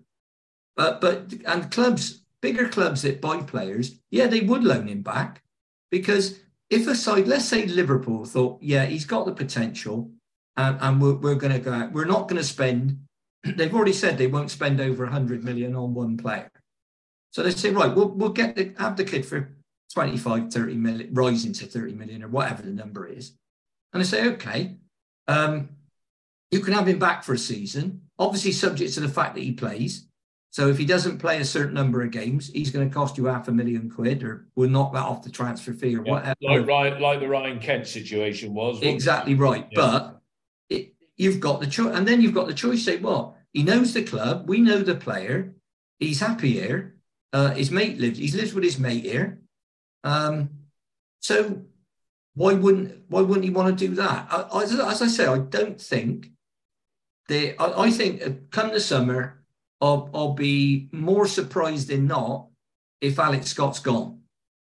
But 0.76 1.00
but 1.00 1.32
and 1.46 1.70
clubs, 1.70 2.22
bigger 2.40 2.68
clubs 2.68 3.02
that 3.02 3.20
buy 3.20 3.42
players, 3.42 4.00
yeah, 4.10 4.26
they 4.26 4.40
would 4.40 4.64
loan 4.64 4.88
him 4.88 5.02
back 5.02 5.42
because 5.90 6.38
if 6.70 6.86
a 6.86 6.94
side, 6.94 7.28
let's 7.28 7.44
say 7.44 7.66
Liverpool 7.66 8.24
thought, 8.24 8.58
yeah, 8.62 8.84
he's 8.84 9.04
got 9.04 9.26
the 9.26 9.32
potential, 9.32 10.10
and, 10.56 10.78
and 10.80 11.00
we're, 11.00 11.14
we're 11.14 11.34
going 11.34 11.52
to 11.52 11.58
go 11.58 11.72
out, 11.72 11.92
we're 11.92 12.04
not 12.04 12.28
going 12.28 12.40
to 12.40 12.44
spend. 12.44 12.98
They've 13.44 13.74
already 13.74 13.92
said 13.92 14.16
they 14.16 14.26
won't 14.26 14.50
spend 14.50 14.80
over 14.80 15.04
100 15.04 15.44
million 15.44 15.76
on 15.76 15.94
one 15.94 16.16
player. 16.16 16.50
So 17.30 17.42
they 17.42 17.50
say, 17.50 17.70
right, 17.70 17.94
we'll, 17.94 18.08
we'll 18.08 18.30
get 18.30 18.56
the, 18.56 18.72
have 18.78 18.96
the 18.96 19.04
kid 19.04 19.26
for 19.26 19.50
25, 19.92 20.52
30 20.52 20.74
million, 20.74 21.14
rising 21.14 21.52
to 21.54 21.66
30 21.66 21.94
million 21.94 22.22
or 22.22 22.28
whatever 22.28 22.62
the 22.62 22.70
number 22.70 23.06
is. 23.06 23.32
And 23.92 24.00
they 24.00 24.06
say, 24.06 24.26
okay, 24.30 24.76
um, 25.28 25.70
you 26.50 26.60
can 26.60 26.72
have 26.72 26.88
him 26.88 26.98
back 26.98 27.24
for 27.24 27.34
a 27.34 27.38
season, 27.38 28.02
obviously 28.18 28.52
subject 28.52 28.94
to 28.94 29.00
the 29.00 29.08
fact 29.08 29.34
that 29.34 29.42
he 29.42 29.52
plays. 29.52 30.06
So 30.50 30.68
if 30.68 30.78
he 30.78 30.84
doesn't 30.84 31.18
play 31.18 31.38
a 31.40 31.44
certain 31.44 31.74
number 31.74 32.02
of 32.02 32.12
games, 32.12 32.48
he's 32.48 32.70
going 32.70 32.88
to 32.88 32.94
cost 32.94 33.18
you 33.18 33.24
half 33.24 33.48
a 33.48 33.52
million 33.52 33.90
quid 33.90 34.22
or 34.22 34.46
we'll 34.54 34.70
knock 34.70 34.92
that 34.92 35.02
off 35.02 35.24
the 35.24 35.30
transfer 35.30 35.72
fee 35.72 35.96
or 35.96 36.04
Yeah, 36.06 36.12
whatever. 36.12 36.36
like, 36.42 36.66
Ryan, 36.66 37.02
like 37.02 37.18
the 37.18 37.28
Ryan 37.28 37.58
Kent 37.58 37.88
situation 37.88 38.54
was. 38.54 38.80
Exactly 38.80 39.34
right. 39.34 39.66
Yeah. 39.72 39.74
But 39.74 40.20
it, 40.68 40.94
you've 41.16 41.40
got 41.40 41.58
the 41.58 41.66
choice. 41.66 41.96
And 41.96 42.06
then 42.06 42.20
you've 42.20 42.34
got 42.34 42.46
the 42.46 42.54
choice. 42.54 42.84
Say, 42.84 42.98
well, 42.98 43.36
he 43.52 43.64
knows 43.64 43.94
the 43.94 44.04
club. 44.04 44.48
We 44.48 44.60
know 44.60 44.78
the 44.78 44.94
player. 44.94 45.54
He's 45.98 46.20
happy 46.20 46.52
here. 46.52 46.94
Uh, 47.32 47.50
his 47.50 47.72
mate 47.72 47.98
lives. 47.98 48.20
He's 48.20 48.36
lived 48.36 48.54
with 48.54 48.62
his 48.62 48.78
mate 48.78 49.02
here. 49.02 49.40
Um, 50.04 50.50
so 51.18 51.62
why 52.34 52.54
wouldn't 52.54 53.02
why 53.08 53.20
wouldn't 53.20 53.44
he 53.44 53.50
want 53.50 53.78
to 53.78 53.88
do 53.88 53.94
that? 53.94 54.26
I, 54.30 54.62
as, 54.62 54.72
as 54.72 55.02
I 55.02 55.06
say, 55.06 55.26
I 55.26 55.38
don't 55.38 55.80
think 55.80 56.30
they. 57.28 57.56
I, 57.56 57.84
I 57.84 57.90
think 57.90 58.22
uh, 58.22 58.30
come 58.50 58.72
the 58.72 58.80
summer, 58.80 59.44
I'll, 59.80 60.10
I'll 60.14 60.34
be 60.34 60.88
more 60.92 61.26
surprised 61.26 61.88
than 61.88 62.06
not 62.06 62.48
if 63.00 63.18
Alex 63.18 63.48
Scott's 63.48 63.78
gone. 63.80 64.20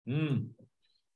Mm. 0.08 0.50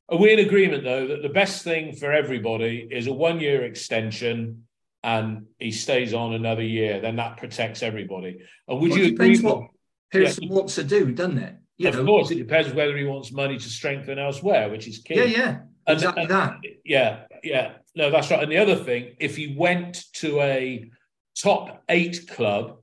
Are 0.10 0.18
we 0.18 0.34
in 0.34 0.40
agreement, 0.40 0.84
though, 0.84 1.08
that 1.08 1.22
the 1.22 1.30
best 1.30 1.64
thing 1.64 1.96
for 1.96 2.12
everybody 2.12 2.86
is 2.92 3.08
a 3.08 3.14
one 3.14 3.40
year 3.40 3.64
extension 3.64 4.68
and 5.04 5.46
he 5.58 5.72
stays 5.72 6.14
on 6.14 6.34
another 6.34 6.64
year? 6.64 7.00
Then 7.00 7.16
that 7.16 7.38
protects 7.38 7.82
everybody. 7.82 8.40
And 8.68 8.82
would 8.82 8.92
Well, 8.92 9.00
you 9.00 9.06
it 9.06 9.12
agree? 9.14 9.40
what 9.40 9.70
Pearson 10.12 10.50
wants 10.50 10.76
to 10.76 10.84
do, 10.84 11.14
doesn't 11.14 11.38
it? 11.38 11.56
You 11.78 11.88
of 11.90 11.96
know? 11.96 12.06
course, 12.06 12.30
it 12.30 12.36
depends 12.36 12.74
whether 12.74 12.98
he 12.98 13.06
wants 13.06 13.32
money 13.32 13.58
to 13.58 13.70
strengthen 13.70 14.20
elsewhere, 14.20 14.70
which 14.70 14.86
is 14.86 15.00
key. 15.00 15.16
Yeah, 15.16 15.24
yeah, 15.24 15.60
And- 15.88 15.98
exactly 15.98 16.24
and- 16.24 16.32
that. 16.32 16.60
Yeah, 16.86 17.24
yeah. 17.44 17.74
No, 17.96 18.10
that's 18.10 18.32
right. 18.32 18.42
And 18.42 18.52
the 18.52 18.58
other 18.58 18.76
thing, 18.76 19.16
if 19.20 19.36
he 19.36 19.56
went 19.56 20.06
to 20.14 20.40
a 20.42 20.90
top 21.38 21.84
eight 21.90 22.28
club, 22.30 22.78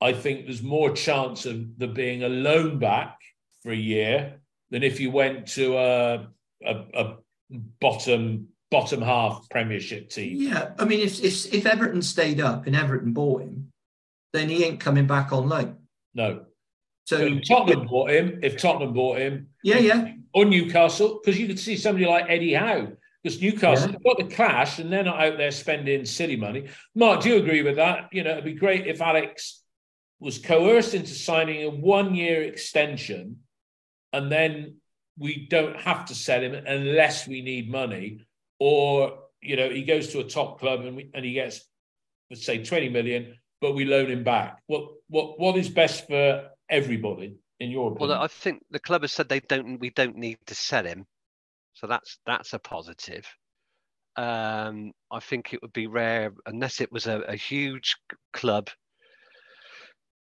I 0.00 0.12
think 0.12 0.46
there's 0.46 0.62
more 0.62 0.90
chance 0.92 1.46
of 1.46 1.78
there 1.78 1.88
being 1.88 2.24
a 2.24 2.28
loan 2.28 2.78
back 2.78 3.18
for 3.62 3.70
a 3.72 3.76
year 3.76 4.40
than 4.70 4.82
if 4.82 5.00
you 5.00 5.10
went 5.10 5.46
to 5.48 5.76
a 5.76 6.28
a, 6.64 6.74
a 6.94 7.16
bottom 7.80 8.48
bottom 8.70 9.02
half 9.02 9.48
Premiership 9.50 10.10
team. 10.10 10.36
Yeah, 10.40 10.72
I 10.78 10.84
mean, 10.84 11.00
if, 11.00 11.22
if 11.22 11.52
if 11.52 11.66
Everton 11.66 12.02
stayed 12.02 12.40
up 12.40 12.66
and 12.66 12.76
Everton 12.76 13.12
bought 13.12 13.42
him, 13.42 13.72
then 14.32 14.48
he 14.48 14.64
ain't 14.64 14.80
coming 14.80 15.06
back 15.06 15.32
on 15.32 15.48
loan. 15.48 15.76
No. 16.14 16.44
So 17.04 17.16
if 17.16 17.48
Tottenham 17.48 17.86
bought 17.86 18.10
him, 18.10 18.40
if 18.42 18.58
Tottenham 18.60 18.92
bought 18.92 19.18
him, 19.18 19.48
yeah, 19.64 19.78
yeah, 19.78 20.12
or 20.32 20.44
Newcastle, 20.44 21.20
because 21.20 21.38
you 21.38 21.46
could 21.46 21.58
see 21.58 21.76
somebody 21.76 22.06
like 22.06 22.26
Eddie 22.28 22.54
Howe. 22.54 22.88
because 23.22 23.40
Newcastle 23.40 23.90
yeah. 23.92 23.98
got 24.04 24.18
the 24.18 24.34
cash 24.34 24.78
and 24.78 24.92
they're 24.92 25.04
not 25.04 25.20
out 25.22 25.38
there 25.38 25.50
spending 25.50 26.04
city 26.04 26.36
money. 26.36 26.68
Mark, 26.94 27.22
do 27.22 27.30
you 27.30 27.36
agree 27.36 27.62
with 27.62 27.76
that? 27.76 28.08
You 28.12 28.24
know, 28.24 28.32
it'd 28.32 28.44
be 28.44 28.54
great 28.54 28.86
if 28.86 29.00
Alex 29.00 29.62
was 30.20 30.38
coerced 30.38 30.94
into 30.94 31.14
signing 31.14 31.64
a 31.64 31.70
one-year 31.70 32.42
extension, 32.42 33.38
and 34.12 34.30
then 34.30 34.76
we 35.18 35.46
don't 35.48 35.76
have 35.76 36.06
to 36.06 36.14
sell 36.14 36.40
him 36.40 36.54
unless 36.54 37.26
we 37.26 37.42
need 37.42 37.70
money, 37.70 38.26
or 38.58 39.18
you 39.40 39.56
know, 39.56 39.70
he 39.70 39.84
goes 39.84 40.08
to 40.08 40.20
a 40.20 40.24
top 40.24 40.58
club 40.58 40.80
and, 40.80 40.96
we, 40.96 41.10
and 41.14 41.24
he 41.24 41.32
gets, 41.32 41.60
let's 42.30 42.44
say, 42.44 42.64
twenty 42.64 42.88
million, 42.88 43.34
but 43.60 43.74
we 43.74 43.84
loan 43.84 44.10
him 44.10 44.24
back. 44.24 44.60
What 44.66 44.90
what 45.08 45.38
what 45.38 45.56
is 45.56 45.68
best 45.68 46.06
for 46.06 46.48
everybody 46.68 47.36
in 47.60 47.70
your 47.70 47.92
opinion? 47.92 48.10
Well, 48.10 48.22
I 48.22 48.28
think 48.28 48.62
the 48.70 48.78
club 48.78 49.02
has 49.02 49.12
said 49.12 49.28
they 49.28 49.40
don't. 49.40 49.78
We 49.78 49.90
don't 49.90 50.16
need 50.16 50.38
to 50.46 50.54
sell 50.54 50.84
him. 50.84 51.06
So 51.74 51.86
that's 51.86 52.18
that's 52.26 52.52
a 52.52 52.58
positive. 52.58 53.26
Um, 54.16 54.92
I 55.12 55.20
think 55.20 55.54
it 55.54 55.62
would 55.62 55.72
be 55.72 55.86
rare 55.86 56.32
unless 56.46 56.80
it 56.80 56.90
was 56.90 57.06
a, 57.06 57.20
a 57.20 57.36
huge 57.36 57.96
club 58.32 58.68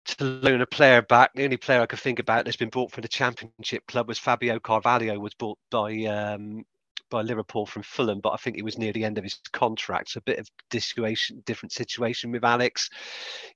to 0.05 0.25
loan 0.25 0.61
a 0.61 0.67
player 0.67 1.03
back. 1.03 1.33
The 1.35 1.45
only 1.45 1.57
player 1.57 1.81
I 1.81 1.87
could 1.87 1.99
think 1.99 2.19
about 2.19 2.45
that's 2.45 2.57
been 2.57 2.69
bought 2.69 2.93
from 2.93 3.03
the 3.03 3.09
Championship 3.09 3.87
club 3.87 4.09
was 4.09 4.19
Fabio 4.19 4.59
Carvalho, 4.59 5.19
was 5.19 5.35
bought 5.35 5.59
by 5.71 6.05
um, 6.05 6.65
by 7.11 7.23
Liverpool 7.23 7.67
from 7.67 7.83
Fulham, 7.83 8.21
but 8.21 8.33
I 8.33 8.37
think 8.37 8.57
he 8.57 8.63
was 8.63 8.79
near 8.79 8.93
the 8.93 9.05
end 9.05 9.19
of 9.19 9.25
his 9.25 9.39
contract. 9.53 10.11
So 10.11 10.19
a 10.19 10.23
bit 10.23 10.39
of 10.39 10.49
situation, 10.73 11.43
different 11.47 11.73
situation 11.73 12.31
with 12.31 12.45
Alex. 12.45 12.89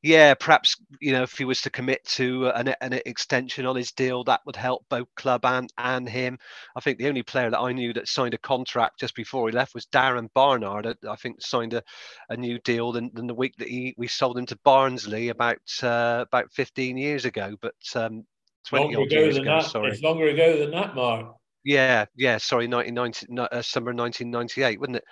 Yeah, 0.02 0.34
perhaps 0.34 0.76
you 1.00 1.12
know 1.12 1.22
if 1.22 1.36
he 1.36 1.44
was 1.44 1.60
to 1.62 1.70
commit 1.70 2.04
to 2.04 2.48
an, 2.48 2.74
an 2.80 3.00
extension 3.06 3.66
on 3.66 3.76
his 3.76 3.92
deal, 3.92 4.24
that 4.24 4.40
would 4.46 4.56
help 4.56 4.84
both 4.88 5.08
club 5.16 5.44
and 5.44 5.72
and 5.78 6.08
him. 6.08 6.38
I 6.76 6.80
think 6.80 6.98
the 6.98 7.08
only 7.08 7.22
player 7.22 7.50
that 7.50 7.60
I 7.60 7.72
knew 7.72 7.92
that 7.94 8.08
signed 8.08 8.34
a 8.34 8.38
contract 8.38 9.00
just 9.00 9.14
before 9.14 9.48
he 9.48 9.54
left 9.54 9.74
was 9.74 9.86
Darren 9.86 10.28
Barnard. 10.34 10.86
I 11.08 11.16
think 11.16 11.42
signed 11.42 11.74
a, 11.74 11.82
a 12.28 12.36
new 12.36 12.58
deal 12.60 12.92
than, 12.92 13.10
than 13.14 13.26
the 13.26 13.34
week 13.34 13.54
that 13.58 13.68
he 13.68 13.94
we 13.96 14.08
sold 14.08 14.38
him 14.38 14.46
to 14.46 14.58
Barnsley 14.64 15.28
about 15.28 15.60
uh, 15.82 16.24
about 16.26 16.52
15 16.52 16.96
years 16.96 17.24
ago. 17.24 17.56
But 17.60 17.74
um, 17.94 18.24
20 18.68 18.94
longer 18.94 19.02
ago 19.02 19.32
than 19.32 19.42
ago, 19.42 19.60
that. 19.60 19.70
Sorry. 19.70 19.90
It's 19.90 20.02
longer 20.02 20.28
ago 20.28 20.58
than 20.58 20.70
that, 20.72 20.94
Mark. 20.94 21.36
Yeah, 21.64 22.06
yeah. 22.16 22.38
Sorry, 22.38 22.66
1990, 22.66 23.26
uh, 23.38 23.62
summer 23.62 23.92
1998, 23.92 24.80
wasn't 24.80 24.96
it? 24.96 25.04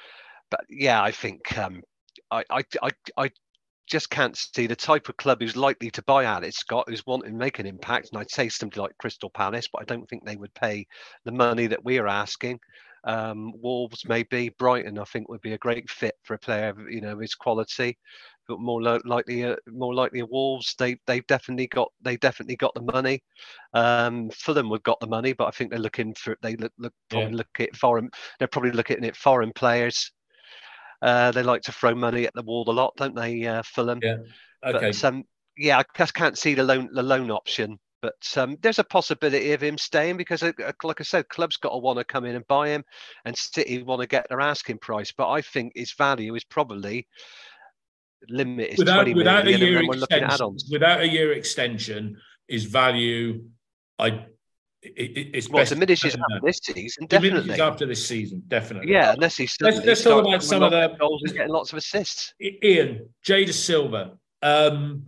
But 0.50 0.62
yeah, 0.70 1.02
I 1.02 1.12
think 1.12 1.56
um, 1.58 1.82
I, 2.30 2.44
I, 2.50 2.62
I, 2.82 2.90
I 3.16 3.30
just 3.88 4.10
can't 4.10 4.36
see 4.36 4.66
the 4.66 4.76
type 4.76 5.08
of 5.08 5.16
club 5.18 5.40
who's 5.40 5.56
likely 5.56 5.90
to 5.92 6.02
buy 6.04 6.24
Alex 6.24 6.58
Scott, 6.58 6.86
who's 6.88 7.06
wanting 7.06 7.32
to 7.32 7.38
make 7.38 7.58
an 7.58 7.66
impact. 7.66 8.10
And 8.12 8.20
I'd 8.20 8.30
say 8.30 8.48
something 8.48 8.82
like 8.82 8.98
Crystal 8.98 9.30
Palace, 9.30 9.68
but 9.72 9.82
I 9.82 9.84
don't 9.84 10.08
think 10.08 10.24
they 10.24 10.36
would 10.36 10.54
pay 10.54 10.86
the 11.24 11.32
money 11.32 11.66
that 11.68 11.84
we 11.84 11.98
are 11.98 12.08
asking. 12.08 12.60
Um, 13.04 13.52
Wolves, 13.60 14.04
maybe 14.08 14.50
Brighton, 14.50 14.98
I 14.98 15.04
think 15.04 15.28
would 15.28 15.40
be 15.42 15.54
a 15.54 15.58
great 15.58 15.90
fit 15.90 16.16
for 16.24 16.34
a 16.34 16.38
player, 16.38 16.70
of 16.70 16.78
you 16.90 17.00
know, 17.00 17.18
his 17.18 17.34
quality 17.34 17.98
but 18.50 18.60
more 18.60 18.82
lo- 18.82 19.00
likely, 19.04 19.44
uh, 19.44 19.54
more 19.68 19.94
likely 19.94 20.22
Wolves. 20.24 20.74
They 20.76 20.96
they've 21.06 21.26
definitely 21.28 21.68
got 21.68 21.88
they 22.02 22.16
definitely 22.16 22.56
got 22.56 22.74
the 22.74 22.82
money. 22.82 23.22
Um, 23.72 24.28
Fulham 24.30 24.70
have 24.70 24.82
got 24.82 24.98
the 25.00 25.06
money, 25.06 25.32
but 25.32 25.46
I 25.46 25.52
think 25.52 25.70
they're 25.70 25.78
looking 25.78 26.14
for 26.14 26.36
they 26.42 26.56
look, 26.56 26.72
look 26.78 26.92
probably 27.08 27.30
yeah. 27.30 27.36
look 27.36 27.60
at 27.60 27.76
foreign. 27.76 28.10
They're 28.38 28.48
probably 28.48 28.72
looking 28.72 29.04
at 29.04 29.16
foreign 29.16 29.52
players. 29.52 30.10
Uh, 31.00 31.30
they 31.30 31.44
like 31.44 31.62
to 31.62 31.72
throw 31.72 31.94
money 31.94 32.26
at 32.26 32.34
the 32.34 32.42
wall 32.42 32.68
a 32.68 32.72
lot, 32.72 32.92
don't 32.96 33.14
they, 33.14 33.46
uh, 33.46 33.62
Fulham? 33.62 34.00
Yeah. 34.02 34.18
Okay. 34.66 34.90
But, 34.90 35.04
um, 35.04 35.24
yeah, 35.56 35.78
I 35.78 35.84
just 35.96 36.12
can't 36.12 36.36
see 36.36 36.54
the 36.54 36.64
loan 36.64 36.88
the 36.92 37.02
loan 37.02 37.30
option. 37.30 37.78
But 38.02 38.34
um, 38.36 38.56
there's 38.62 38.78
a 38.78 38.84
possibility 38.84 39.52
of 39.52 39.62
him 39.62 39.76
staying 39.76 40.16
because, 40.16 40.42
uh, 40.42 40.52
like 40.82 41.00
I 41.00 41.04
said, 41.04 41.28
clubs 41.28 41.58
got 41.58 41.70
to 41.70 41.78
want 41.78 41.98
to 41.98 42.04
come 42.04 42.24
in 42.24 42.34
and 42.34 42.46
buy 42.48 42.68
him, 42.70 42.82
and 43.26 43.36
City 43.36 43.82
want 43.82 44.00
to 44.00 44.06
get 44.06 44.26
their 44.28 44.40
asking 44.40 44.78
price. 44.78 45.12
But 45.12 45.28
I 45.28 45.42
think 45.42 45.72
his 45.74 45.92
value 45.92 46.34
is 46.34 46.44
probably 46.44 47.06
limit 48.28 48.70
is 48.70 48.78
without, 48.78 49.02
20 49.02 49.14
without 49.14 49.44
million, 49.44 49.62
a 49.62 49.66
year 49.66 49.92
extension, 49.92 50.56
Without 50.70 51.00
a 51.00 51.08
year 51.08 51.32
extension, 51.32 52.16
is 52.48 52.64
value. 52.64 53.44
I 53.98 54.26
it, 54.82 55.30
it's 55.34 55.48
well, 55.48 55.64
diminishes 55.64 56.14
after 56.14 56.40
this 56.42 56.58
season, 56.62 57.06
definitely. 57.06 57.60
after 57.60 57.86
this 57.86 58.06
season, 58.06 58.42
definitely. 58.48 58.90
Yeah, 58.90 59.12
unless 59.12 59.36
he's 59.36 59.52
still, 59.52 59.68
let's, 59.68 59.84
let's 59.84 60.02
talk 60.02 60.24
about 60.24 60.42
some 60.42 60.62
of 60.62 60.70
the 60.70 60.96
goals 60.98 61.22
and 61.22 61.34
getting 61.34 61.52
lots 61.52 61.72
of 61.72 61.78
assists. 61.78 62.32
Ian 62.40 63.08
Jay 63.22 63.44
Dasilva 63.44 64.16
um, 64.42 65.04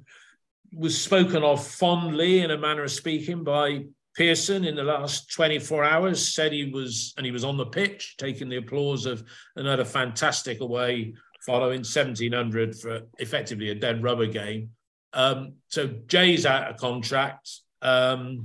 was 0.75 1.01
spoken 1.01 1.43
of 1.43 1.67
fondly, 1.67 2.41
in 2.41 2.51
a 2.51 2.59
manner 2.59 2.85
of 2.85 2.91
speaking, 2.91 3.45
by 3.45 3.85
Pearson 4.15 4.65
in 4.65 4.77
the 4.77 4.85
last 4.85 5.33
24 5.33 5.85
hours. 5.85 6.35
Said 6.35 6.53
he 6.53 6.71
was, 6.71 7.15
and 7.17 7.25
he 7.25 7.33
was 7.33 7.45
on 7.45 7.57
the 7.57 7.67
pitch, 7.67 8.17
taking 8.19 8.51
the 8.51 8.57
applause 8.57 9.07
of 9.07 9.25
another 9.57 9.87
fantastic 9.87 10.61
away 10.61 11.15
following 11.45 11.81
1700 11.81 12.79
for 12.79 13.01
effectively 13.19 13.71
a 13.71 13.75
dead 13.75 14.03
rubber 14.03 14.27
game. 14.27 14.71
Um, 15.13 15.55
so 15.69 15.89
Jay's 16.07 16.47
out 16.47 16.71
of 16.71 16.77
contract. 16.77 17.51
Um, 17.83 18.45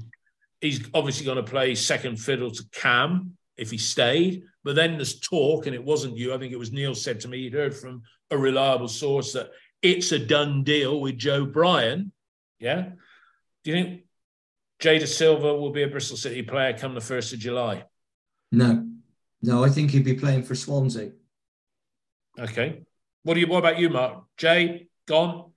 he's 0.62 0.88
obviously 0.93 1.26
going 1.26 1.38
to 1.38 1.43
play 1.43 1.76
second 1.76 2.18
fiddle 2.18 2.52
to 2.52 2.64
Cam 2.72 3.38
if 3.56 3.72
he 3.72 3.78
stayed. 3.78 4.43
But 4.64 4.76
then 4.76 4.95
there's 4.95 5.20
talk, 5.20 5.66
and 5.66 5.76
it 5.76 5.84
wasn't 5.84 6.18
you. 6.18 6.34
I 6.34 6.38
think 6.38 6.52
it 6.52 6.60
was 6.60 6.72
Neil 6.72 6.95
said 6.95 7.20
to 7.22 7.28
me 7.28 7.43
he'd 7.43 7.54
heard 7.54 7.76
from 7.76 8.02
a 8.32 8.38
reliable 8.38 8.88
source 8.88 9.34
that 9.34 9.52
it's 9.82 10.12
a 10.12 10.20
done 10.20 10.64
deal 10.64 11.00
with 11.00 11.18
Joe 11.18 11.45
Bryan. 11.45 12.12
Yeah. 12.60 12.89
Do 13.64 13.72
you 13.72 13.74
think 13.74 14.02
Jay 14.80 15.04
Silva 15.06 15.54
will 15.56 15.72
be 15.72 15.84
a 15.84 15.88
Bristol 15.88 16.18
City 16.18 16.41
player 16.41 16.78
come 16.78 16.93
the 16.93 17.00
1st 17.00 17.34
of 17.34 17.39
July? 17.39 17.86
No. 18.52 18.88
No, 19.41 19.64
I 19.64 19.70
think 19.70 19.91
he'd 19.91 20.04
be 20.04 20.16
playing 20.16 20.43
for 20.43 20.56
Swansea. 20.56 21.12
Okay. 22.39 22.82
What 23.24 23.36
do 23.36 23.39
you? 23.39 23.47
What 23.47 23.59
about 23.59 23.80
you, 23.80 23.89
Mark? 23.89 24.24
Jay 24.38 24.88
gone? 25.07 25.51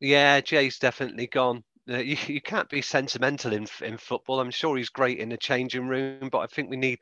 Yeah, 0.00 0.40
Jay's 0.40 0.78
definitely 0.78 1.26
gone. 1.26 1.62
Uh, 1.88 1.98
you, 1.98 2.16
you 2.26 2.40
can't 2.40 2.68
be 2.68 2.80
sentimental 2.82 3.52
in 3.52 3.66
in 3.82 3.96
football. 3.96 4.40
I'm 4.40 4.50
sure 4.50 4.76
he's 4.76 4.88
great 4.88 5.18
in 5.18 5.28
the 5.28 5.36
changing 5.36 5.86
room, 5.86 6.28
but 6.30 6.38
I 6.38 6.46
think 6.46 6.70
we 6.70 6.76
need 6.76 6.98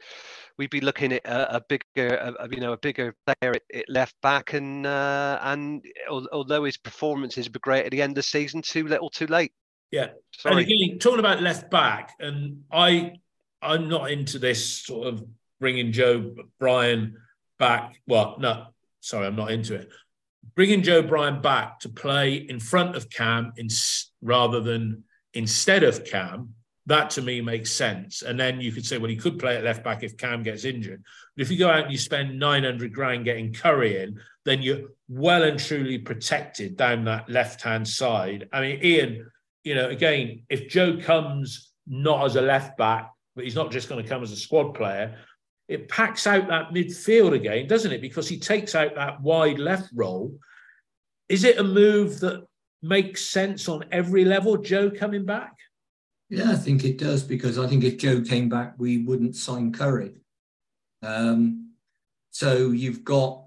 we'd 0.59 0.71
be 0.71 0.81
looking 0.81 1.13
at 1.13 1.25
a, 1.25 1.57
a 1.57 1.61
bigger, 1.69 2.17
a, 2.17 2.49
you 2.51 2.61
know, 2.61 2.73
a 2.73 2.79
bigger 2.79 3.15
player 3.27 3.55
at, 3.55 3.63
at 3.75 3.89
left 3.89 4.15
back, 4.23 4.55
and 4.55 4.87
uh, 4.87 5.39
and 5.43 5.85
although 6.11 6.65
his 6.65 6.77
performances 6.77 7.49
were 7.49 7.61
great 7.61 7.85
at 7.85 7.91
the 7.93 8.03
end 8.03 8.13
of 8.13 8.17
the 8.17 8.23
season, 8.23 8.63
too 8.63 8.87
little, 8.87 9.09
too 9.09 9.27
late. 9.27 9.53
Yeah, 9.91 10.09
Sorry. 10.33 10.53
and 10.55 10.61
again, 10.61 10.99
talking 10.99 11.21
about 11.21 11.43
left 11.43 11.71
back, 11.71 12.15
and 12.19 12.63
I 12.73 13.13
I'm 13.61 13.89
not 13.89 14.11
into 14.11 14.39
this 14.39 14.85
sort 14.85 15.07
of 15.07 15.25
bringing 15.61 15.93
Joe 15.93 16.35
Bryan 16.59 17.17
back. 17.59 18.01
Well, 18.07 18.37
no, 18.41 18.67
sorry, 19.03 19.27
I'm 19.27 19.37
not 19.37 19.51
into 19.51 19.75
it. 19.75 19.91
Bringing 20.55 20.83
Joe 20.83 21.03
Bryan 21.03 21.43
back 21.43 21.81
to 21.81 21.89
play 21.89 22.35
in 22.35 22.59
front 22.59 22.97
of 22.97 23.11
Cam 23.11 23.53
in, 23.57 23.69
rather 24.23 24.61
than 24.61 25.05
instead 25.35 25.83
of 25.83 26.05
Cam, 26.05 26.55
that 26.87 27.11
to 27.11 27.23
me 27.23 27.41
makes 27.41 27.71
sense. 27.71 28.23
And 28.23 28.39
then 28.41 28.61
you 28.61 28.73
could 28.73 28.87
say, 28.87 28.99
well, 28.99 29.11
he 29.11 29.17
could 29.17 29.39
play 29.39 29.57
at 29.57 29.65
left 29.65 29.85
back 29.85 30.03
if 30.03 30.17
Cam 30.17 30.43
gets 30.43 30.65
injured. 30.65 31.03
But 31.37 31.43
if 31.43 31.51
you 31.51 31.59
go 31.59 31.69
out 31.69 31.85
and 31.85 31.93
you 31.93 31.99
spend 31.99 32.39
900 32.39 32.93
grand 32.93 33.25
getting 33.25 33.53
Curry 33.53 34.03
in, 34.03 34.19
then 34.45 34.63
you're 34.63 34.89
well 35.09 35.45
and 35.45 35.59
truly 35.59 35.99
protected 35.99 36.77
down 36.77 37.05
that 37.05 37.29
left 37.29 37.63
hand 37.63 37.87
side. 37.87 38.49
I 38.53 38.61
mean, 38.61 38.81
Ian, 38.83 39.31
you 39.63 39.77
know, 39.77 39.91
again, 39.91 40.43
if 40.49 40.69
Joe 40.69 40.99
comes 41.01 41.71
not 41.87 42.25
as 42.25 42.37
a 42.37 42.43
left 42.43 42.77
back, 42.77 43.13
but 43.37 43.45
he's 43.45 43.55
not 43.55 43.71
just 43.71 43.89
going 43.89 44.03
to 44.03 44.09
come 44.09 44.23
as 44.23 44.33
a 44.33 44.37
squad 44.37 44.75
player, 44.75 45.19
it 45.73 45.89
packs 45.89 46.27
out 46.27 46.49
that 46.49 46.71
midfield 46.71 47.33
again, 47.33 47.67
doesn't 47.67 47.93
it? 47.93 48.01
Because 48.01 48.29
he 48.29 48.39
takes 48.39 48.75
out 48.75 48.95
that 48.95 49.21
wide 49.23 49.59
left 49.59 49.89
role. 49.95 50.39
Is 51.29 51.45
it 51.45 51.59
a 51.59 51.65
move 51.65 52.21
that 52.21 52.47
makes 52.83 53.25
sense 53.25 53.69
on 53.69 53.85
every 53.91 54.25
level, 54.25 54.57
Joe 54.57 54.91
coming 54.91 55.25
back? 55.25 55.55
Yeah, 56.29 56.51
I 56.51 56.57
think 56.57 56.85
it 56.85 56.99
does 56.99 57.23
because 57.23 57.59
I 57.59 57.67
think 57.67 57.85
if 57.85 57.99
Joe 57.99 58.21
came 58.21 58.49
back, 58.49 58.75
we 58.79 58.99
wouldn't 58.99 59.37
sign 59.37 59.73
Curry. 59.73 60.15
Um, 61.03 61.73
so 62.31 62.71
you've 62.71 63.05
got 63.05 63.47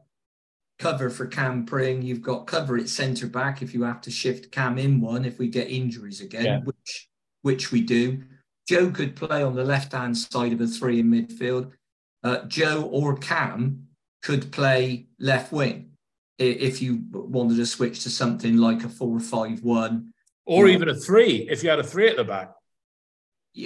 cover 0.80 1.10
for 1.10 1.26
Cam 1.26 1.66
Pring, 1.66 2.02
you've 2.02 2.22
got 2.22 2.48
cover 2.48 2.78
at 2.78 2.90
centre 2.90 3.28
back 3.28 3.62
if 3.62 3.74
you 3.74 3.84
have 3.84 4.02
to 4.02 4.12
shift 4.12 4.52
Cam 4.52 4.78
in 4.78 5.00
one 5.00 5.26
if 5.26 5.40
we 5.40 5.48
get 5.48 5.70
injuries 5.70 6.22
again, 6.22 6.46
yeah. 6.46 6.60
which 6.60 7.10
which 7.42 7.72
we 7.72 7.82
do. 7.82 8.24
Joe 8.68 8.90
could 8.90 9.16
play 9.16 9.44
on 9.44 9.56
the 9.56 9.64
left 9.64 9.94
hand 9.94 10.18
side 10.18 10.54
of 10.54 10.62
a 10.62 10.68
three 10.68 11.00
in 11.00 11.08
midfield 11.12 11.72
uh, 12.26 12.44
Joe 12.48 12.90
or 12.92 13.16
Cam 13.16 13.88
could 14.24 14.52
play 14.52 15.08
left 15.20 15.52
wing 15.52 15.92
if 16.38 16.82
you 16.82 17.04
wanted 17.12 17.56
to 17.58 17.66
switch 17.66 18.04
to 18.04 18.10
something 18.10 18.58
like 18.58 18.84
a 18.84 18.90
four 18.90 19.16
or 19.16 19.22
five 19.22 19.64
one, 19.64 20.12
or 20.46 20.68
even 20.68 20.90
a 20.90 20.96
three 20.96 21.48
if 21.50 21.64
you 21.64 21.70
had 21.70 21.80
a 21.80 21.84
three 21.84 22.10
at 22.10 22.18
the 22.18 22.24
back. 22.24 22.52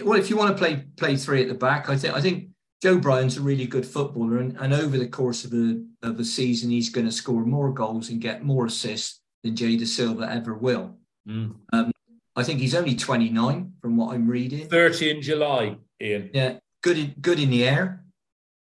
Well, 0.03 0.19
if 0.19 0.29
you 0.29 0.35
want 0.35 0.55
to 0.55 0.57
play 0.57 0.83
play 0.97 1.15
three 1.15 1.41
at 1.41 1.47
the 1.47 1.55
back, 1.55 1.89
I 1.89 1.97
think 1.97 2.13
I 2.13 2.21
think 2.21 2.49
Joe 2.83 2.99
Bryan's 2.99 3.37
a 3.37 3.41
really 3.41 3.65
good 3.65 3.85
footballer, 3.85 4.37
and, 4.37 4.55
and 4.57 4.73
over 4.73 4.97
the 4.97 5.07
course 5.07 5.45
of 5.45 5.53
a 5.53 5.81
of 6.03 6.19
a 6.19 6.25
season, 6.25 6.69
he's 6.69 6.89
going 6.89 7.07
to 7.07 7.11
score 7.11 7.45
more 7.45 7.73
goals 7.73 8.09
and 8.09 8.21
get 8.21 8.43
more 8.43 8.65
assists 8.65 9.21
than 9.43 9.55
Jay 9.55 9.77
Dasilva 9.77 10.29
ever 10.29 10.53
will. 10.53 10.97
Mm. 11.27 11.55
Um, 11.71 11.91
I 12.35 12.43
think 12.43 12.59
he's 12.59 12.75
only 12.75 12.95
29 12.95 13.73
from 13.81 13.97
what 13.97 14.13
I'm 14.13 14.27
reading. 14.27 14.67
30 14.67 15.09
in 15.09 15.21
July, 15.21 15.77
Ian. 16.01 16.29
Yeah, 16.33 16.59
good 16.83 16.97
in, 16.97 17.15
good 17.21 17.39
in 17.39 17.49
the 17.49 17.67
air. 17.67 18.03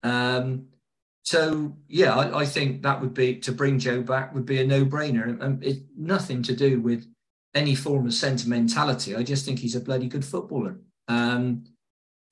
Um, 0.05 0.67
so 1.23 1.75
yeah, 1.87 2.15
I, 2.15 2.41
I, 2.41 2.45
think 2.45 2.83
that 2.83 3.01
would 3.01 3.15
be 3.15 3.37
to 3.37 3.51
bring 3.51 3.79
Joe 3.79 4.03
back 4.03 4.35
would 4.35 4.45
be 4.45 4.61
a 4.61 4.67
no-brainer, 4.67 5.41
and 5.41 5.63
it's 5.63 5.81
nothing 5.97 6.43
to 6.43 6.55
do 6.55 6.79
with 6.79 7.07
any 7.55 7.73
form 7.73 8.05
of 8.05 8.13
sentimentality. 8.13 9.15
I 9.15 9.23
just 9.23 9.45
think 9.45 9.57
he's 9.57 9.75
a 9.75 9.79
bloody 9.79 10.07
good 10.07 10.23
footballer. 10.23 10.77
Um, 11.07 11.63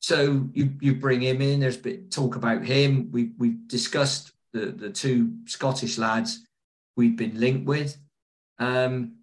so 0.01 0.47
you 0.53 0.73
you 0.81 0.93
bring 0.93 1.21
him 1.21 1.41
in. 1.41 1.59
There's 1.61 1.77
a 1.77 1.81
bit 1.81 2.11
talk 2.11 2.35
about 2.35 2.63
him. 2.63 3.09
We 3.11 3.31
we've 3.39 3.67
discussed 3.67 4.33
the 4.51 4.67
the 4.67 4.91
two 4.91 5.33
Scottish 5.45 5.97
lads 5.97 6.45
we've 6.95 7.17
been 7.17 7.39
linked 7.39 7.65
with. 7.65 7.97
Um, 8.59 9.15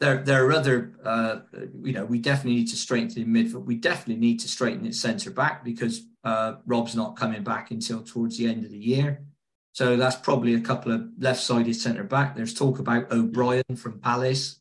there 0.00 0.22
there 0.22 0.46
are 0.46 0.52
other 0.52 0.92
uh, 1.04 1.38
you 1.82 1.92
know 1.92 2.04
we 2.04 2.18
definitely 2.18 2.56
need 2.60 2.68
to 2.68 2.76
strengthen 2.76 3.22
in 3.22 3.28
midfield. 3.28 3.64
We 3.64 3.76
definitely 3.76 4.20
need 4.20 4.40
to 4.40 4.48
straighten 4.48 4.86
it 4.86 4.94
centre 4.94 5.30
back 5.30 5.64
because 5.64 6.02
uh, 6.24 6.56
Rob's 6.66 6.96
not 6.96 7.16
coming 7.16 7.42
back 7.42 7.70
until 7.70 8.02
towards 8.02 8.38
the 8.38 8.48
end 8.48 8.64
of 8.64 8.70
the 8.70 8.78
year. 8.78 9.24
So 9.72 9.96
that's 9.96 10.16
probably 10.16 10.54
a 10.54 10.60
couple 10.60 10.92
of 10.92 11.08
left-sided 11.18 11.74
centre 11.74 12.04
back. 12.04 12.36
There's 12.36 12.54
talk 12.54 12.78
about 12.78 13.10
O'Brien 13.10 13.64
from 13.76 13.98
Palace, 13.98 14.60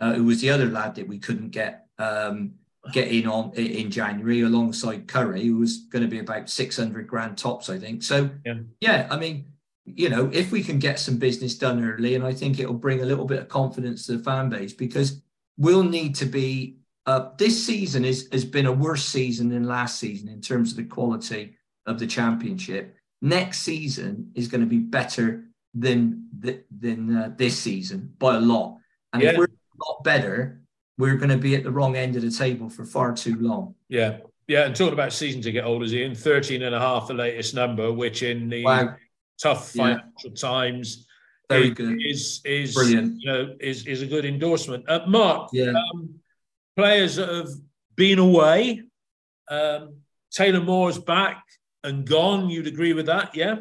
uh, 0.00 0.14
who 0.14 0.24
was 0.24 0.40
the 0.40 0.50
other 0.50 0.66
lad 0.66 0.96
that 0.96 1.06
we 1.06 1.18
couldn't 1.18 1.50
get 1.50 1.86
um, 1.98 2.54
get 2.92 3.08
in 3.08 3.26
on 3.26 3.52
in 3.54 3.90
January 3.90 4.42
alongside 4.42 5.08
Curry, 5.08 5.44
who 5.44 5.58
was 5.58 5.78
going 5.90 6.02
to 6.02 6.08
be 6.08 6.20
about 6.20 6.48
600 6.48 7.06
grand 7.06 7.36
tops, 7.36 7.68
I 7.68 7.78
think. 7.78 8.02
So 8.02 8.30
yeah, 8.44 8.54
yeah 8.80 9.08
I 9.10 9.16
mean, 9.16 9.46
you 9.96 10.08
know, 10.08 10.30
if 10.32 10.50
we 10.52 10.62
can 10.62 10.78
get 10.78 10.98
some 10.98 11.18
business 11.18 11.56
done 11.56 11.84
early, 11.84 12.14
and 12.14 12.24
I 12.24 12.32
think 12.32 12.58
it'll 12.58 12.74
bring 12.74 13.02
a 13.02 13.06
little 13.06 13.24
bit 13.24 13.40
of 13.40 13.48
confidence 13.48 14.06
to 14.06 14.16
the 14.16 14.22
fan 14.22 14.48
base 14.48 14.72
because 14.72 15.22
we'll 15.56 15.82
need 15.82 16.14
to 16.16 16.26
be 16.26 16.78
uh, 17.06 17.30
this 17.38 17.64
season 17.64 18.04
is, 18.04 18.28
has 18.32 18.44
been 18.44 18.66
a 18.66 18.72
worse 18.72 19.04
season 19.04 19.48
than 19.48 19.64
last 19.64 19.98
season 19.98 20.28
in 20.28 20.42
terms 20.42 20.72
of 20.72 20.76
the 20.76 20.84
quality 20.84 21.56
of 21.86 21.98
the 21.98 22.06
championship. 22.06 22.94
Next 23.22 23.60
season 23.60 24.30
is 24.34 24.46
going 24.46 24.60
to 24.60 24.66
be 24.66 24.78
better 24.78 25.44
than 25.74 26.28
than 26.70 27.16
uh, 27.16 27.34
this 27.36 27.58
season 27.58 28.12
by 28.18 28.36
a 28.36 28.40
lot. 28.40 28.76
And 29.12 29.22
yeah. 29.22 29.30
if 29.30 29.38
we're 29.38 29.44
a 29.44 29.88
lot 29.88 30.04
better, 30.04 30.60
we're 30.98 31.16
going 31.16 31.30
to 31.30 31.38
be 31.38 31.56
at 31.56 31.62
the 31.62 31.70
wrong 31.70 31.96
end 31.96 32.14
of 32.16 32.22
the 32.22 32.30
table 32.30 32.68
for 32.68 32.84
far 32.84 33.14
too 33.14 33.36
long. 33.40 33.74
Yeah. 33.88 34.18
Yeah. 34.46 34.64
And 34.66 34.76
talking 34.76 34.92
about 34.92 35.12
season 35.12 35.40
to 35.42 35.52
get 35.52 35.64
older, 35.64 35.86
Ian, 35.86 36.14
13 36.14 36.62
and 36.62 36.74
a 36.74 36.78
half, 36.78 37.08
the 37.08 37.14
latest 37.14 37.54
number, 37.54 37.92
which 37.92 38.22
in 38.22 38.48
the 38.48 38.64
wow. 38.64 38.96
Tough 39.40 39.70
financial 39.70 40.30
yeah. 40.30 40.34
times 40.34 41.06
very 41.48 41.68
is, 41.68 41.74
good. 41.74 42.02
Is 42.04 42.40
is 42.44 42.74
brilliant. 42.74 43.20
You 43.20 43.32
know, 43.32 43.56
is 43.60 43.86
is 43.86 44.02
a 44.02 44.06
good 44.06 44.24
endorsement. 44.24 44.88
Uh, 44.88 45.06
Mark, 45.06 45.50
yeah. 45.52 45.72
Um, 45.94 46.20
players 46.76 47.16
that 47.16 47.28
have 47.28 47.48
been 47.96 48.18
away. 48.18 48.82
Um, 49.50 49.96
Taylor 50.30 50.60
Moore's 50.60 50.98
back 50.98 51.42
and 51.84 52.06
gone. 52.06 52.50
You'd 52.50 52.66
agree 52.66 52.92
with 52.92 53.06
that, 53.06 53.34
yeah? 53.34 53.56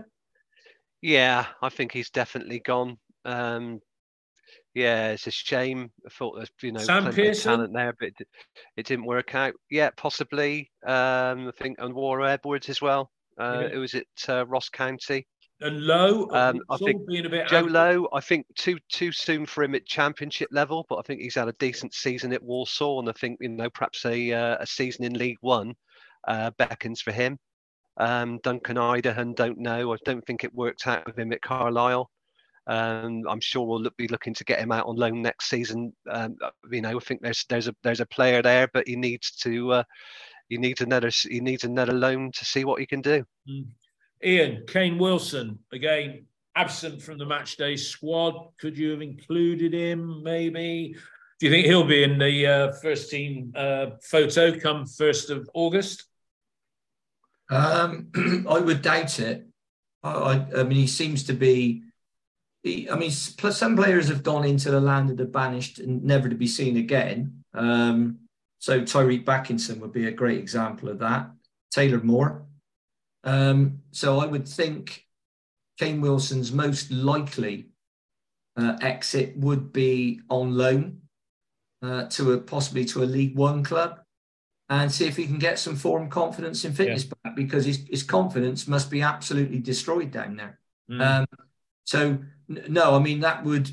Yeah, 1.02 1.46
I 1.62 1.70
think 1.70 1.92
he's 1.92 2.10
definitely 2.10 2.60
gone. 2.60 2.98
Um, 3.24 3.80
yeah, 4.74 5.12
it's 5.12 5.28
a 5.28 5.32
shame. 5.32 5.92
I 6.06 6.10
thought 6.10 6.36
there's 6.36 6.52
you 6.62 6.72
know 6.72 6.80
Sam 6.80 7.04
plenty 7.04 7.30
of 7.30 7.42
talent 7.42 7.74
there, 7.74 7.94
but 8.00 8.10
it, 8.20 8.28
it, 8.76 8.86
didn't 8.86 9.06
work 9.06 9.34
out. 9.34 9.54
Yeah, 9.72 9.90
possibly. 9.96 10.72
Um, 10.86 11.48
I 11.48 11.52
think 11.58 11.78
and 11.80 11.96
Owura 11.96 12.30
Edwards 12.30 12.70
as 12.70 12.82
well. 12.82 13.12
Uh, 13.40 13.62
yeah. 13.62 13.76
It 13.76 13.78
was 13.78 13.96
at 13.96 14.06
uh, 14.28 14.46
Ross 14.46 14.70
County. 14.70 15.26
And 15.60 15.82
Low, 15.86 16.30
um, 16.32 16.62
I 16.70 16.78
think 16.78 17.08
being 17.08 17.26
a 17.26 17.30
bit 17.30 17.48
Joe 17.48 17.62
Low, 17.62 18.08
I 18.14 18.20
think 18.20 18.46
too 18.56 18.78
too 18.90 19.12
soon 19.12 19.46
for 19.46 19.64
him 19.64 19.74
at 19.74 19.88
championship 19.88 20.50
level, 20.52 20.86
but 20.88 20.98
I 20.98 21.02
think 21.02 21.20
he's 21.20 21.36
had 21.36 21.48
a 21.48 21.54
decent 21.54 21.96
season 21.96 22.32
at 22.32 22.44
Walsall, 22.44 23.00
and 23.00 23.10
I 23.10 23.14
think 23.14 23.40
you 23.42 23.50
know 23.50 23.70
perhaps 23.72 24.06
a 24.06 24.34
uh, 24.34 24.58
a 24.60 24.68
season 24.68 25.06
in 25.06 25.14
League 25.14 25.40
One 25.42 25.74
uh, 26.28 26.52
beckons 26.60 27.02
for 27.02 27.12
him. 27.12 27.40
Um, 27.98 28.40
Duncan 28.44 28.78
Idehen, 28.78 29.34
don't 29.34 29.58
know. 29.58 29.94
I 29.94 29.98
don't 30.06 30.26
think 30.28 30.44
it 30.44 30.54
worked 30.54 30.86
out 30.86 31.08
with 31.08 31.18
him 31.18 31.34
at 31.34 31.42
Carlisle. 31.42 32.12
Um, 32.68 33.24
I'm 33.28 33.40
sure 33.40 33.66
we'll 33.66 33.82
look, 33.82 33.98
be 33.98 34.10
looking 34.10 34.36
to 34.36 34.44
get 34.44 34.60
him 34.60 34.72
out 34.72 34.86
on 34.86 34.98
loan 34.98 35.22
next 35.22 35.50
season. 35.50 35.94
Um, 36.12 36.36
you 36.70 36.82
know, 36.82 36.98
I 36.98 37.00
think 37.00 37.22
there's 37.22 37.46
there's 37.50 37.68
a 37.68 37.76
there's 37.82 38.02
a 38.02 38.06
player 38.06 38.44
there, 38.44 38.70
but 38.74 38.88
he 38.88 38.96
needs 38.96 39.32
to 39.38 39.72
uh, 39.72 39.84
he 40.50 40.58
needs 40.58 40.82
another 40.82 41.10
he 41.10 41.40
needs 41.40 41.64
another 41.64 41.94
loan 41.94 42.32
to 42.34 42.46
see 42.46 42.64
what 42.64 42.80
he 42.80 42.86
can 42.86 43.02
do. 43.02 43.26
Mm. 43.50 43.68
Ian, 44.24 44.64
Kane 44.68 44.98
Wilson, 44.98 45.60
again, 45.72 46.26
absent 46.56 47.02
from 47.02 47.18
the 47.18 47.26
match 47.26 47.58
day 47.58 47.76
squad. 47.76 48.50
Could 48.60 48.78
you 48.78 48.92
have 48.92 49.02
included 49.02 49.74
him, 49.74 50.24
maybe? 50.24 50.96
Do 51.40 51.46
you 51.46 51.52
think 51.52 51.68
he'll 51.68 51.84
be 51.84 52.04
in 52.04 52.18
the 52.18 52.48
uh, 52.48 52.72
first 52.82 53.12
team 53.12 53.54
uh, 53.56 53.92
photo 54.02 54.60
come 54.60 54.86
1st 54.86 55.30
of 55.30 55.50
August? 55.54 56.06
Um, 57.52 58.10
I 58.50 58.60
would 58.60 58.82
doubt 58.82 59.20
it. 59.20 59.46
I, 60.02 60.12
I, 60.12 60.48
I, 60.58 60.64
mean, 60.64 60.80
he 60.80 60.88
seems 60.88 61.24
to 61.26 61.34
be. 61.34 61.84
He, 62.64 62.90
I 62.90 62.96
mean, 62.96 63.12
some 63.12 63.76
players 63.76 64.08
have 64.08 64.24
gone 64.24 64.46
into 64.46 64.72
the 64.72 64.82
land 64.82 65.12
of 65.12 65.18
the 65.18 65.26
banished 65.26 65.78
and 65.78 66.04
never 66.04 66.28
to 66.28 66.36
be 66.36 66.48
seen 66.48 66.78
again. 66.78 67.44
Um, 67.54 68.20
so 68.58 68.82
Tyreeq 68.82 69.24
Bakinson 69.24 69.80
would 69.80 69.94
be 69.94 70.08
a 70.08 70.12
great 70.12 70.40
example 70.40 70.90
of 70.90 70.98
that. 71.00 71.30
Taylor 71.70 72.00
Moore, 72.00 72.47
um, 73.28 73.80
so 73.92 74.20
I 74.20 74.26
would 74.26 74.48
think 74.48 75.06
Kane 75.78 76.00
Wilson's 76.00 76.54
most 76.54 76.90
likely 76.92 77.68
uh, 78.56 78.78
exit 78.82 79.38
would 79.38 79.74
be 79.74 80.22
on 80.30 80.58
loan 80.58 81.02
uh, 81.82 82.06
to 82.06 82.32
a 82.32 82.38
possibly 82.38 82.86
to 82.86 83.04
a 83.04 83.06
League 83.06 83.36
One 83.36 83.64
club 83.64 84.00
and 84.70 84.92
see 84.92 85.08
if 85.08 85.18
he 85.18 85.26
can 85.26 85.40
get 85.40 85.60
some 85.60 85.76
form, 85.76 86.10
confidence, 86.10 86.64
and 86.64 86.76
fitness 86.76 87.04
yeah. 87.04 87.12
back 87.24 87.36
because 87.36 87.66
his, 87.66 87.86
his 87.90 88.04
confidence 88.04 88.66
must 88.66 88.90
be 88.90 89.02
absolutely 89.02 89.60
destroyed 89.60 90.12
down 90.12 90.38
there. 90.38 90.60
Mm. 90.90 91.02
Um, 91.02 91.26
so 91.84 92.20
no, 92.48 92.96
I 92.96 93.00
mean 93.00 93.20
that 93.20 93.44
would. 93.44 93.70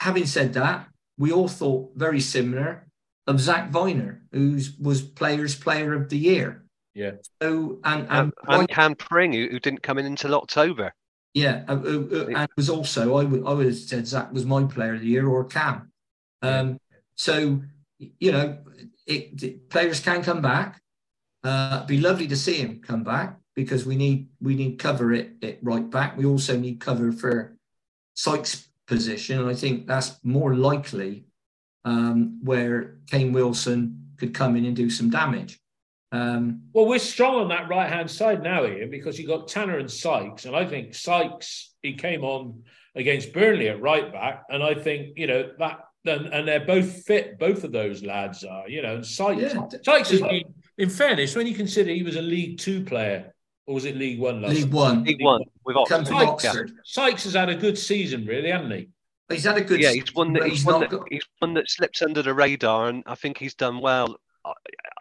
Having 0.00 0.26
said 0.26 0.54
that, 0.54 0.88
we 1.16 1.30
all 1.30 1.46
thought 1.46 1.92
very 1.94 2.20
similar 2.20 2.88
of 3.28 3.40
Zak 3.40 3.70
Vyner, 3.70 4.22
who 4.32 4.58
was 4.80 5.02
Players 5.02 5.54
Player 5.54 5.94
of 5.94 6.08
the 6.08 6.18
Year. 6.18 6.61
Yeah. 6.94 7.12
So 7.40 7.78
and 7.84 8.06
and, 8.10 8.32
and 8.46 8.68
Cam 8.68 8.94
Pring, 8.94 9.32
who, 9.32 9.48
who, 9.50 9.58
didn't 9.58 9.82
come 9.82 9.98
in 9.98 10.06
until 10.06 10.34
October. 10.34 10.94
Yeah, 11.34 11.64
uh, 11.66 11.72
uh, 11.72 12.02
uh, 12.12 12.26
and 12.36 12.48
was 12.56 12.68
also 12.68 13.16
I 13.16 13.24
would 13.24 13.46
I 13.46 13.52
would 13.52 13.66
have 13.66 13.76
said 13.76 14.06
Zak 14.06 14.32
was 14.32 14.44
my 14.44 14.64
player 14.64 14.94
of 14.94 15.00
the 15.00 15.06
year 15.06 15.26
or 15.26 15.44
Cam. 15.44 15.90
Um, 16.42 16.78
so 17.14 17.62
you 17.98 18.32
know, 18.32 18.58
it, 19.06 19.42
it, 19.42 19.70
players 19.70 20.00
can 20.00 20.22
come 20.22 20.42
back. 20.42 20.80
Uh, 21.44 21.84
be 21.86 21.98
lovely 21.98 22.26
to 22.28 22.36
see 22.36 22.54
him 22.54 22.80
come 22.80 23.02
back 23.02 23.38
because 23.54 23.84
we 23.86 23.96
need 23.96 24.28
we 24.40 24.54
need 24.54 24.78
cover 24.78 25.12
it, 25.12 25.32
it 25.40 25.58
right 25.62 25.88
back. 25.88 26.16
We 26.16 26.26
also 26.26 26.58
need 26.58 26.80
cover 26.80 27.12
for 27.12 27.56
Sykes' 28.14 28.68
position, 28.86 29.40
and 29.40 29.48
I 29.48 29.54
think 29.54 29.86
that's 29.86 30.22
more 30.22 30.54
likely 30.54 31.24
um, 31.84 32.40
where 32.42 32.98
Kane 33.10 33.32
Wilson 33.32 34.10
could 34.18 34.34
come 34.34 34.56
in 34.56 34.64
and 34.66 34.76
do 34.76 34.90
some 34.90 35.10
damage. 35.10 35.61
Um, 36.12 36.64
well, 36.74 36.86
we're 36.86 36.98
strong 36.98 37.36
on 37.36 37.48
that 37.48 37.70
right 37.70 37.88
hand 37.88 38.10
side 38.10 38.42
now, 38.42 38.66
Ian, 38.66 38.90
because 38.90 39.18
you've 39.18 39.28
got 39.28 39.48
Tanner 39.48 39.78
and 39.78 39.90
Sykes. 39.90 40.44
And 40.44 40.54
I 40.54 40.66
think 40.66 40.94
Sykes, 40.94 41.72
he 41.80 41.94
came 41.94 42.22
on 42.22 42.62
against 42.94 43.32
Burnley 43.32 43.70
at 43.70 43.80
right 43.80 44.12
back. 44.12 44.44
And 44.50 44.62
I 44.62 44.74
think, 44.74 45.16
you 45.16 45.26
know, 45.26 45.50
that, 45.58 45.80
and, 46.04 46.26
and 46.26 46.46
they're 46.46 46.66
both 46.66 47.04
fit, 47.04 47.38
both 47.38 47.64
of 47.64 47.72
those 47.72 48.02
lads 48.02 48.44
are, 48.44 48.68
you 48.68 48.82
know, 48.82 48.96
and 48.96 49.06
Sykes, 49.06 49.54
yeah. 49.54 49.66
Sykes 49.82 50.10
has 50.10 50.20
been, 50.20 50.54
in 50.76 50.90
fairness, 50.90 51.34
when 51.34 51.46
you 51.46 51.54
consider 51.54 51.90
he 51.90 52.02
was 52.02 52.16
a 52.16 52.22
League 52.22 52.58
Two 52.58 52.84
player, 52.84 53.32
or 53.66 53.74
was 53.74 53.86
it 53.86 53.96
League 53.96 54.20
One 54.20 54.42
last 54.42 54.54
League 54.54 54.72
One. 54.72 55.04
League 55.04 55.22
One. 55.22 55.42
With 55.64 55.76
Oxford. 55.76 56.06
Sykes, 56.08 56.44
Oxford. 56.44 56.72
Sykes 56.84 57.24
has 57.24 57.34
had 57.34 57.48
a 57.48 57.54
good 57.54 57.78
season, 57.78 58.26
really, 58.26 58.50
hasn't 58.50 58.72
he? 58.72 58.88
He's 59.30 59.44
had 59.44 59.56
a 59.56 59.62
good. 59.62 59.80
Yeah, 59.80 59.92
he's 59.92 60.14
one 60.14 60.34
that 60.34 60.42
he's, 60.42 60.52
he's 60.54 60.64
one 60.66 60.80
that, 60.80 60.90
got... 60.90 61.06
he's 61.08 61.24
one 61.38 61.54
that 61.54 61.70
slips 61.70 62.02
under 62.02 62.20
the 62.20 62.34
radar, 62.34 62.88
and 62.88 63.02
I 63.06 63.14
think 63.14 63.38
he's 63.38 63.54
done 63.54 63.80
well 63.80 64.18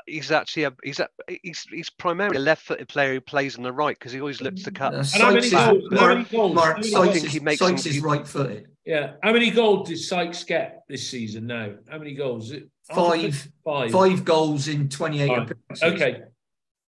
he's 0.05 0.31
actually 0.31 0.63
a 0.63 0.73
he's 0.83 0.99
a, 0.99 1.07
he's 1.43 1.63
he's 1.69 1.89
primarily 1.89 2.37
a 2.37 2.39
left-footed 2.39 2.87
player 2.87 3.13
who 3.13 3.21
plays 3.21 3.57
on 3.57 3.63
the 3.63 3.71
right 3.71 3.97
because 3.97 4.11
he 4.11 4.19
always 4.19 4.41
looks 4.41 4.63
to 4.63 4.71
cut. 4.71 4.93
Uh, 4.93 5.03
how 5.13 5.31
many 5.31 5.49
goals? 5.49 5.83
How 5.93 6.07
many 6.09 6.23
goals? 6.25 6.55
Mark, 6.55 6.83
Sykes, 6.83 7.13
think 7.13 7.27
he 7.27 7.39
makes 7.39 7.59
Sykes 7.59 7.85
is 7.85 7.99
right-footed. 7.99 8.67
Yeah. 8.85 9.13
How 9.21 9.31
many 9.31 9.51
goals 9.51 9.89
did 9.89 9.99
Sykes 9.99 10.43
get 10.43 10.83
this 10.89 11.07
season? 11.07 11.47
Now, 11.47 11.73
how 11.89 11.97
many 11.99 12.13
goals? 12.13 12.53
Five. 12.91 13.47
Five. 13.63 13.91
Five 13.91 14.25
goals 14.25 14.67
in 14.67 14.89
twenty-eight. 14.89 15.29
Appearances. 15.29 15.83
Okay. 15.83 16.21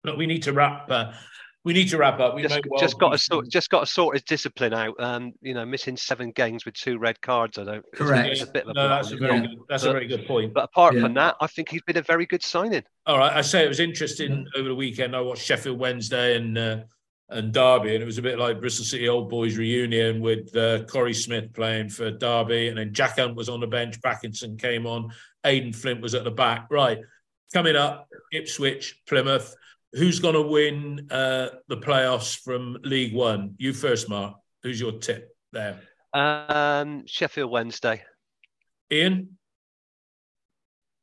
Look, 0.04 0.16
we 0.16 0.26
need 0.26 0.44
to 0.44 0.52
wrap. 0.52 0.90
Uh, 0.90 1.12
we 1.62 1.74
need 1.74 1.88
to 1.90 1.98
wrap 1.98 2.20
up. 2.20 2.34
We 2.34 2.42
just, 2.42 2.60
well 2.68 2.80
just 2.80 2.98
got 2.98 3.10
to 3.12 3.18
sort, 3.18 3.48
just 3.48 3.68
got 3.68 3.80
to 3.80 3.86
sort 3.86 4.16
his 4.16 4.22
discipline 4.22 4.72
out. 4.72 4.94
Um, 4.98 5.32
you 5.42 5.52
know, 5.52 5.66
missing 5.66 5.96
seven 5.96 6.30
games 6.30 6.64
with 6.64 6.74
two 6.74 6.98
red 6.98 7.20
cards. 7.20 7.58
I 7.58 7.64
don't. 7.64 7.84
Correct. 7.94 8.40
A 8.40 8.46
bit 8.46 8.64
of 8.64 8.70
a 8.70 8.74
no, 8.74 8.88
that's 8.88 9.10
a 9.10 9.16
very 9.16 9.36
yeah. 9.36 9.46
good. 9.46 9.58
That's 9.68 9.82
but, 9.82 9.90
a 9.90 9.92
very 9.92 10.06
good 10.06 10.26
point. 10.26 10.54
But 10.54 10.64
apart 10.64 10.94
yeah. 10.94 11.02
from 11.02 11.14
that, 11.14 11.36
I 11.40 11.46
think 11.46 11.68
he's 11.68 11.82
been 11.82 11.98
a 11.98 12.02
very 12.02 12.24
good 12.24 12.42
signing. 12.42 12.84
All 13.06 13.18
right, 13.18 13.36
I 13.36 13.42
say 13.42 13.64
it 13.64 13.68
was 13.68 13.80
interesting 13.80 14.46
yeah. 14.54 14.60
over 14.60 14.68
the 14.68 14.74
weekend. 14.74 15.14
I 15.14 15.20
watched 15.20 15.44
Sheffield 15.44 15.78
Wednesday 15.78 16.36
and 16.36 16.56
uh, 16.56 16.78
and 17.28 17.52
Derby, 17.52 17.94
and 17.94 18.02
it 18.02 18.06
was 18.06 18.18
a 18.18 18.22
bit 18.22 18.38
like 18.38 18.60
Bristol 18.60 18.86
City 18.86 19.08
Old 19.08 19.28
Boys 19.28 19.58
reunion 19.58 20.20
with 20.20 20.54
uh, 20.56 20.84
Korey 20.84 21.14
Smith 21.14 21.52
playing 21.52 21.90
for 21.90 22.10
Derby, 22.10 22.68
and 22.68 22.78
then 22.78 22.94
Jack 22.94 23.18
Hunt 23.18 23.36
was 23.36 23.50
on 23.50 23.60
the 23.60 23.66
bench. 23.66 24.00
Bakinson 24.00 24.58
came 24.58 24.86
on. 24.86 25.12
Aden 25.44 25.74
Flint 25.74 26.00
was 26.00 26.14
at 26.14 26.24
the 26.24 26.30
back. 26.30 26.68
Right, 26.70 27.00
coming 27.52 27.76
up, 27.76 28.08
Ipswich, 28.32 29.02
Plymouth. 29.06 29.54
Who's 29.92 30.20
going 30.20 30.34
to 30.34 30.42
win 30.42 31.08
uh, 31.10 31.48
the 31.68 31.76
playoffs 31.76 32.38
from 32.38 32.78
League 32.82 33.14
One? 33.14 33.54
You 33.58 33.72
first, 33.72 34.08
Mark. 34.08 34.36
Who's 34.62 34.80
your 34.80 34.92
tip 34.92 35.34
there? 35.52 35.80
Um, 36.12 37.04
Sheffield 37.06 37.50
Wednesday. 37.50 38.02
Ian? 38.92 39.36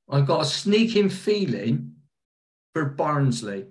I've 0.09 0.27
got 0.27 0.41
a 0.41 0.45
sneaking 0.45 1.09
feeling 1.09 1.93
for 2.73 2.85
Barnsley. 2.85 3.65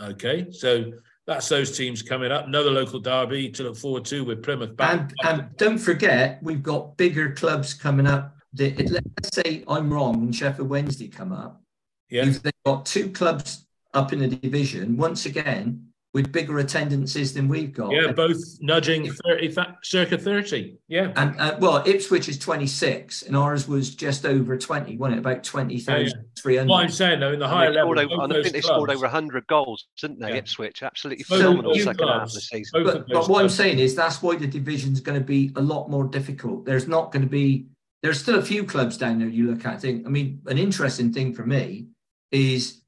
Okay, 0.00 0.50
so 0.50 0.92
that's 1.26 1.48
those 1.48 1.76
teams 1.76 2.02
coming 2.02 2.30
up. 2.30 2.46
Another 2.46 2.70
local 2.70 3.00
derby 3.00 3.50
to 3.50 3.64
look 3.64 3.76
forward 3.76 4.04
to 4.06 4.24
with 4.24 4.42
Plymouth 4.42 4.76
back. 4.76 5.12
And, 5.22 5.40
and 5.40 5.56
don't 5.56 5.78
forget, 5.78 6.38
we've 6.42 6.62
got 6.62 6.96
bigger 6.96 7.32
clubs 7.32 7.74
coming 7.74 8.06
up. 8.06 8.34
Let's 8.58 9.34
say 9.34 9.64
I'm 9.68 9.92
wrong 9.92 10.14
and 10.16 10.34
Sheffield 10.34 10.68
Wednesday 10.68 11.08
come 11.08 11.32
up. 11.32 11.60
yeah, 12.08 12.24
They've 12.24 12.52
got 12.64 12.86
two 12.86 13.10
clubs 13.10 13.65
up 13.94 14.12
in 14.12 14.18
the 14.18 14.28
division, 14.28 14.96
once 14.96 15.26
again, 15.26 15.82
with 16.14 16.32
bigger 16.32 16.58
attendances 16.60 17.34
than 17.34 17.46
we've 17.46 17.74
got. 17.74 17.90
yeah, 17.92 18.10
both 18.10 18.38
nudging 18.62 19.10
30, 19.26 19.54
circa 19.82 20.16
30. 20.16 20.78
Yeah, 20.88 21.12
And 21.14 21.38
uh, 21.38 21.56
well, 21.60 21.82
Ipswich 21.86 22.28
is 22.30 22.38
26, 22.38 23.22
and 23.22 23.36
ours 23.36 23.68
was 23.68 23.94
just 23.94 24.24
over 24.24 24.56
20, 24.56 24.96
wasn't 24.96 25.16
it? 25.18 25.20
About 25.20 25.44
20,300. 25.44 26.68
what 26.68 26.84
I'm 26.84 26.88
saying 26.90 27.20
though, 27.20 27.32
in 27.32 27.38
the 27.38 27.44
And 27.44 27.54
higher 27.54 27.70
they 27.70 27.76
level, 27.76 27.94
scored 27.96 27.98
over, 28.12 28.22
I 28.38 28.42
think 28.42 28.52
they 28.54 28.60
scored 28.62 28.86
clubs- 28.88 28.96
over 28.98 29.06
100 29.06 29.46
goals, 29.46 29.86
didn't 30.00 30.20
they? 30.20 30.30
Yeah. 30.30 30.36
Ipswich, 30.36 30.82
absolutely 30.82 31.24
both 31.28 31.38
phenomenal 31.40 31.74
those 31.74 31.84
second 31.84 32.08
half 32.08 32.22
of 32.28 32.32
the 32.32 32.40
season. 32.40 32.82
both 32.82 32.86
But, 32.94 33.08
those 33.08 33.26
but 33.26 33.28
what 33.28 33.42
I'm 33.42 33.48
saying 33.50 33.78
is 33.78 33.94
that's 33.94 34.22
why 34.22 34.36
the 34.36 34.46
division's 34.46 35.00
going 35.00 35.18
to 35.18 35.24
be 35.24 35.52
a 35.56 35.60
lot 35.60 35.90
more 35.90 36.04
difficult. 36.04 36.64
There's 36.64 36.88
not 36.88 37.12
going 37.12 37.22
to 37.24 37.28
be, 37.30 37.66
there's 38.02 38.20
still 38.20 38.38
a 38.38 38.42
few 38.42 38.64
clubs 38.64 38.96
down 38.96 39.18
there 39.18 39.28
you 39.28 39.50
look 39.50 39.66
at. 39.66 39.82
Think, 39.82 40.06
I 40.06 40.08
mean, 40.08 40.40
an 40.46 40.56
interesting 40.56 41.12
thing 41.12 41.34
for 41.34 41.44
me 41.44 41.88
is 42.30 42.80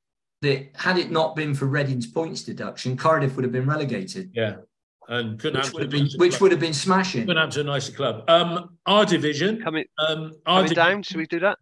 that 0.43 0.69
had 0.77 0.99
it 0.99 1.11
not 1.11 1.35
been 1.35 1.55
for 1.55 1.67
Reading's 1.67 2.07
points 2.07 2.43
deduction, 2.43 2.97
Cardiff 2.97 3.35
would 3.37 3.45
have 3.45 3.53
been 3.53 3.67
relegated, 3.67 4.31
Yeah, 4.35 4.57
and 5.09 5.39
couldn't 5.39 5.57
which 5.59 5.65
have 5.67 5.75
would 5.75 5.83
have 5.83 5.91
been, 5.91 6.09
which 6.17 6.41
would 6.41 6.51
have 6.53 6.61
been 6.61 6.73
smashing. 6.75 7.23
couldn't 7.27 7.37
have 7.43 7.51
to 7.51 7.61
a 7.61 7.65
nicer 7.65 7.93
club. 7.93 8.25
Um, 8.29 8.79
our 8.87 9.05
division, 9.05 9.61
Coming, 9.61 9.85
um, 9.99 10.33
our 10.47 10.59
coming 10.59 10.65
divi- 10.69 10.75
down, 10.75 11.03
should 11.03 11.17
we 11.17 11.27
do 11.27 11.41
that? 11.41 11.59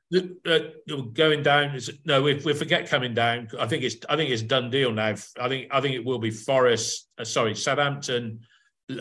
uh, 0.47 0.99
going 1.14 1.43
down 1.43 1.74
is 1.74 1.91
no. 2.05 2.22
We, 2.22 2.35
we 2.45 2.53
forget 2.53 2.89
coming 2.89 3.14
down. 3.14 3.49
I 3.59 3.66
think 3.66 3.83
it's 3.83 3.97
I 4.11 4.16
think 4.16 4.31
it's 4.31 4.43
done 4.43 4.68
deal 4.70 4.93
now. 4.93 5.14
I 5.41 5.49
think 5.49 5.68
I 5.70 5.81
think 5.81 5.95
it 5.95 6.05
will 6.05 6.18
be 6.18 6.31
Forest. 6.31 7.09
Uh, 7.18 7.24
sorry, 7.24 7.55
Southampton, 7.55 8.41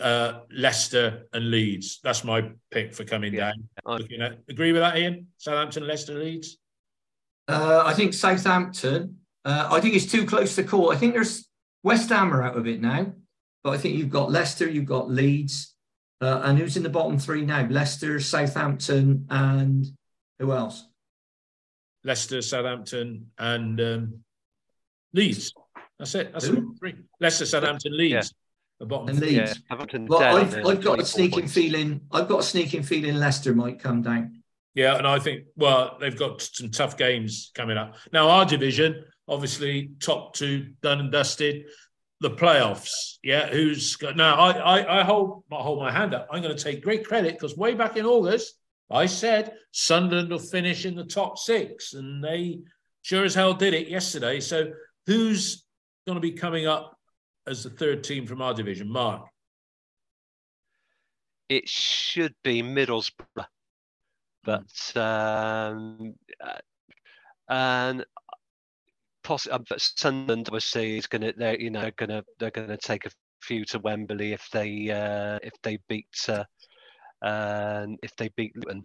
uh, 0.00 0.40
Leicester, 0.50 1.26
and 1.34 1.50
Leeds. 1.50 2.00
That's 2.02 2.24
my 2.24 2.48
pick 2.70 2.94
for 2.94 3.04
coming 3.04 3.34
Yeah. 3.34 3.50
down. 3.52 3.68
I- 3.84 3.96
Looking 3.96 4.22
at 4.22 4.38
agree 4.48 4.72
with 4.72 4.80
that, 4.80 4.96
Ian? 4.96 5.26
Southampton, 5.36 5.86
Leicester, 5.86 6.14
Leeds. 6.18 6.56
Uh, 7.46 7.82
I 7.84 7.92
think 7.92 8.14
Southampton. 8.14 9.18
Uh, 9.46 9.68
I 9.70 9.80
think 9.80 9.94
it's 9.94 10.10
too 10.10 10.26
close 10.26 10.56
to 10.56 10.64
call. 10.64 10.90
I 10.90 10.96
think 10.96 11.14
there's 11.14 11.48
West 11.84 12.08
Ham 12.10 12.34
are 12.34 12.42
out 12.42 12.56
of 12.56 12.66
it 12.66 12.80
now, 12.82 13.12
but 13.62 13.74
I 13.74 13.78
think 13.78 13.96
you've 13.96 14.10
got 14.10 14.32
Leicester, 14.32 14.68
you've 14.68 14.86
got 14.86 15.08
Leeds, 15.08 15.74
uh, 16.20 16.40
and 16.42 16.58
who's 16.58 16.76
in 16.76 16.82
the 16.82 16.88
bottom 16.88 17.16
three 17.16 17.42
now? 17.42 17.64
Leicester, 17.68 18.18
Southampton, 18.18 19.24
and 19.30 19.86
who 20.40 20.52
else? 20.52 20.84
Leicester, 22.02 22.42
Southampton, 22.42 23.30
and 23.38 23.80
um, 23.80 24.14
Leeds. 25.12 25.52
That's 25.98 26.14
it. 26.16 26.32
That's 26.32 26.46
the 26.46 26.54
bottom 26.54 26.76
three. 26.76 26.94
Leicester, 27.20 27.46
Southampton, 27.46 27.96
Leeds. 27.96 28.12
Yeah. 28.12 28.22
The 28.80 28.86
bottom 28.86 29.08
And 29.08 29.18
three. 29.18 29.30
Yeah, 29.36 29.42
Leeds. 29.42 29.62
Southampton 29.70 30.06
Well, 30.06 30.18
dead 30.18 30.34
I've, 30.34 30.66
I've 30.66 30.84
got 30.84 31.00
a 31.00 31.04
sneaking 31.04 31.40
points. 31.42 31.54
feeling. 31.54 32.00
I've 32.10 32.28
got 32.28 32.40
a 32.40 32.42
sneaking 32.42 32.82
feeling 32.82 33.14
Leicester 33.14 33.54
might 33.54 33.78
come 33.78 34.02
down. 34.02 34.42
Yeah, 34.74 34.98
and 34.98 35.06
I 35.06 35.18
think 35.20 35.44
well 35.56 35.96
they've 36.00 36.18
got 36.18 36.42
some 36.42 36.70
tough 36.70 36.98
games 36.98 37.50
coming 37.54 37.78
up. 37.78 37.94
Now 38.12 38.28
our 38.28 38.44
division, 38.44 39.04
obviously 39.28 39.90
top 40.00 40.34
two 40.34 40.72
done 40.82 41.00
and 41.00 41.12
dusted. 41.12 41.66
The 42.20 42.30
playoffs, 42.30 43.18
yeah. 43.22 43.48
Who's 43.48 43.96
got 43.96 44.16
now? 44.16 44.36
I 44.36 44.52
I, 44.52 45.00
I 45.00 45.04
hold 45.04 45.44
I 45.52 45.56
hold 45.56 45.80
my 45.80 45.92
hand 45.92 46.14
up. 46.14 46.26
I'm 46.30 46.40
going 46.40 46.56
to 46.56 46.62
take 46.62 46.82
great 46.82 47.04
credit 47.06 47.34
because 47.34 47.58
way 47.58 47.74
back 47.74 47.98
in 47.98 48.06
August 48.06 48.54
I 48.90 49.06
said 49.06 49.52
Sunderland 49.72 50.30
will 50.30 50.38
finish 50.38 50.84
in 50.84 50.94
the 50.94 51.04
top 51.04 51.38
six, 51.38 51.94
and 51.94 52.22
they 52.22 52.60
sure 53.02 53.24
as 53.24 53.34
hell 53.34 53.54
did 53.54 53.74
it 53.74 53.88
yesterday. 53.88 54.40
So 54.40 54.70
who's 55.06 55.64
going 56.06 56.16
to 56.16 56.20
be 56.20 56.32
coming 56.32 56.66
up 56.66 56.96
as 57.46 57.64
the 57.64 57.70
third 57.70 58.04
team 58.04 58.26
from 58.26 58.40
our 58.40 58.54
division? 58.54 58.90
Mark. 58.90 59.26
It 61.48 61.68
should 61.68 62.34
be 62.42 62.62
Middlesbrough, 62.62 63.46
but 64.44 64.96
um, 64.96 66.14
uh, 66.40 66.58
and 67.48 68.04
poss- 69.26 69.48
uh, 69.48 69.58
but 69.68 69.80
Sunderland 69.80 70.48
obviously 70.48 70.98
is 70.98 71.06
going 71.06 71.22
to 71.22 71.34
they're 71.36 71.60
you 71.60 71.70
know 71.70 71.90
going 71.96 72.10
to 72.10 72.24
they're 72.38 72.50
going 72.50 72.68
to 72.68 72.76
take 72.76 73.06
a 73.06 73.10
few 73.42 73.64
to 73.66 73.78
Wembley 73.80 74.32
if 74.32 74.48
they 74.52 74.90
uh, 74.90 75.38
if 75.42 75.52
they 75.62 75.78
beat 75.88 76.06
uh, 76.28 76.44
and 77.22 77.98
if 78.02 78.14
they 78.16 78.28
beat 78.36 78.56
Luton. 78.56 78.84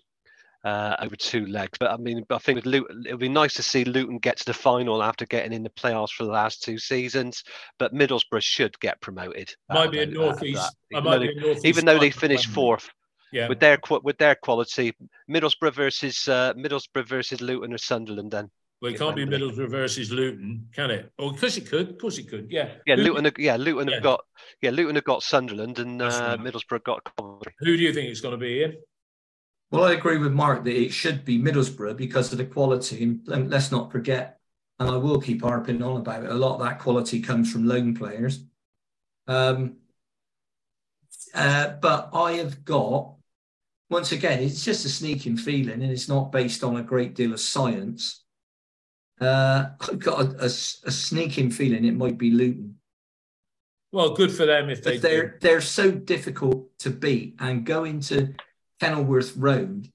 Uh, 0.63 0.95
over 0.99 1.15
two 1.15 1.47
legs, 1.47 1.75
but 1.79 1.89
I 1.89 1.97
mean, 1.97 2.23
I 2.29 2.37
think 2.37 2.57
with 2.57 2.67
Luton, 2.67 3.03
it 3.07 3.13
would 3.13 3.19
be 3.19 3.27
nice 3.27 3.55
to 3.55 3.63
see 3.63 3.83
Luton 3.83 4.19
get 4.19 4.37
to 4.37 4.45
the 4.45 4.53
final 4.53 5.01
after 5.01 5.25
getting 5.25 5.53
in 5.53 5.63
the 5.63 5.71
playoffs 5.71 6.11
for 6.11 6.23
the 6.23 6.31
last 6.31 6.61
two 6.61 6.77
seasons. 6.77 7.43
But 7.79 7.95
Middlesbrough 7.95 8.43
should 8.43 8.79
get 8.79 9.01
promoted. 9.01 9.51
Might 9.69 9.89
be 9.89 9.97
a 9.97 10.03
of- 10.03 10.09
out 10.09 10.13
of 10.13 10.19
northeast. 10.19 10.75
even 10.91 11.03
though 11.03 11.17
they- 11.17 11.33
northeast 11.33 11.65
even 11.65 11.85
though 11.85 11.97
they 11.97 12.11
finished 12.11 12.45
fourth 12.49 12.87
Yeah, 13.31 13.47
with 13.47 13.59
their 13.59 13.79
with 14.03 14.19
their 14.19 14.35
quality, 14.35 14.93
Middlesbrough 15.27 15.73
versus 15.73 16.27
uh, 16.27 16.53
Middlesbrough 16.53 17.07
versus 17.07 17.41
Luton 17.41 17.73
or 17.73 17.79
Sunderland. 17.79 18.29
Then 18.29 18.51
Well, 18.81 18.91
it 18.91 18.97
can't 18.97 19.15
be 19.15 19.25
Middlesbrough 19.25 19.69
versus 19.69 20.11
Luton, 20.11 20.67
can 20.73 20.89
it? 20.89 21.11
Oh, 21.19 21.29
of 21.29 21.39
course 21.39 21.55
it 21.57 21.67
could. 21.69 21.89
Of 21.91 21.97
course 21.99 22.17
it 22.17 22.27
could. 22.27 22.47
Yeah. 22.49 22.71
yeah, 22.87 22.95
Who, 22.95 23.03
Luton. 23.03 23.25
have- 23.25 23.37
Yeah, 23.37 23.55
Luton 23.57 23.87
Yeah. 23.87 23.93
have 23.95 24.03
got 24.03 24.25
yeah 24.61 24.71
Luton 24.71 24.95
have 24.95 25.03
got 25.03 25.21
Sunderland 25.21 25.77
and 25.77 26.01
uh. 26.01 26.37
Middlesbrough 26.39 26.83
got 26.83 27.03
Coventry. 27.15 27.53
Who 27.59 27.77
do 27.77 27.83
you 27.83 27.93
think 27.93 28.09
it's 28.09 28.21
going 28.21 28.31
to 28.31 28.37
be, 28.39 28.59
Ian? 28.61 28.77
Well, 29.69 29.83
I 29.85 29.93
agree 29.93 30.17
with 30.17 30.31
Mark 30.33 30.63
that 30.63 30.75
it 30.75 30.91
should 30.91 31.23
be 31.23 31.39
Middlesbrough 31.39 31.95
because 31.95 32.31
of 32.31 32.39
the 32.39 32.45
quality. 32.45 33.03
And 33.27 33.49
let's 33.51 33.71
not 33.71 33.91
forget, 33.91 34.39
and 34.79 34.89
I 34.89 34.97
will 34.97 35.21
keep 35.21 35.43
harping 35.43 35.81
on 35.83 35.97
about 35.97 36.23
it, 36.23 36.31
a 36.31 36.33
lot 36.33 36.55
of 36.55 36.61
that 36.61 36.79
quality 36.79 37.21
comes 37.21 37.51
from 37.51 37.67
loan 37.67 37.95
players. 37.95 38.43
Um, 39.27 39.77
uh, 41.35 41.69
but 41.79 42.09
I 42.13 42.33
have 42.33 42.65
got, 42.65 43.13
once 43.89 44.11
again, 44.11 44.39
it's 44.41 44.65
just 44.65 44.85
a 44.85 44.89
sneaking 44.89 45.37
feeling 45.37 45.81
and 45.83 45.91
it's 45.91 46.09
not 46.09 46.31
based 46.31 46.63
on 46.63 46.75
a 46.77 46.83
great 46.83 47.15
deal 47.15 47.31
of 47.31 47.39
science. 47.39 48.23
Uh, 49.21 49.69
I've 49.79 49.99
got 49.99 50.41
a 50.41 50.49
sneaking 50.49 51.51
feeling 51.51 51.85
it 51.85 51.95
might 51.95 52.17
be 52.17 52.31
Luton. 52.31 52.77
Well, 53.91 54.15
good 54.15 54.31
for 54.31 54.45
them 54.45 54.69
if 54.69 54.83
they 54.83 54.93
But 54.93 55.01
they're 55.01 55.37
they're 55.41 55.61
so 55.61 55.91
difficult 55.91 56.77
to 56.79 56.89
beat, 56.89 57.35
and 57.39 57.65
going 57.65 57.99
to 58.01 58.33
Kenilworth 58.79 59.35
Road 59.37 59.91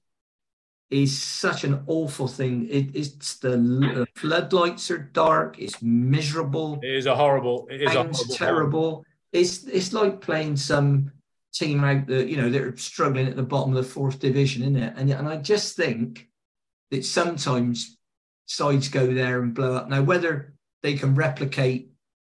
is 0.89 1.21
such 1.21 1.63
an 1.63 1.83
awful 1.87 2.27
thing. 2.27 2.67
It, 2.69 2.95
it's 2.95 3.37
the 3.39 4.07
floodlights 4.15 4.89
are 4.91 4.97
dark. 4.97 5.59
It's 5.59 5.81
miserable. 5.81 6.79
It 6.81 6.95
is 6.95 7.05
a 7.05 7.15
horrible. 7.15 7.67
It 7.69 7.81
is 7.81 7.89
a 7.89 8.03
horrible. 8.03 8.35
terrible. 8.35 9.05
It's 9.33 9.65
it's 9.65 9.91
like 9.91 10.21
playing 10.21 10.55
some 10.55 11.11
team 11.53 11.83
out 11.83 12.07
that 12.07 12.27
you 12.27 12.37
know 12.37 12.49
they're 12.49 12.77
struggling 12.77 13.27
at 13.27 13.35
the 13.35 13.43
bottom 13.43 13.75
of 13.75 13.83
the 13.83 13.91
fourth 13.91 14.19
division, 14.19 14.61
isn't 14.61 14.77
it? 14.77 14.93
And 14.95 15.09
and 15.09 15.27
I 15.27 15.37
just 15.37 15.75
think 15.75 16.29
that 16.91 17.03
sometimes 17.03 17.96
sides 18.47 18.89
go 18.89 19.13
there 19.13 19.41
and 19.41 19.53
blow 19.53 19.75
up. 19.75 19.89
Now 19.89 20.01
whether 20.01 20.53
they 20.81 20.95
can 20.95 21.13
replicate 21.15 21.91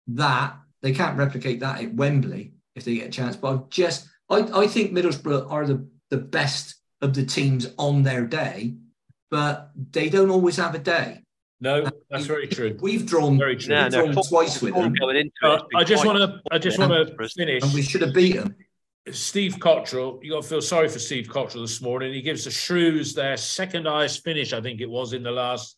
that, 0.08 0.56
they 0.82 0.94
can't 0.94 1.18
replicate 1.18 1.60
that 1.60 1.82
at 1.82 1.94
Wembley 1.94 2.54
if 2.76 2.86
they 2.86 2.96
get 2.96 3.08
a 3.08 3.12
chance. 3.12 3.36
But 3.36 3.54
I've 3.54 3.70
just 3.70 4.08
I, 4.30 4.62
I 4.64 4.68
think 4.68 4.92
Middlesbrough 4.94 5.52
are 5.52 5.66
the, 5.68 5.86
the 6.10 6.18
best 6.18 6.76
of 7.02 7.14
the 7.14 7.26
teams 7.26 7.68
on 7.78 8.04
their 8.04 8.26
day, 8.26 8.76
but 9.30 9.72
they 9.92 10.10
don't 10.10 10.30
always 10.30 10.56
have 10.58 10.74
a 10.76 10.80
day. 10.80 11.20
No, 11.60 11.90
that's 12.10 12.26
very 12.26 12.48
true. 12.48 12.78
We've 12.82 13.06
drawn, 13.06 13.38
Very 13.38 13.56
true. 13.56 13.74
Yeah, 13.74 13.84
we've 13.86 13.92
no, 13.94 14.02
drawn 14.02 14.14
four- 14.16 14.24
twice 14.26 14.62
with 14.62 14.74
them, 14.74 14.94
going 14.94 15.16
into 15.16 15.32
it, 15.44 15.62
Uh, 15.62 15.64
I 15.76 15.84
just 15.86 16.06
want 16.06 16.18
to. 16.18 16.42
I 16.52 16.58
just 16.58 16.78
want 16.78 16.92
to 16.92 17.30
finish. 17.30 17.64
and 17.64 17.74
we 17.74 17.82
should 17.82 18.02
have 18.02 18.14
beat 18.14 18.36
them. 18.36 18.56
Steve 19.12 19.58
Cotterill, 19.60 20.22
you 20.24 20.32
got 20.32 20.44
to 20.44 20.48
feel 20.50 20.62
sorry 20.62 20.88
for 20.88 21.00
Steve 21.00 21.28
Cotterill 21.28 21.62
this 21.62 21.82
morning. 21.82 22.14
He 22.14 22.22
gives 22.22 22.46
the 22.46 22.52
Shrews 22.52 23.14
their 23.14 23.36
second 23.38 23.86
highest 23.86 24.24
finish, 24.24 24.54
I 24.54 24.62
think 24.62 24.82
it 24.82 24.90
was 24.90 25.14
in 25.14 25.24
the 25.24 25.32
last 25.32 25.76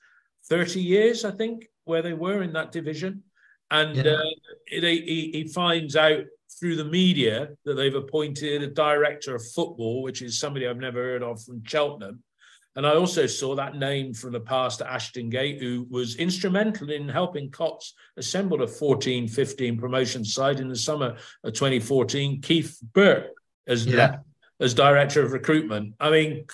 30 0.50 0.82
years, 0.82 1.26
I 1.26 1.32
think, 1.32 1.68
where 1.86 2.02
they 2.02 2.14
were 2.14 2.41
in 2.43 2.54
that 2.54 2.72
division. 2.72 3.24
And 3.72 3.96
Yeah. 3.96 4.14
uh, 4.14 4.22
he, 4.68 5.32
he 5.34 5.48
finds 5.54 5.96
out 5.96 6.26
through 6.60 6.76
the 6.76 6.86
media 6.86 7.50
that 7.66 7.74
they've 7.74 7.96
appointed 7.96 8.62
a 8.62 8.68
director 8.68 9.36
of 9.36 9.46
football, 9.54 10.02
which 10.04 10.22
is 10.22 10.39
somebody 10.39 10.68
I've 10.68 10.78
never 10.78 11.02
heard 11.02 11.24
of 11.24 11.41
from 11.43 11.64
Cheltenham. 11.66 12.24
And 12.78 12.86
I 12.86 12.93
also 12.93 13.26
saw 13.26 13.56
that 13.56 13.78
name 13.78 14.14
from 14.14 14.34
the 14.34 14.39
past 14.39 14.82
Ashton 14.82 15.30
Gate, 15.30 15.62
who 15.62 15.88
was 15.89 16.18
instrumental 16.18 16.91
in 16.91 17.08
helping 17.08 17.50
Cots 17.50 17.93
assemble 18.18 18.62
a 18.64 18.68
14 18.68 19.28
15 19.30 19.78
promotion 19.78 20.26
side 20.26 20.60
in 20.60 20.68
the 20.68 20.76
summer 20.76 21.16
of 21.43 21.54
2014. 21.54 22.41
Keith 22.41 22.78
Burt 22.93 23.32
as, 23.66 23.86
Yeah. 23.86 24.18
as 24.60 24.74
director 24.74 25.24
of 25.24 25.32
recruitment. 25.32 25.93
I 26.02 26.10
mean, 26.12 26.46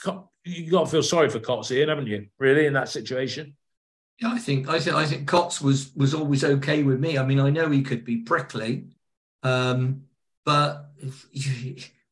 you 0.46 0.70
got 0.72 0.86
to 0.86 0.92
feel 0.92 1.04
sorry 1.04 1.30
for 1.30 1.40
Cots, 1.40 1.72
Ian, 1.72 1.90
haven't 1.90 2.08
you? 2.08 2.28
Really, 2.38 2.68
in 2.68 2.74
that 2.74 2.90
situation? 2.90 3.56
Yeah, 4.22 4.32
I 4.32 4.38
think 4.38 4.70
I 4.70 4.80
think 4.80 4.96
I 4.96 5.06
think 5.06 5.28
Cox 5.28 5.62
was 5.62 5.92
was 5.96 6.14
always 6.14 6.44
okay 6.44 6.84
with 6.84 7.00
me. 7.00 7.18
I 7.18 7.26
mean, 7.26 7.40
I 7.40 7.50
know 7.50 7.70
he 7.70 7.82
could 7.82 8.06
be 8.06 8.18
prickly, 8.18 8.86
um, 9.44 10.04
but 10.46 10.92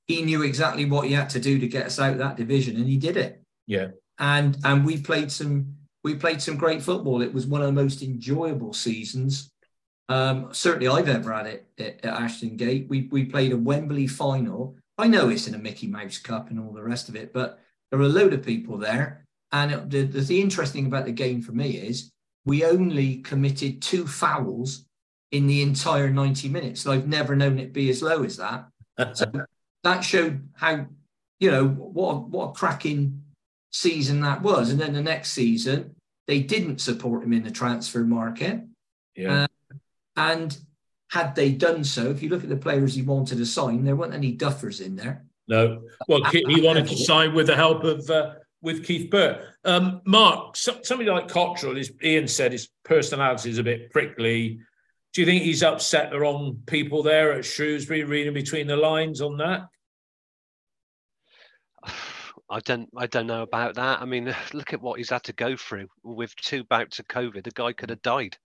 he 0.07 0.22
knew 0.24 0.41
exactly 0.41 0.86
what 0.86 1.07
he 1.07 1.14
had 1.14 1.30
to 1.32 1.39
do 1.39 1.60
to 1.60 1.68
get 1.68 1.86
us 1.86 1.99
out 1.99 2.14
of 2.14 2.18
that 2.18 2.36
division, 2.36 2.78
and 2.78 2.88
he 2.88 2.97
did 2.97 3.16
it. 3.16 3.41
Yeah, 3.68 3.89
and 4.18 4.57
and 4.64 4.86
we 4.86 4.99
played 4.99 5.32
some 5.32 5.76
we 6.03 6.16
played 6.16 6.41
some 6.41 6.57
great 6.57 6.82
football. 6.82 7.22
It 7.22 7.34
was 7.34 7.45
one 7.45 7.62
of 7.62 7.68
the 7.68 7.74
most 7.74 8.01
enjoyable 8.01 8.74
seasons. 8.74 9.51
Um, 10.07 10.49
certainly, 10.51 10.88
I've 10.88 11.10
ever 11.10 11.32
had 11.32 11.45
it 11.45 11.68
at, 11.78 12.03
at 12.03 12.22
Ashton 12.22 12.57
Gate. 12.57 12.88
We 12.89 13.07
we 13.12 13.26
played 13.26 13.51
a 13.51 13.57
Wembley 13.57 14.07
final. 14.07 14.76
I 14.97 15.07
know 15.07 15.30
it's 15.30 15.47
in 15.47 15.53
a 15.53 15.60
Mickey 15.60 15.86
Mouse 15.86 16.18
Cup 16.18 16.49
and 16.49 16.60
all 16.60 16.74
the 16.74 16.82
rest 16.82 17.07
of 17.07 17.16
it, 17.16 17.32
but 17.32 17.60
there 17.89 17.99
were 17.99 18.05
a 18.05 18.10
load 18.10 18.34
of 18.34 18.43
people 18.43 18.78
there. 18.78 19.28
And 19.52 19.89
the, 19.89 20.04
the, 20.04 20.22
the 20.22 20.41
interesting 20.41 20.86
about 20.86 21.06
the 21.06 21.12
game 21.12 21.41
for 21.41 21.52
me 21.52 21.72
is 21.72 22.12
we 22.45 22.66
only 22.66 23.18
committed 23.18 23.82
two 23.82 24.08
fouls 24.08 24.86
in 25.32 25.47
the 25.47 25.62
entire 25.62 26.10
90 26.10 26.50
minutes. 26.50 26.88
I've 26.88 27.08
never 27.08 27.36
known 27.36 27.60
it 27.60 27.74
be 27.74 27.89
as 27.89 28.02
low 28.02 28.24
as 28.24 28.38
that. 28.38 28.68
so 29.14 29.32
that 29.84 30.02
showed 30.02 30.47
how, 30.54 30.88
you 31.39 31.52
know, 31.52 31.68
what, 31.68 32.30
what 32.30 32.50
a 32.50 32.54
cracking 32.54 33.24
season 33.72 34.22
that 34.22 34.41
was. 34.41 34.72
And 34.72 34.80
then 34.80 34.93
the 34.93 35.02
next 35.02 35.32
season, 35.32 35.95
they 36.28 36.41
didn't 36.41 36.82
support 36.82 37.24
him 37.24 37.34
in 37.34 37.43
the 37.43 37.52
transfer 37.52 38.04
market. 38.04 38.62
Yeah. 39.16 39.43
Uh, 39.43 39.78
and 40.16 40.58
had 41.10 41.36
they 41.36 41.52
done 41.52 41.84
so, 41.84 42.10
if 42.12 42.22
you 42.22 42.30
look 42.30 42.43
at 42.43 42.50
the 42.50 42.58
players 42.58 42.93
he 42.93 43.02
wanted 43.02 43.38
to 43.38 43.45
sign, 43.45 43.84
there 43.84 43.95
weren't 43.95 44.14
any 44.14 44.36
duffers 44.36 44.84
in 44.84 44.95
there. 44.95 45.26
No. 45.47 45.82
Well, 46.08 46.24
he 46.26 46.62
wanted 46.62 46.88
to 46.88 46.95
sign 46.95 47.34
with 47.34 47.47
the 47.47 47.56
help 47.56 47.84
of 47.84 48.08
uh, 48.10 48.34
with 48.62 48.86
Keith 48.86 49.10
Burt. 49.10 49.41
Um, 49.64 50.01
Mark, 50.05 50.57
so, 50.57 50.80
somebody 50.84 51.10
like 51.10 51.28
Cotterill, 51.28 51.80
as 51.80 51.91
Ian 52.03 52.28
said, 52.28 52.51
his 52.51 52.70
personality 52.84 53.49
is 53.49 53.57
a 53.57 53.64
bit 53.64 53.91
prickly. 53.91 54.60
Do 55.14 55.22
you 55.22 55.26
think 55.26 55.43
he's 55.43 55.64
upset 55.64 56.12
the 56.12 56.20
wrong 56.20 56.62
people 56.66 57.01
there 57.01 57.34
at 57.34 57.45
Shrewsbury, 57.45 58.03
reading 58.03 58.34
between 58.34 58.68
the 58.68 58.78
lines 58.78 59.22
on 59.22 59.38
that? 59.38 59.68
I 62.51 62.60
don't 62.62 62.89
I 62.97 63.05
don't 63.05 63.28
know 63.28 63.43
about 63.43 63.76
that. 63.76 64.01
I 64.01 64.05
mean, 64.05 64.34
look 64.53 64.74
at 64.74 64.82
what 64.82 64.97
he's 64.97 65.12
had 65.12 65.24
to 65.26 65.34
go 65.34 65.55
through 65.55 65.88
with 66.03 66.36
two 66.36 66.64
bouts 66.64 66.97
of 66.97 67.07
COVID. 67.07 67.43
The 67.43 67.51
guy 67.51 67.74
could 67.74 67.91
have 67.91 68.01
died. 68.01 68.38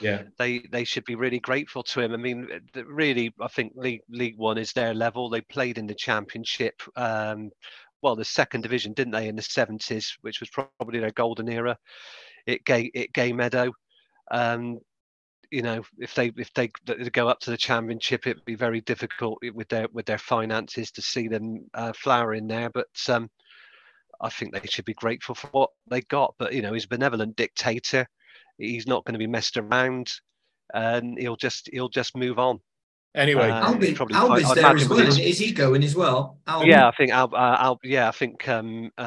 Yeah. 0.00 0.22
They 0.36 0.64
they 0.70 0.82
should 0.82 1.04
be 1.04 1.14
really 1.14 1.38
grateful 1.38 1.84
to 1.84 2.00
him. 2.00 2.12
I 2.12 2.16
mean, 2.16 2.48
really, 2.74 3.32
I 3.40 3.48
think 3.48 3.72
League 3.76 4.02
League 4.08 4.36
One 4.36 4.58
is 4.58 4.72
their 4.72 4.94
level. 4.94 5.30
They 5.30 5.42
played 5.42 5.78
in 5.78 5.86
the 5.86 5.94
Championship. 5.94 6.82
Um, 6.96 7.50
well, 8.02 8.16
the 8.16 8.24
second 8.24 8.62
division, 8.62 8.92
didn't 8.92 9.12
they, 9.12 9.28
in 9.28 9.36
the 9.36 9.42
seventies, 9.42 10.16
which 10.22 10.40
was 10.40 10.50
probably 10.50 10.98
their 10.98 11.12
golden 11.12 11.48
era. 11.48 11.78
It 12.46 12.64
gave 12.64 12.90
it 12.94 13.12
Gay 13.12 13.32
Meadow. 13.32 13.72
Um, 14.30 14.80
you 15.52 15.62
know, 15.62 15.82
if 15.98 16.14
they 16.14 16.32
if 16.36 16.52
they 16.54 16.70
go 17.12 17.28
up 17.28 17.40
to 17.40 17.50
the 17.50 17.56
championship, 17.56 18.26
it'd 18.26 18.44
be 18.44 18.54
very 18.54 18.80
difficult 18.80 19.38
with 19.54 19.68
their 19.68 19.86
with 19.92 20.06
their 20.06 20.18
finances 20.18 20.90
to 20.92 21.02
see 21.02 21.28
them 21.28 21.68
uh, 21.74 21.92
flower 21.92 22.34
in 22.34 22.48
there. 22.48 22.70
But 22.70 22.88
um, 23.08 23.30
I 24.20 24.30
think 24.30 24.52
they 24.52 24.66
should 24.66 24.86
be 24.86 24.94
grateful 24.94 25.34
for 25.34 25.48
what 25.48 25.70
they 25.88 26.00
got. 26.02 26.34
But 26.38 26.54
you 26.54 26.62
know, 26.62 26.72
he's 26.72 26.86
a 26.86 26.88
benevolent 26.88 27.36
dictator. 27.36 28.06
He's 28.58 28.86
not 28.86 29.04
going 29.04 29.14
to 29.14 29.18
be 29.18 29.26
messed 29.26 29.58
around, 29.58 30.10
and 30.72 31.18
he'll 31.18 31.36
just 31.36 31.68
he'll 31.72 31.90
just 31.90 32.16
move 32.16 32.38
on. 32.38 32.60
Anyway, 33.14 33.50
um, 33.50 33.74
Albin, 33.74 34.14
Albin's 34.14 34.54
there 34.54 34.74
as 34.74 34.88
well. 34.88 35.00
Is 35.00 35.38
he 35.38 35.52
going 35.52 35.84
as 35.84 35.94
well? 35.94 36.38
Albin? 36.46 36.68
Yeah, 36.68 36.88
I 36.88 36.92
think 36.92 37.10
Al, 37.10 37.34
uh, 37.34 37.56
Al, 37.60 37.78
yeah, 37.84 38.08
I 38.08 38.10
think 38.10 38.48
um, 38.48 38.90
uh, 38.96 39.00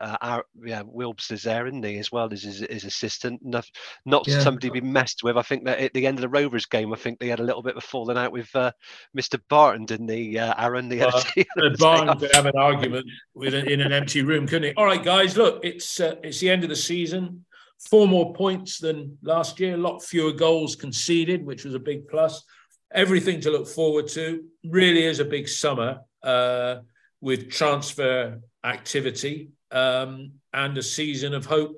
uh, 0.00 0.16
our, 0.20 0.44
yeah, 0.64 0.84
Wilbs 0.84 1.32
is 1.32 1.42
there, 1.42 1.66
isn't 1.66 1.84
he, 1.84 1.98
as 1.98 2.12
well 2.12 2.32
as 2.32 2.44
his, 2.44 2.60
his 2.60 2.84
assistant? 2.84 3.44
Not, 3.44 3.68
not 4.06 4.28
yeah. 4.28 4.38
somebody 4.38 4.68
to 4.68 4.74
be 4.74 4.80
messed 4.80 5.24
with. 5.24 5.36
I 5.36 5.42
think 5.42 5.64
that 5.64 5.80
at 5.80 5.92
the 5.94 6.06
end 6.06 6.18
of 6.18 6.22
the 6.22 6.28
Rovers 6.28 6.66
game, 6.66 6.92
I 6.92 6.96
think 6.96 7.18
they 7.18 7.26
had 7.26 7.40
a 7.40 7.44
little 7.44 7.62
bit 7.62 7.76
of 7.76 7.82
a 7.82 7.86
falling 7.86 8.16
out 8.16 8.30
with 8.30 8.54
uh, 8.54 8.70
Mr. 9.18 9.40
Barton, 9.48 9.84
didn't 9.84 10.10
he, 10.10 10.38
uh, 10.38 10.54
Aaron? 10.56 10.88
The 10.88 10.98
well, 10.98 11.74
Barton 11.78 12.18
could 12.20 12.34
have 12.36 12.46
an 12.46 12.56
argument 12.56 13.06
with 13.34 13.54
in 13.54 13.80
an 13.80 13.92
empty 13.92 14.22
room, 14.22 14.46
couldn't 14.46 14.68
he? 14.68 14.74
All 14.74 14.86
right, 14.86 15.02
guys, 15.02 15.36
look, 15.36 15.64
it's 15.64 15.98
uh, 15.98 16.14
it's 16.22 16.38
the 16.38 16.50
end 16.50 16.62
of 16.62 16.68
the 16.70 16.76
season. 16.76 17.44
Four 17.80 18.06
more 18.06 18.32
points 18.32 18.78
than 18.78 19.18
last 19.22 19.58
year. 19.58 19.74
A 19.74 19.76
lot 19.76 20.04
fewer 20.04 20.32
goals 20.32 20.76
conceded, 20.76 21.44
which 21.44 21.64
was 21.64 21.74
a 21.74 21.80
big 21.80 22.06
plus 22.06 22.44
everything 22.92 23.40
to 23.42 23.50
look 23.50 23.66
forward 23.66 24.08
to. 24.08 24.44
Really 24.64 25.04
is 25.04 25.20
a 25.20 25.24
big 25.24 25.48
summer 25.48 26.00
uh, 26.22 26.76
with 27.20 27.50
transfer 27.50 28.40
activity 28.64 29.50
um, 29.70 30.32
and 30.52 30.76
a 30.76 30.82
season 30.82 31.34
of 31.34 31.46
hope 31.46 31.76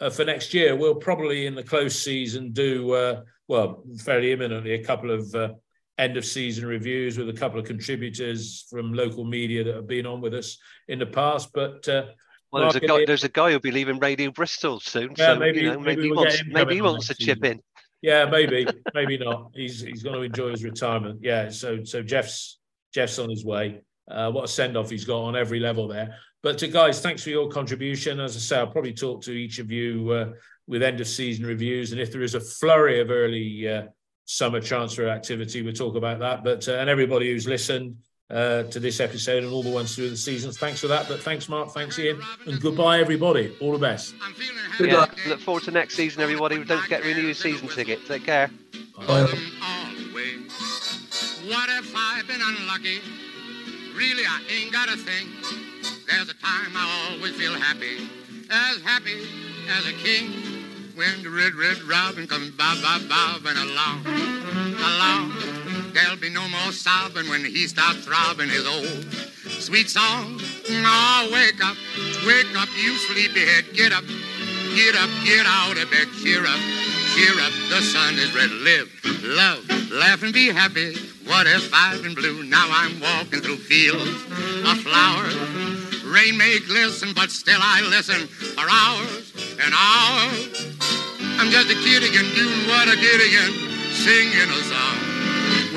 uh, 0.00 0.10
for 0.10 0.24
next 0.24 0.54
year. 0.54 0.76
We'll 0.76 0.94
probably 0.94 1.46
in 1.46 1.54
the 1.54 1.62
close 1.62 1.98
season 1.98 2.52
do 2.52 2.92
uh, 2.92 3.22
well 3.46 3.84
fairly 3.98 4.32
imminently 4.32 4.74
a 4.74 4.84
couple 4.84 5.10
of 5.10 5.34
uh, 5.34 5.54
end 5.98 6.16
of 6.16 6.24
season 6.24 6.66
reviews 6.66 7.18
with 7.18 7.28
a 7.28 7.32
couple 7.32 7.58
of 7.58 7.66
contributors 7.66 8.66
from 8.70 8.92
local 8.92 9.24
media 9.24 9.64
that 9.64 9.74
have 9.74 9.86
been 9.86 10.06
on 10.06 10.20
with 10.20 10.34
us 10.34 10.58
in 10.88 10.98
the 10.98 11.06
past, 11.06 11.52
but. 11.52 11.86
Uh, 11.88 12.06
well, 12.50 12.62
there's 12.62 12.76
a 12.76 12.86
guy. 12.86 13.04
There's 13.04 13.24
a 13.24 13.28
guy 13.28 13.50
who'll 13.50 13.60
be 13.60 13.70
leaving 13.70 13.98
Radio 13.98 14.30
Bristol 14.30 14.80
soon. 14.80 15.12
Yeah, 15.18 15.34
so, 15.34 15.38
maybe, 15.38 15.60
you 15.60 15.72
know, 15.72 15.80
maybe, 15.80 16.02
maybe, 16.02 16.12
wants, 16.12 16.42
maybe 16.46 16.74
he 16.76 16.80
wants 16.80 17.08
to 17.08 17.14
chip 17.14 17.44
in. 17.44 17.60
Yeah, 18.00 18.26
maybe, 18.26 18.66
maybe 18.94 19.18
not. 19.18 19.50
He's 19.54 19.80
he's 19.80 20.02
going 20.02 20.14
to 20.14 20.22
enjoy 20.22 20.50
his 20.50 20.64
retirement. 20.64 21.20
Yeah, 21.22 21.48
so 21.48 21.82
so 21.84 22.02
Geoff's 22.02 22.58
Geoff's 22.94 23.18
on 23.18 23.28
his 23.28 23.44
way. 23.44 23.80
Uh, 24.10 24.30
what 24.30 24.44
a 24.44 24.48
send 24.48 24.76
off 24.76 24.90
he's 24.90 25.04
got 25.04 25.22
on 25.22 25.36
every 25.36 25.60
level 25.60 25.88
there. 25.88 26.16
But 26.42 26.58
to 26.58 26.68
guys, 26.68 27.00
thanks 27.00 27.22
for 27.22 27.30
your 27.30 27.48
contribution. 27.48 28.20
As 28.20 28.36
I 28.36 28.38
say, 28.38 28.58
I'll 28.58 28.68
probably 28.68 28.94
talk 28.94 29.22
to 29.22 29.32
each 29.32 29.58
of 29.58 29.72
you 29.72 30.10
uh, 30.10 30.32
with 30.66 30.82
end 30.82 31.00
of 31.00 31.08
season 31.08 31.44
reviews, 31.44 31.92
and 31.92 32.00
if 32.00 32.12
there 32.12 32.22
is 32.22 32.34
a 32.34 32.40
flurry 32.40 33.00
of 33.00 33.10
early 33.10 33.68
uh, 33.68 33.82
summer 34.26 34.60
transfer 34.60 35.08
activity, 35.08 35.62
we'll 35.62 35.72
talk 35.72 35.96
about 35.96 36.20
that. 36.20 36.44
But 36.44 36.68
uh, 36.68 36.74
and 36.74 36.88
everybody 36.88 37.32
who's 37.32 37.48
listened 37.48 37.96
uh, 38.30 38.64
to 38.64 38.78
this 38.80 39.00
episode 39.00 39.42
and 39.44 39.52
all 39.52 39.62
the 39.62 39.70
ones 39.70 39.94
through 39.94 40.10
the 40.10 40.16
seasons. 40.16 40.58
Thanks 40.58 40.80
for 40.80 40.88
that. 40.88 41.08
But 41.08 41.20
thanks, 41.20 41.48
Mark. 41.48 41.70
Thanks, 41.70 41.98
Ian. 41.98 42.20
And 42.46 42.60
goodbye, 42.60 43.00
everybody. 43.00 43.56
All 43.60 43.72
the 43.72 43.78
best. 43.78 44.14
Yeah, 44.80 45.06
look 45.26 45.40
forward 45.40 45.64
to 45.64 45.70
next 45.70 45.94
season, 45.94 46.22
everybody. 46.22 46.62
Don't 46.64 46.82
forget 46.82 47.02
to 47.02 47.08
renew 47.08 47.22
your 47.22 47.34
season 47.34 47.68
ticket. 47.68 48.04
Take 48.06 48.24
care. 48.24 48.50
Bye. 49.06 49.26
What 51.48 51.70
if 51.70 51.94
I've 51.96 52.26
been 52.26 52.42
unlucky? 52.42 53.00
Really, 53.96 54.24
I 54.24 54.42
ain't 54.50 54.72
got 54.72 54.88
a 54.88 54.96
thing. 54.96 55.28
There's 56.06 56.28
a 56.28 56.34
time 56.34 56.72
I 56.76 57.10
always 57.12 57.34
feel 57.34 57.54
happy, 57.54 58.08
as 58.50 58.80
happy 58.82 59.26
as 59.70 59.86
a 59.86 59.92
king. 59.92 60.30
When 60.94 61.22
the 61.22 61.30
red, 61.30 61.54
red 61.54 61.80
robin 61.82 62.26
comes 62.26 62.50
bob, 62.50 62.82
bob, 62.82 63.08
bobbing 63.08 63.56
along, 63.56 64.04
along. 64.06 65.57
There'll 65.92 66.16
be 66.16 66.30
no 66.30 66.46
more 66.48 66.72
sobbing 66.72 67.28
when 67.28 67.44
he 67.44 67.66
starts 67.66 68.04
throbbing 68.04 68.48
his 68.48 68.66
old 68.66 69.04
sweet 69.60 69.88
song. 69.88 70.40
Oh, 70.70 71.30
wake 71.32 71.64
up, 71.64 71.76
wake 72.26 72.54
up, 72.56 72.68
you 72.76 72.92
sleepyhead. 73.08 73.72
Get 73.74 73.92
up, 73.92 74.04
get 74.74 74.94
up, 74.94 75.10
get 75.24 75.46
out 75.46 75.78
of 75.78 75.90
bed. 75.90 76.08
Cheer 76.22 76.44
up, 76.44 76.60
cheer 77.14 77.32
up. 77.40 77.52
The 77.70 77.80
sun 77.80 78.14
is 78.14 78.34
red. 78.34 78.50
Live, 78.50 78.88
love, 79.24 79.90
laugh, 79.90 80.22
and 80.22 80.32
be 80.32 80.48
happy. 80.48 80.94
What 81.26 81.46
if 81.46 81.72
I've 81.72 82.02
been 82.02 82.14
blue? 82.14 82.44
Now 82.44 82.68
I'm 82.70 83.00
walking 83.00 83.40
through 83.40 83.56
fields 83.56 84.24
of 84.64 84.80
flowers. 84.80 85.36
Rain 86.04 86.36
may 86.36 86.58
glisten, 86.60 87.12
but 87.14 87.30
still 87.30 87.60
I 87.60 87.82
listen 87.82 88.26
for 88.26 88.64
hours 88.68 89.32
and 89.62 89.74
hours. 89.74 90.76
I'm 91.40 91.50
just 91.50 91.70
a 91.70 91.74
kid 91.74 92.02
again, 92.02 92.28
doing 92.34 92.66
what 92.68 92.88
I 92.88 92.96
did 92.96 93.20
again, 93.20 93.52
singing 93.92 94.48
a 94.48 94.62
song 94.64 95.07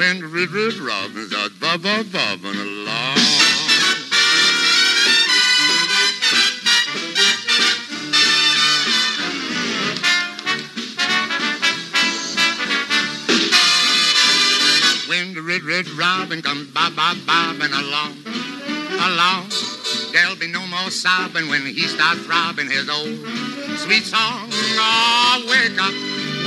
when 0.01 0.19
the 0.19 0.25
red, 0.25 0.49
red 0.49 0.73
robins 0.77 1.31
are 1.31 1.49
bob, 1.59 1.83
bob, 1.83 2.11
bobbing 2.11 2.59
along. 2.59 3.17
When 15.07 15.35
the 15.35 15.43
red, 15.43 15.61
red 15.61 15.87
robin 15.89 16.41
comes 16.41 16.71
bob, 16.71 16.95
bob, 16.95 17.17
bobbing 17.27 17.71
along, 17.71 18.17
along. 19.05 19.51
There'll 20.13 20.35
be 20.35 20.47
no 20.47 20.65
more 20.65 20.89
sobbing 20.89 21.47
when 21.47 21.61
he 21.61 21.81
starts 21.81 22.21
throbbing 22.21 22.71
his 22.71 22.89
old 22.89 23.19
sweet 23.77 24.05
song. 24.05 24.49
Oh, 24.49 25.45
wake 25.47 25.77
up, 25.77 25.93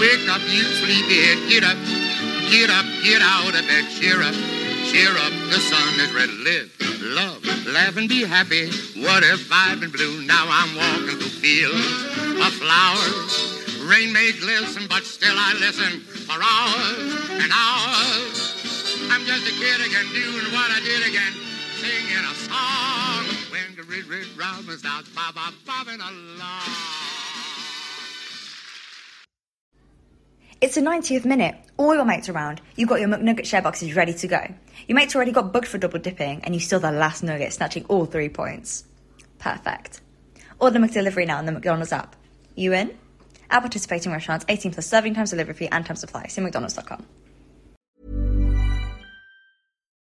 wake 0.00 0.28
up, 0.28 0.42
you 0.50 0.64
sleepyhead, 0.64 1.48
get 1.48 1.62
up. 1.62 2.13
Get 2.54 2.70
up, 2.70 2.86
get 3.02 3.20
out 3.20 3.48
of 3.48 3.66
bed, 3.66 3.84
cheer 3.90 4.22
up, 4.22 4.32
cheer 4.86 5.10
up. 5.10 5.32
The 5.50 5.58
sun 5.58 5.98
is 5.98 6.14
red. 6.14 6.30
Live, 6.30 6.70
love, 7.02 7.42
laugh, 7.66 7.96
and 7.96 8.08
be 8.08 8.22
happy. 8.22 8.70
What 8.94 9.24
if 9.24 9.50
I've 9.50 9.80
been 9.80 9.90
blue? 9.90 10.22
Now 10.22 10.46
I'm 10.46 10.70
walking 10.76 11.18
through 11.18 11.34
fields 11.42 11.74
of 11.74 12.54
flowers. 12.54 13.82
Rain 13.90 14.12
may 14.12 14.30
glisten, 14.38 14.86
but 14.88 15.02
still 15.02 15.34
I 15.34 15.54
listen 15.58 15.98
for 15.98 16.38
hours 16.38 17.42
and 17.42 17.50
hours. 17.50 18.38
I'm 19.10 19.26
just 19.26 19.50
a 19.50 19.54
kid 19.58 19.82
again, 19.82 20.06
doing 20.14 20.46
what 20.54 20.70
I 20.70 20.78
did 20.78 21.10
again, 21.10 21.34
singing 21.82 22.22
a 22.22 22.34
song. 22.38 23.50
When 23.50 23.74
the 23.74 23.82
red, 23.82 24.06
red 24.06 24.30
robin 24.38 24.78
starts 24.78 25.08
bob, 25.08 25.34
bob, 25.34 25.54
bobbing 25.66 25.98
along. 25.98 27.13
It's 30.60 30.76
the 30.76 30.80
90th 30.80 31.24
minute, 31.24 31.56
all 31.76 31.94
your 31.94 32.04
mates 32.04 32.28
around, 32.28 32.60
you've 32.76 32.88
got 32.88 33.00
your 33.00 33.08
McNugget 33.08 33.44
share 33.44 33.60
boxes 33.60 33.94
ready 33.94 34.14
to 34.14 34.28
go. 34.28 34.54
Your 34.86 34.96
mates 34.96 35.14
already 35.14 35.32
got 35.32 35.52
booked 35.52 35.66
for 35.66 35.78
double 35.78 35.98
dipping, 35.98 36.42
and 36.44 36.54
you 36.54 36.60
still 36.60 36.80
the 36.80 36.90
last 36.90 37.22
nugget, 37.22 37.52
snatching 37.52 37.84
all 37.86 38.06
three 38.06 38.28
points. 38.28 38.84
Perfect. 39.38 40.00
Order 40.60 40.78
McDelivery 40.78 41.26
now 41.26 41.38
on 41.38 41.46
the 41.46 41.52
McDonald's 41.52 41.92
app. 41.92 42.16
You 42.54 42.72
in? 42.72 42.96
At 43.50 43.60
participating 43.60 44.12
restaurants, 44.12 44.44
18 44.48 44.72
plus 44.72 44.86
serving 44.86 45.14
times, 45.14 45.30
delivery 45.30 45.54
fee, 45.54 45.68
and 45.70 45.84
time 45.84 45.96
supply. 45.96 46.28
See 46.28 46.40
McDonald's.com. 46.40 47.04